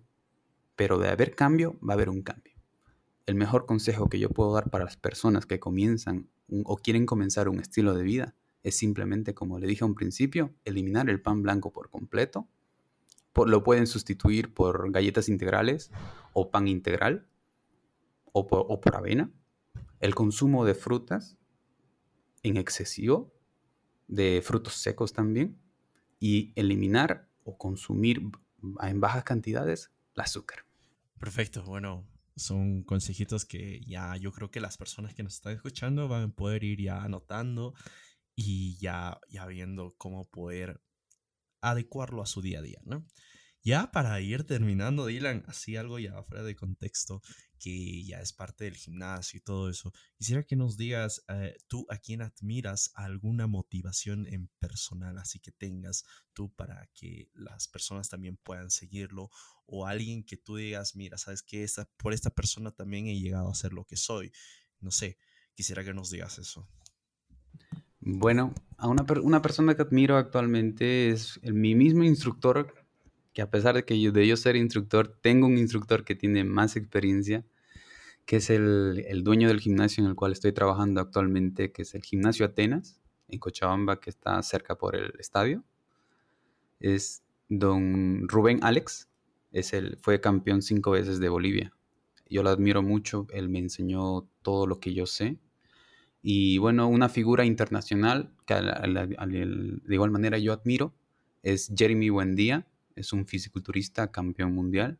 pero 0.77 0.99
de 0.99 1.09
haber 1.09 1.35
cambio, 1.35 1.77
va 1.81 1.93
a 1.93 1.95
haber 1.95 2.09
un 2.09 2.21
cambio. 2.21 2.53
El 3.25 3.35
mejor 3.35 3.65
consejo 3.65 4.07
que 4.07 4.19
yo 4.19 4.29
puedo 4.29 4.53
dar 4.53 4.69
para 4.69 4.85
las 4.85 4.95
personas 4.95 5.45
que 5.45 5.59
comienzan 5.59 6.29
o 6.63 6.77
quieren 6.77 7.05
comenzar 7.05 7.49
un 7.49 7.59
estilo 7.59 7.93
de 7.93 8.03
vida 8.03 8.35
es 8.63 8.77
simplemente, 8.77 9.33
como 9.33 9.59
le 9.59 9.67
dije 9.67 9.83
a 9.83 9.87
un 9.87 9.95
principio, 9.95 10.53
eliminar 10.63 11.09
el 11.09 11.21
pan 11.21 11.41
blanco 11.41 11.73
por 11.73 11.89
completo. 11.89 12.47
lo 13.35 13.63
pueden 13.63 13.85
sustituir 13.85 14.53
por 14.53 14.91
galletas 14.91 15.29
integrales 15.29 15.91
o 16.33 16.49
pan 16.51 16.67
integral 16.67 17.27
o 18.31 18.47
por 18.47 18.95
avena. 18.95 19.31
El 19.99 20.15
consumo 20.15 20.63
de 20.63 20.75
frutas 20.75 21.37
en 22.43 22.57
excesivo 22.57 23.33
de 24.07 24.41
frutos 24.43 24.73
secos 24.75 25.11
también 25.11 25.59
y 26.19 26.53
eliminar 26.55 27.27
o 27.43 27.57
consumir 27.57 28.21
en 28.81 28.99
bajas 29.01 29.23
cantidades 29.23 29.91
el 30.15 30.21
azúcar. 30.21 30.66
Perfecto, 31.19 31.63
bueno, 31.63 32.07
son 32.35 32.83
consejitos 32.83 33.45
que 33.45 33.81
ya 33.85 34.15
yo 34.17 34.31
creo 34.31 34.51
que 34.51 34.59
las 34.59 34.77
personas 34.77 35.13
que 35.15 35.23
nos 35.23 35.33
están 35.35 35.53
escuchando 35.53 36.07
van 36.07 36.23
a 36.23 36.27
poder 36.29 36.63
ir 36.63 36.81
ya 36.81 37.01
anotando 37.01 37.73
y 38.35 38.77
ya, 38.77 39.19
ya 39.29 39.45
viendo 39.47 39.95
cómo 39.97 40.29
poder 40.29 40.81
adecuarlo 41.61 42.21
a 42.21 42.27
su 42.27 42.41
día 42.41 42.59
a 42.59 42.61
día, 42.61 42.79
¿no? 42.85 43.05
Ya 43.67 43.91
para 43.91 44.21
ir 44.21 44.45
terminando, 44.45 45.07
Dylan, 45.07 45.43
así 45.45 45.75
algo 45.75 45.99
ya 45.99 46.23
fuera 46.23 46.41
de 46.41 46.55
contexto, 46.55 47.21
que 47.59 48.01
ya 48.05 48.21
es 48.21 48.31
parte 48.31 48.63
del 48.63 48.77
gimnasio 48.77 49.39
y 49.39 49.41
todo 49.41 49.69
eso, 49.69 49.91
quisiera 50.15 50.43
que 50.43 50.55
nos 50.55 50.77
digas 50.77 51.25
eh, 51.27 51.53
tú 51.67 51.85
a 51.89 51.97
quién 51.97 52.21
admiras 52.21 52.91
alguna 52.95 53.45
motivación 53.45 54.25
en 54.25 54.47
personal, 54.59 55.17
así 55.17 55.39
que 55.39 55.51
tengas 55.51 56.05
tú 56.31 56.49
para 56.55 56.89
que 56.93 57.29
las 57.33 57.67
personas 57.67 58.07
también 58.07 58.37
puedan 58.37 58.71
seguirlo, 58.71 59.31
o 59.65 59.85
alguien 59.85 60.23
que 60.23 60.37
tú 60.37 60.55
digas, 60.55 60.95
mira, 60.95 61.17
sabes 61.17 61.43
que 61.43 61.65
esta, 61.65 61.89
por 61.97 62.13
esta 62.13 62.29
persona 62.29 62.71
también 62.71 63.07
he 63.07 63.19
llegado 63.19 63.49
a 63.49 63.55
ser 63.55 63.73
lo 63.73 63.83
que 63.83 63.97
soy. 63.97 64.31
No 64.79 64.91
sé, 64.91 65.17
quisiera 65.55 65.83
que 65.83 65.93
nos 65.93 66.09
digas 66.09 66.39
eso. 66.39 66.69
Bueno, 67.99 68.55
a 68.77 68.87
una, 68.87 69.05
una 69.21 69.41
persona 69.41 69.75
que 69.75 69.81
admiro 69.81 70.15
actualmente 70.15 71.09
es 71.09 71.37
el, 71.43 71.53
mi 71.53 71.75
mismo 71.75 72.05
instructor 72.05 72.86
que 73.37 73.43
a 73.43 73.51
pesar 73.51 73.75
de 73.75 73.85
que 73.85 74.01
yo, 74.01 74.11
de 74.11 74.25
yo 74.25 74.35
ser 74.35 74.55
instructor, 74.55 75.15
tengo 75.21 75.45
un 75.45 75.59
instructor 75.59 76.03
que 76.03 76.15
tiene 76.15 76.43
más 76.43 76.75
experiencia, 76.75 77.45
que 78.25 78.37
es 78.37 78.49
el, 78.49 79.21
dueño 79.23 79.47
del 79.47 79.59
gimnasio 79.59 80.03
en 80.03 80.09
el 80.09 80.15
cual 80.15 80.31
estoy 80.31 80.53
trabajando 80.53 81.01
actualmente, 81.01 81.71
que 81.71 81.83
es 81.83 81.93
el 81.93 82.01
Gimnasio 82.01 82.47
Atenas, 82.47 82.99
en 83.27 83.37
Cochabamba, 83.37 83.99
que 83.99 84.09
está 84.09 84.41
cerca 84.41 84.73
por 84.73 84.95
el 84.95 85.13
estadio. 85.19 85.63
Es 86.79 87.21
don 87.47 88.27
Rubén 88.27 88.57
Alex, 88.63 89.07
es 89.51 89.71
el, 89.73 89.99
fue 89.99 90.19
campeón 90.19 90.63
cinco 90.63 90.89
veces 90.89 91.19
de 91.19 91.29
Bolivia. 91.29 91.71
Yo 92.27 92.41
lo 92.41 92.49
admiro 92.49 92.81
mucho, 92.81 93.27
él 93.29 93.49
me 93.49 93.59
enseñó 93.59 94.27
todo 94.41 94.65
lo 94.65 94.79
que 94.79 94.95
yo 94.95 95.05
sé. 95.05 95.37
Y 96.23 96.57
bueno, 96.57 96.87
una 96.87 97.07
figura 97.07 97.45
internacional 97.45 98.33
que 98.47 98.55
de 98.55 99.93
igual 99.93 100.09
manera 100.09 100.39
yo 100.39 100.53
admiro 100.53 100.95
es 101.43 101.71
Jeremy 101.77 102.09
Buendía, 102.09 102.65
es 102.97 103.13
un 103.13 103.25
fisiculturista 103.25 104.11
campeón 104.11 104.53
mundial, 104.53 104.99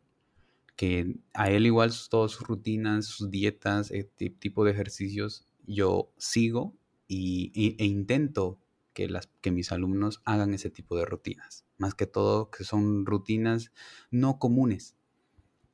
que 0.76 1.16
a 1.34 1.50
él 1.50 1.66
igual 1.66 1.92
todas 2.10 2.32
sus 2.32 2.48
rutinas, 2.48 3.06
sus 3.06 3.32
dietas, 3.32 3.92
este 3.92 4.30
tipo 4.30 4.64
de 4.64 4.72
ejercicios, 4.72 5.48
yo 5.66 6.14
sigo 6.18 6.78
y, 7.08 7.76
e 7.80 7.86
intento 7.86 8.60
que, 8.94 9.10
las, 9.10 9.28
que 9.42 9.52
mis 9.52 9.72
alumnos 9.72 10.22
hagan 10.24 10.54
ese 10.54 10.70
tipo 10.70 10.96
de 10.96 11.06
rutinas. 11.06 11.66
Más 11.78 11.96
que 11.96 12.06
todo 12.06 12.52
que 12.52 12.64
son 12.64 13.06
rutinas 13.06 13.72
no 14.12 14.38
comunes, 14.38 14.96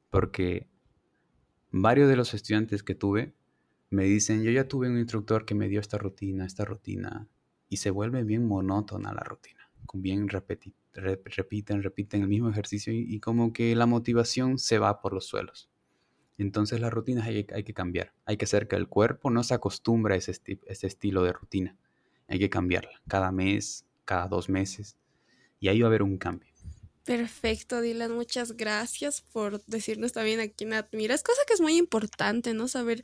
porque 0.09 0.69
varios 1.71 2.09
de 2.09 2.15
los 2.15 2.33
estudiantes 2.33 2.81
que 2.81 2.95
tuve 2.95 3.36
me 3.89 4.05
dicen, 4.05 4.41
yo 4.41 4.51
ya 4.51 4.67
tuve 4.67 4.89
un 4.89 4.97
instructor 4.97 5.45
que 5.45 5.53
me 5.53 5.67
dio 5.67 5.79
esta 5.79 5.97
rutina, 5.97 6.45
esta 6.45 6.65
rutina, 6.65 7.27
y 7.67 7.77
se 7.77 7.91
vuelve 7.91 8.23
bien 8.23 8.47
monótona 8.47 9.13
la 9.13 9.21
rutina, 9.21 9.69
bien 9.93 10.29
repetitiva 10.29 10.83
repiten, 10.93 11.84
repiten 11.84 12.21
el 12.21 12.27
mismo 12.27 12.49
ejercicio 12.49 12.93
y, 12.93 13.19
como 13.19 13.53
que 13.53 13.75
la 13.75 13.86
motivación 13.86 14.58
se 14.58 14.79
va 14.79 15.02
por 15.02 15.13
los 15.13 15.25
suelos. 15.25 15.69
Entonces 16.37 16.79
las 16.79 16.91
rutinas 16.91 17.27
hay, 17.27 17.48
hay, 17.54 17.63
que 17.63 17.73
cambiar. 17.73 18.13
Hay 18.25 18.37
que 18.37 18.46
hacer 18.46 18.67
que 18.67 18.75
el 18.75 18.87
cuerpo 18.87 19.29
no 19.29 19.44
se 19.44 19.54
acostumbre 19.54 20.15
a 20.15 20.17
ese, 20.17 20.39
ese 20.65 20.87
estilo 20.87 21.23
de 21.23 21.33
rutina. 21.33 21.77
Hay 22.27 22.39
que 22.39 22.50
cambiarla 22.50 23.02
cada 23.08 23.31
mes, 23.31 23.85
cada 24.06 24.27
dos 24.27 24.50
meses. 24.50 24.98
Y 25.60 25.67
ahí 25.67 25.81
va 25.81 25.87
a 25.87 25.89
haber 25.89 26.04
un 26.04 26.17
cambio. 26.17 26.52
Perfecto, 27.06 27.81
Dylan, 27.81 28.13
muchas 28.13 28.56
gracias 28.56 29.19
por 29.19 29.62
decirnos 29.65 30.13
también 30.13 30.39
a 30.39 30.47
quién 30.47 30.71
admiras, 30.71 31.21
cosa 31.21 31.41
que 31.45 31.54
es 31.54 31.60
muy 31.60 31.75
importante, 31.75 32.54
¿no? 32.54 32.69
Saber 32.69 33.04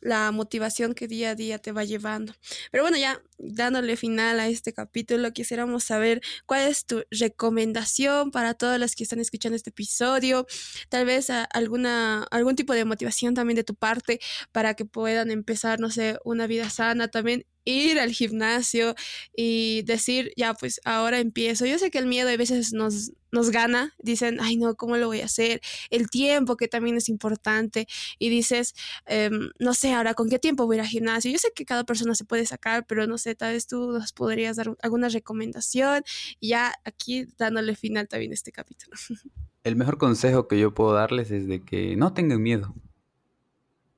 la 0.00 0.30
motivación 0.32 0.92
que 0.94 1.08
día 1.08 1.30
a 1.30 1.34
día 1.34 1.58
te 1.58 1.72
va 1.72 1.84
llevando. 1.84 2.34
Pero 2.70 2.84
bueno, 2.84 2.98
ya 2.98 3.22
dándole 3.38 3.96
final 3.96 4.38
a 4.38 4.48
este 4.48 4.74
capítulo, 4.74 5.32
quisiéramos 5.32 5.84
saber 5.84 6.20
cuál 6.44 6.68
es 6.68 6.84
tu 6.84 7.04
recomendación 7.10 8.32
para 8.32 8.52
todos 8.52 8.78
los 8.78 8.94
que 8.94 9.04
están 9.04 9.20
escuchando 9.20 9.56
este 9.56 9.70
episodio, 9.70 10.46
tal 10.90 11.06
vez 11.06 11.30
alguna, 11.30 12.24
algún 12.24 12.54
tipo 12.54 12.74
de 12.74 12.84
motivación 12.84 13.32
también 13.32 13.56
de 13.56 13.64
tu 13.64 13.74
parte 13.74 14.20
para 14.52 14.74
que 14.74 14.84
puedan 14.84 15.30
empezar, 15.30 15.80
no 15.80 15.88
sé, 15.90 16.18
una 16.22 16.46
vida 16.46 16.68
sana 16.68 17.08
también 17.08 17.46
ir 17.68 17.98
al 17.98 18.10
gimnasio 18.10 18.94
y 19.36 19.82
decir, 19.82 20.32
ya, 20.36 20.54
pues 20.54 20.80
ahora 20.84 21.18
empiezo. 21.18 21.66
Yo 21.66 21.78
sé 21.78 21.90
que 21.90 21.98
el 21.98 22.06
miedo 22.06 22.28
a 22.28 22.36
veces 22.36 22.72
nos, 22.72 23.12
nos 23.30 23.50
gana, 23.50 23.94
dicen, 23.98 24.38
ay 24.40 24.56
no, 24.56 24.74
¿cómo 24.74 24.96
lo 24.96 25.06
voy 25.06 25.20
a 25.20 25.26
hacer? 25.26 25.60
El 25.90 26.08
tiempo 26.08 26.56
que 26.56 26.68
también 26.68 26.96
es 26.96 27.08
importante 27.08 27.86
y 28.18 28.30
dices, 28.30 28.74
em, 29.06 29.50
no 29.58 29.74
sé, 29.74 29.92
ahora 29.92 30.14
con 30.14 30.28
qué 30.28 30.38
tiempo 30.38 30.66
voy 30.66 30.76
a 30.76 30.78
ir 30.78 30.80
al 30.82 30.88
gimnasio. 30.88 31.30
Yo 31.30 31.38
sé 31.38 31.52
que 31.54 31.64
cada 31.64 31.84
persona 31.84 32.14
se 32.14 32.24
puede 32.24 32.46
sacar, 32.46 32.86
pero 32.86 33.06
no 33.06 33.18
sé, 33.18 33.34
tal 33.34 33.52
vez 33.52 33.66
tú 33.66 33.92
nos 33.92 34.12
podrías 34.12 34.56
dar 34.56 34.74
alguna 34.82 35.08
recomendación 35.08 36.02
ya 36.40 36.72
aquí 36.84 37.26
dándole 37.38 37.76
final 37.76 38.08
también 38.08 38.32
este 38.32 38.52
capítulo. 38.52 38.96
El 39.64 39.76
mejor 39.76 39.98
consejo 39.98 40.48
que 40.48 40.58
yo 40.58 40.72
puedo 40.72 40.94
darles 40.94 41.30
es 41.30 41.46
de 41.46 41.62
que 41.62 41.96
no 41.96 42.14
tengan 42.14 42.42
miedo. 42.42 42.74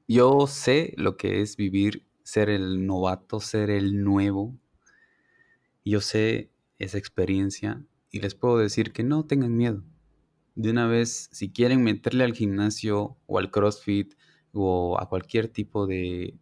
Yo 0.08 0.48
sé 0.48 0.94
lo 0.96 1.16
que 1.16 1.42
es 1.42 1.56
vivir, 1.56 2.09
ser 2.24 2.48
el 2.50 2.86
novato, 2.86 3.40
ser 3.40 3.70
el 3.70 4.02
nuevo. 4.02 4.58
Yo 5.84 6.00
sé 6.00 6.52
esa 6.78 6.98
experiencia 6.98 7.84
y 8.10 8.20
les 8.20 8.34
puedo 8.34 8.58
decir 8.58 8.92
que 8.92 9.02
no 9.02 9.26
tengan 9.26 9.56
miedo. 9.56 9.84
De 10.54 10.70
una 10.70 10.86
vez, 10.86 11.28
si 11.32 11.52
quieren 11.52 11.82
meterle 11.82 12.24
al 12.24 12.34
gimnasio 12.34 13.16
o 13.26 13.38
al 13.38 13.50
CrossFit 13.50 14.14
o 14.52 14.98
a 15.00 15.08
cualquier 15.08 15.48
tipo 15.48 15.86
de, 15.86 16.38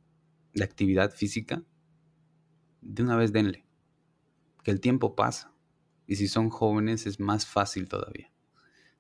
de 0.55 0.65
actividad 0.65 1.13
física, 1.13 1.63
de 2.81 3.03
una 3.03 3.17
vez 3.17 3.33
denle. 3.33 3.67
Que 4.65 4.71
el 4.71 4.81
tiempo 4.81 5.15
pasa. 5.15 5.53
Y 6.07 6.17
si 6.17 6.27
son 6.27 6.51
jóvenes 6.51 7.07
es 7.07 7.21
más 7.21 7.47
fácil 7.47 7.89
todavía 7.89 8.33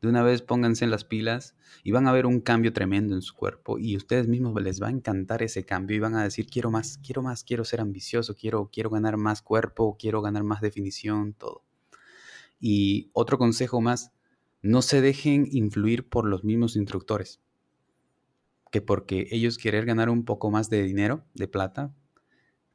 de 0.00 0.08
una 0.08 0.22
vez 0.22 0.42
pónganse 0.42 0.84
en 0.84 0.90
las 0.90 1.04
pilas 1.04 1.56
y 1.82 1.90
van 1.90 2.06
a 2.06 2.12
ver 2.12 2.26
un 2.26 2.40
cambio 2.40 2.72
tremendo 2.72 3.14
en 3.14 3.22
su 3.22 3.34
cuerpo 3.34 3.78
y 3.78 3.96
ustedes 3.96 4.28
mismos 4.28 4.60
les 4.62 4.80
va 4.80 4.88
a 4.88 4.90
encantar 4.90 5.42
ese 5.42 5.64
cambio 5.64 5.96
y 5.96 6.00
van 6.00 6.14
a 6.14 6.22
decir 6.22 6.46
quiero 6.46 6.70
más, 6.70 6.98
quiero 6.98 7.22
más, 7.22 7.44
quiero 7.44 7.64
ser 7.64 7.80
ambicioso, 7.80 8.34
quiero, 8.34 8.70
quiero 8.72 8.90
ganar 8.90 9.16
más 9.16 9.42
cuerpo, 9.42 9.96
quiero 9.98 10.22
ganar 10.22 10.44
más 10.44 10.60
definición, 10.60 11.34
todo. 11.34 11.64
Y 12.60 13.10
otro 13.12 13.38
consejo 13.38 13.80
más, 13.80 14.12
no 14.62 14.82
se 14.82 15.00
dejen 15.00 15.46
influir 15.50 16.08
por 16.08 16.26
los 16.26 16.44
mismos 16.44 16.76
instructores, 16.76 17.40
que 18.70 18.82
porque 18.82 19.28
ellos 19.30 19.58
quieren 19.58 19.86
ganar 19.86 20.10
un 20.10 20.24
poco 20.24 20.50
más 20.50 20.68
de 20.68 20.82
dinero, 20.82 21.24
de 21.34 21.48
plata, 21.48 21.94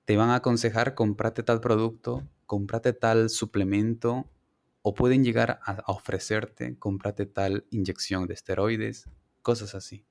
te 0.06 0.18
van 0.18 0.30
a 0.30 0.36
aconsejar 0.36 0.96
comprate 0.96 1.44
tal 1.44 1.62
producto, 1.62 2.28
comprate 2.46 2.94
tal 2.94 3.30
suplemento, 3.30 4.30
o 4.84 4.94
pueden 4.94 5.24
llegar 5.24 5.62
a, 5.64 5.82
ofrecerte, 5.88 6.78
cómprate 6.78 7.26
tal 7.26 7.66
inyección 7.72 8.28
de 8.28 8.34
esteroides, 8.34 9.10
cosas 9.42 9.76
así. 9.76 10.06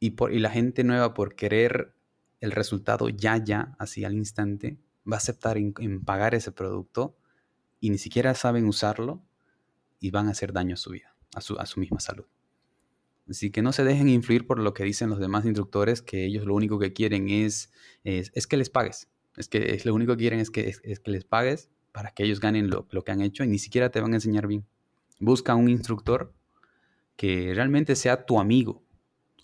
Y, 0.00 0.10
por, 0.10 0.32
y 0.32 0.40
la 0.40 0.50
gente 0.50 0.82
nueva 0.82 1.14
por 1.14 1.36
querer 1.36 1.94
el 2.40 2.50
resultado 2.50 3.08
ya, 3.08 3.36
ya, 3.42 3.76
así 3.78 4.04
al 4.04 4.14
instante, 4.14 4.78
va 5.10 5.16
a 5.16 5.18
aceptar 5.18 5.56
en, 5.56 5.72
pagar 6.04 6.34
ese 6.34 6.50
producto 6.50 7.16
y 7.78 7.90
ni 7.90 7.98
siquiera 7.98 8.34
saben 8.34 8.66
usarlo 8.66 9.22
y 10.00 10.10
van 10.10 10.26
a 10.26 10.32
hacer 10.32 10.52
daño 10.52 10.74
a 10.74 10.76
su 10.76 10.90
vida, 10.90 11.14
a 11.34 11.40
su, 11.40 11.56
a 11.58 11.64
su 11.64 11.78
misma 11.78 12.00
salud. 12.00 12.26
Así 13.30 13.50
que 13.50 13.62
no 13.62 13.72
se 13.72 13.84
dejen 13.84 14.08
influir 14.08 14.44
por 14.44 14.58
lo 14.58 14.74
que 14.74 14.82
dicen 14.82 15.08
los 15.08 15.20
demás 15.20 15.44
instructores, 15.46 16.02
que 16.02 16.24
ellos 16.26 16.44
lo 16.46 16.54
único 16.54 16.80
que 16.80 16.92
quieren 16.92 17.30
es, 17.30 17.72
es, 18.02 18.46
que 18.48 18.56
les 18.56 18.70
pagues. 18.70 19.08
Es 19.36 19.48
que 19.48 19.74
es, 19.74 19.86
lo 19.86 19.94
único 19.94 20.14
que 20.14 20.18
quieren 20.18 20.40
es 20.40 20.50
que, 20.50 20.68
es 20.82 21.00
que 21.00 21.10
les 21.10 21.24
pagues 21.24 21.70
para 21.94 22.10
que 22.10 22.24
ellos 22.24 22.40
ganen 22.40 22.70
lo, 22.70 22.88
que 22.88 23.12
han 23.12 23.20
hecho 23.20 23.44
y 23.44 23.46
ni 23.46 23.60
siquiera 23.60 23.88
te 23.88 24.00
van 24.00 24.14
a 24.14 24.16
enseñar 24.16 24.48
bien. 24.48 24.66
Busca 25.20 25.54
un 25.54 25.68
instructor 25.68 26.34
que 27.14 27.52
realmente 27.54 27.94
sea 27.94 28.26
tu 28.26 28.40
amigo, 28.40 28.82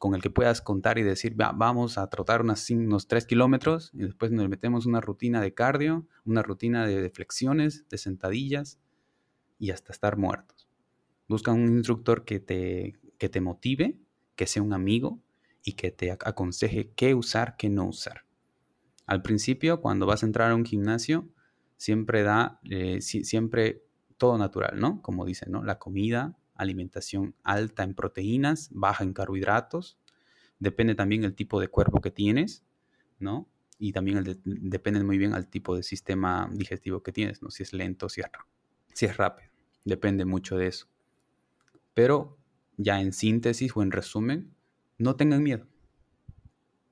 con 0.01 0.17
el 0.17 0.21
que 0.21 0.31
puedas 0.31 0.61
contar 0.61 0.99
y 0.99 1.05
decir, 1.05 1.37
vamos 1.37 1.97
a 1.97 2.11
trotar 2.11 2.43
unas, 2.43 2.69
unos 2.71 3.07
3 3.07 3.25
kilómetros 3.27 3.93
y 3.95 3.99
después 3.99 4.33
nos 4.33 4.49
metemos 4.49 4.85
una 4.85 5.01
rutina 5.01 5.41
de 5.41 5.55
cardio, 5.55 6.09
una 6.25 6.43
rutina 6.43 6.85
de, 6.89 7.09
flexiones, 7.11 7.89
de 7.89 7.99
sentadillas 7.99 8.81
y 9.61 9.71
hasta 9.71 9.93
estar 9.93 10.17
muertos. 10.17 10.69
Busca 11.29 11.53
un 11.53 11.69
instructor 11.69 12.25
que 12.25 12.41
te, 12.41 12.97
que 13.17 13.29
te 13.29 13.41
motive, 13.41 13.97
que 14.35 14.49
sea 14.49 14.65
un 14.65 14.73
amigo 14.73 15.21
y 15.63 15.75
que 15.75 15.93
te 15.93 16.11
aconseje 16.11 16.91
qué 16.97 17.15
usar, 17.15 17.55
qué 17.57 17.69
no 17.69 17.85
usar. 17.85 18.25
Al 19.07 19.23
principio, 19.23 19.81
cuando 19.81 20.05
vas 20.05 20.25
a 20.25 20.27
entrar 20.27 20.51
a 20.51 20.57
un 20.57 20.65
gimnasio, 20.65 21.29
siempre 21.81 22.23
da, 22.23 22.61
eh, 22.69 23.01
siempre 23.01 23.83
todo 24.19 24.37
natural, 24.37 24.79
¿no? 24.79 25.01
Como 25.01 25.25
dicen, 25.25 25.51
¿no? 25.51 25.65
La 25.65 25.79
comida, 25.79 26.37
alimentación 26.55 27.35
alta 27.43 27.85
en 27.85 27.95
proteínas, 27.95 28.69
baja 28.71 29.03
en 29.03 29.15
carbohidratos, 29.15 29.97
depende 30.59 30.95
también 30.95 31.25
el 31.25 31.35
tipo 31.35 31.59
de 31.59 31.69
cuerpo 31.69 32.03
que 32.03 32.11
tienes, 32.11 32.67
¿no? 33.19 33.49
Y 33.79 33.93
también 33.93 34.23
depende 34.45 35.03
muy 35.03 35.17
bien 35.17 35.33
al 35.33 35.47
tipo 35.47 35.75
de 35.75 35.83
sistema 35.83 36.51
digestivo 36.53 37.03
que 37.03 37.13
tienes, 37.13 37.41
¿no? 37.41 37.51
Si 37.51 37.63
es 37.63 37.73
lento, 37.73 38.11
si 38.11 38.21
es, 38.21 38.27
si 38.93 39.07
es 39.07 39.17
rápido, 39.17 39.49
depende 39.87 40.27
mucho 40.27 40.59
de 40.59 40.67
eso. 40.67 40.87
Pero 41.95 42.37
ya 42.77 43.01
en 43.01 43.15
síntesis 43.15 43.75
o 43.75 43.83
en 43.83 43.91
resumen, 43.91 44.55
no 44.99 45.17
tengan 45.17 45.43
miedo. 45.43 45.67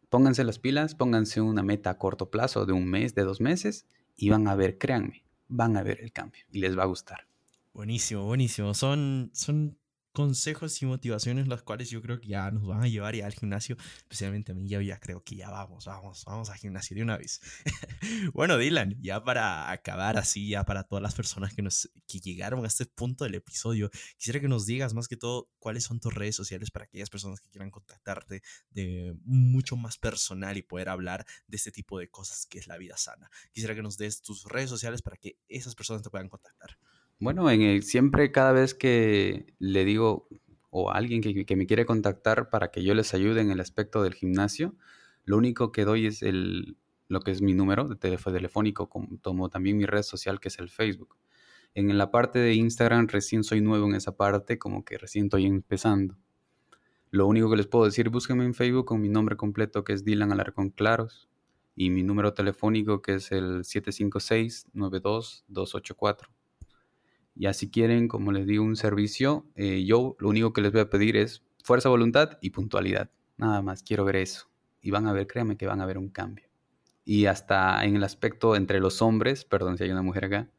Pónganse 0.09 0.45
las 0.45 0.59
pilas, 0.59 0.95
pónganse 0.95 1.43
una 1.43 1.63
meta 1.63 1.91
a 1.91 1.99
corto 1.99 2.31
plazo 2.31 2.65
de 2.65 2.73
un 2.73 2.87
mes, 2.87 3.15
de 3.15 3.25
dos 3.25 3.43
meses 3.43 3.87
y 4.19 4.29
van 4.29 4.49
a 4.49 4.57
ver, 4.57 4.77
créanme, 4.77 5.25
van 5.47 5.77
a 5.77 5.83
ver 5.83 6.01
el 6.03 6.13
cambio 6.13 6.43
y 6.51 6.59
les 6.59 6.77
va 6.77 6.83
a 6.83 6.87
gustar. 6.87 7.27
Buenísimo, 7.73 8.25
buenísimo. 8.25 8.75
Son, 8.75 9.31
son 9.33 9.78
consejos 10.19 10.83
y 10.83 10.87
motivaciones 10.87 11.47
las 11.47 11.63
cuales 11.63 11.91
yo 11.91 12.03
creo 12.03 12.19
que 12.19 12.27
ya 12.27 12.51
nos 12.51 12.67
van 12.67 12.83
a 12.83 12.89
llevar 12.89 13.15
ya 13.15 13.25
al 13.25 13.35
gimnasio, 13.35 13.77
especialmente 13.99 14.51
a 14.51 14.55
mí, 14.57 14.67
ya, 14.69 14.83
ya 14.83 14.99
creo 14.99 15.23
que 15.23 15.37
ya 15.37 15.49
vamos, 15.49 15.85
vamos, 15.85 16.25
vamos 16.25 16.51
al 16.51 16.57
gimnasio 16.57 16.97
de 16.97 17.05
una 17.05 17.17
vez. 17.17 17.41
bueno, 18.35 18.59
Dylan, 18.59 19.01
ya 19.01 19.23
para 19.23 19.71
acabar 19.71 20.17
así, 20.17 20.49
ya 20.49 20.65
para 20.65 20.83
todas 20.83 21.05
las 21.05 21.15
personas 21.15 21.55
que, 21.55 21.63
nos, 21.63 21.89
que 22.09 22.19
llegaron 22.19 22.65
a 22.65 22.67
este 22.67 22.85
punto 22.85 23.23
del 23.23 23.37
episodio, 23.37 23.91
quisiera 24.17 24.41
que 24.41 24.49
nos 24.49 24.67
digas 24.67 24.93
más 24.93 25.07
que 25.07 25.17
todo 25.17 25.53
cuáles 25.61 25.85
son 25.85 26.01
tus 26.01 26.13
redes 26.13 26.35
sociales 26.35 26.73
para 26.73 26.87
aquellas 26.87 27.11
personas 27.11 27.41
que 27.41 27.49
quieran 27.51 27.71
contactarte 27.71 28.43
de 28.71 29.15
mucho 29.23 29.77
más 29.77 29.99
personal 29.99 30.57
y 30.57 30.63
poder 30.63 30.89
hablar 30.89 31.27
de 31.47 31.57
este 31.59 31.71
tipo 31.71 31.97
de 32.01 32.11
cosas 32.11 32.45
que 32.47 32.59
es 32.59 32.67
la 32.67 32.77
vida 32.77 32.97
sana. 32.97 33.31
Quisiera 33.53 33.77
que 33.77 33.83
nos 33.83 33.97
des 33.97 34.21
tus 34.21 34.47
redes 34.47 34.69
sociales 34.69 35.01
para 35.01 35.17
que 35.17 35.39
esas 35.47 35.77
personas 35.77 36.03
te 36.03 36.11
puedan 36.11 36.29
contactar. 36.29 36.77
Bueno, 37.21 37.51
en 37.51 37.83
siempre 37.83 38.31
cada 38.31 38.53
vez 38.53 38.75
que 38.75 39.53
le 39.59 39.85
digo 39.85 40.29
o 40.71 40.93
alguien 40.93 41.21
que, 41.21 41.57
me 41.57 41.67
quiere 41.67 41.85
contactar 41.85 42.49
para 42.49 42.71
que 42.71 42.85
yo 42.85 42.95
les 42.95 43.13
ayude 43.13 43.41
en 43.41 43.51
el 43.51 43.61
aspecto 43.61 44.03
del 44.05 44.15
gimnasio, 44.15 44.77
lo 45.25 45.37
único 45.37 45.73
que 45.73 45.85
doy 45.85 46.07
es 46.07 46.23
el, 46.23 46.77
lo 47.09 47.21
que 47.21 47.33
es 47.33 47.43
mi 47.43 47.55
número 47.55 47.89
de 47.89 47.97
telefónico, 47.97 48.89
como 48.89 49.51
también 49.51 49.77
mi 49.77 49.87
red 49.87 50.03
social 50.03 50.39
que 50.39 50.49
es 50.49 50.59
el 50.61 50.69
Facebook. 50.69 51.17
En 51.75 51.97
la 51.99 52.11
parte 52.13 52.39
de 52.39 52.55
Instagram 52.55 53.09
recién 53.09 53.43
soy 53.43 53.61
nuevo 53.61 53.87
en 53.87 53.97
esa 53.97 54.17
parte, 54.17 54.59
como 54.59 54.85
que 54.85 54.99
recién 54.99 55.25
estoy 55.25 55.47
empezando. 55.47 56.17
Lo 57.11 57.27
único 57.27 57.51
que 57.51 57.57
les 57.57 57.67
puedo 57.67 57.85
decir, 57.87 58.11
búsquenme 58.11 58.45
en 58.45 58.55
Facebook 58.55 58.87
con 58.87 59.01
mi 59.01 59.09
nombre 59.09 59.37
completo 59.37 59.83
que 59.83 59.93
es 59.93 60.05
Dylan 60.05 60.31
Alarcón 60.33 60.71
Claros 60.71 61.29
y 61.75 61.91
mi 61.91 62.03
número 62.05 62.35
telefónico 62.35 63.03
que 63.03 63.15
es 63.15 63.33
el 63.33 63.65
756 63.65 64.67
92284 64.73 66.38
ya 67.39 67.53
si 67.55 67.71
quieren, 67.71 68.09
como 68.09 68.33
les 68.33 68.47
digo, 68.47 68.65
un 68.65 68.77
servicio, 68.77 69.47
eh, 69.55 69.85
yo 69.85 70.17
lo 70.19 70.29
único 70.29 70.53
que 70.53 70.61
les 70.61 70.73
voy 70.73 70.81
a 70.81 70.91
pedir 70.91 71.17
es 71.17 71.43
fuerza, 71.63 71.89
voluntad 71.89 72.39
y 72.41 72.51
puntualidad. 72.51 73.11
Nada 73.37 73.63
más, 73.63 73.83
quiero 73.83 74.05
ver 74.05 74.17
eso. 74.17 74.51
Y 74.83 74.91
van 74.91 75.07
a 75.07 75.13
ver, 75.13 75.27
créanme 75.27 75.57
que 75.57 75.67
van 75.67 75.81
a 75.81 75.87
ver 75.87 75.99
un 75.99 76.09
cambio. 76.09 76.47
Y 77.05 77.27
hasta 77.27 77.85
en 77.85 77.97
el 77.97 78.05
aspecto 78.05 78.57
entre 78.57 78.81
los 78.81 79.01
hombres, 79.01 79.45
perdón 79.45 79.79
si 79.79 79.85
hay 79.85 79.91
una 79.91 80.03
mujer 80.03 80.27
acá, 80.27 80.51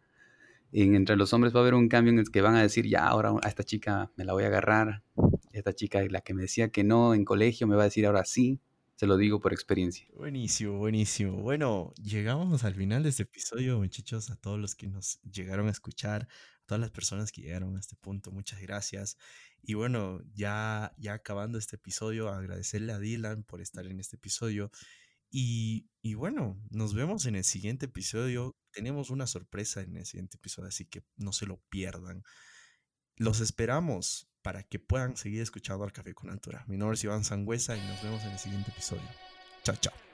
en, 0.71 0.95
entre 0.95 1.15
los 1.15 1.33
hombres 1.33 1.53
va 1.53 1.59
a 1.59 1.61
haber 1.61 1.73
un 1.73 1.89
cambio 1.89 2.13
en 2.13 2.19
el 2.19 2.31
que 2.31 2.41
van 2.41 2.55
a 2.55 2.61
decir, 2.61 2.87
ya, 2.87 3.07
ahora 3.07 3.33
a 3.41 3.47
esta 3.47 3.63
chica 3.63 4.11
me 4.15 4.23
la 4.23 4.33
voy 4.33 4.45
a 4.45 4.47
agarrar. 4.47 5.03
Esta 5.51 5.73
chica, 5.73 6.01
la 6.09 6.21
que 6.21 6.33
me 6.33 6.43
decía 6.43 6.69
que 6.69 6.83
no 6.83 7.13
en 7.13 7.25
colegio, 7.25 7.67
me 7.67 7.75
va 7.75 7.81
a 7.81 7.85
decir 7.85 8.05
ahora 8.05 8.23
sí. 8.23 8.59
Se 8.95 9.07
lo 9.07 9.15
digo 9.15 9.39
por 9.39 9.53
experiencia. 9.53 10.05
Buenísimo, 10.13 10.77
buenísimo. 10.77 11.37
Bueno, 11.41 11.93
llegamos 12.03 12.65
al 12.65 12.75
final 12.75 13.01
de 13.01 13.09
este 13.09 13.23
episodio, 13.23 13.77
muchachos, 13.77 14.29
a 14.29 14.35
todos 14.35 14.59
los 14.59 14.75
que 14.75 14.87
nos 14.87 15.21
llegaron 15.21 15.67
a 15.67 15.71
escuchar, 15.71 16.27
todas 16.69 16.79
las 16.79 16.91
personas 16.91 17.31
que 17.31 17.41
llegaron 17.41 17.75
a 17.75 17.79
este 17.79 17.95
punto, 17.95 18.31
muchas 18.31 18.61
gracias. 18.61 19.17
Y 19.63 19.73
bueno, 19.73 20.21
ya, 20.35 20.93
ya 20.99 21.15
acabando 21.15 21.57
este 21.57 21.77
episodio, 21.77 22.29
agradecerle 22.29 22.93
a 22.93 22.99
Dylan 22.99 23.41
por 23.41 23.59
estar 23.59 23.87
en 23.87 23.99
este 23.99 24.17
episodio. 24.17 24.69
Y, 25.31 25.89
y 26.03 26.13
bueno, 26.13 26.61
nos 26.69 26.93
vemos 26.93 27.25
en 27.25 27.35
el 27.35 27.43
siguiente 27.43 27.87
episodio. 27.87 28.55
Tenemos 28.71 29.09
una 29.09 29.25
sorpresa 29.25 29.81
en 29.81 29.97
el 29.97 30.05
siguiente 30.05 30.37
episodio, 30.37 30.69
así 30.69 30.85
que 30.85 31.03
no 31.17 31.33
se 31.33 31.47
lo 31.47 31.57
pierdan. 31.69 32.21
Los 33.15 33.39
esperamos 33.39 34.29
para 34.43 34.61
que 34.61 34.77
puedan 34.77 35.17
seguir 35.17 35.41
escuchando 35.41 35.83
al 35.83 35.91
Café 35.91 36.13
con 36.13 36.29
Altura. 36.29 36.65
Mi 36.67 36.77
nombre 36.77 36.93
es 36.93 37.03
Iván 37.03 37.23
Sangüesa 37.23 37.75
y 37.75 37.81
nos 37.81 38.03
vemos 38.03 38.21
en 38.25 38.29
el 38.29 38.37
siguiente 38.37 38.69
episodio. 38.69 39.09
Chao, 39.63 39.75
chao. 39.77 40.08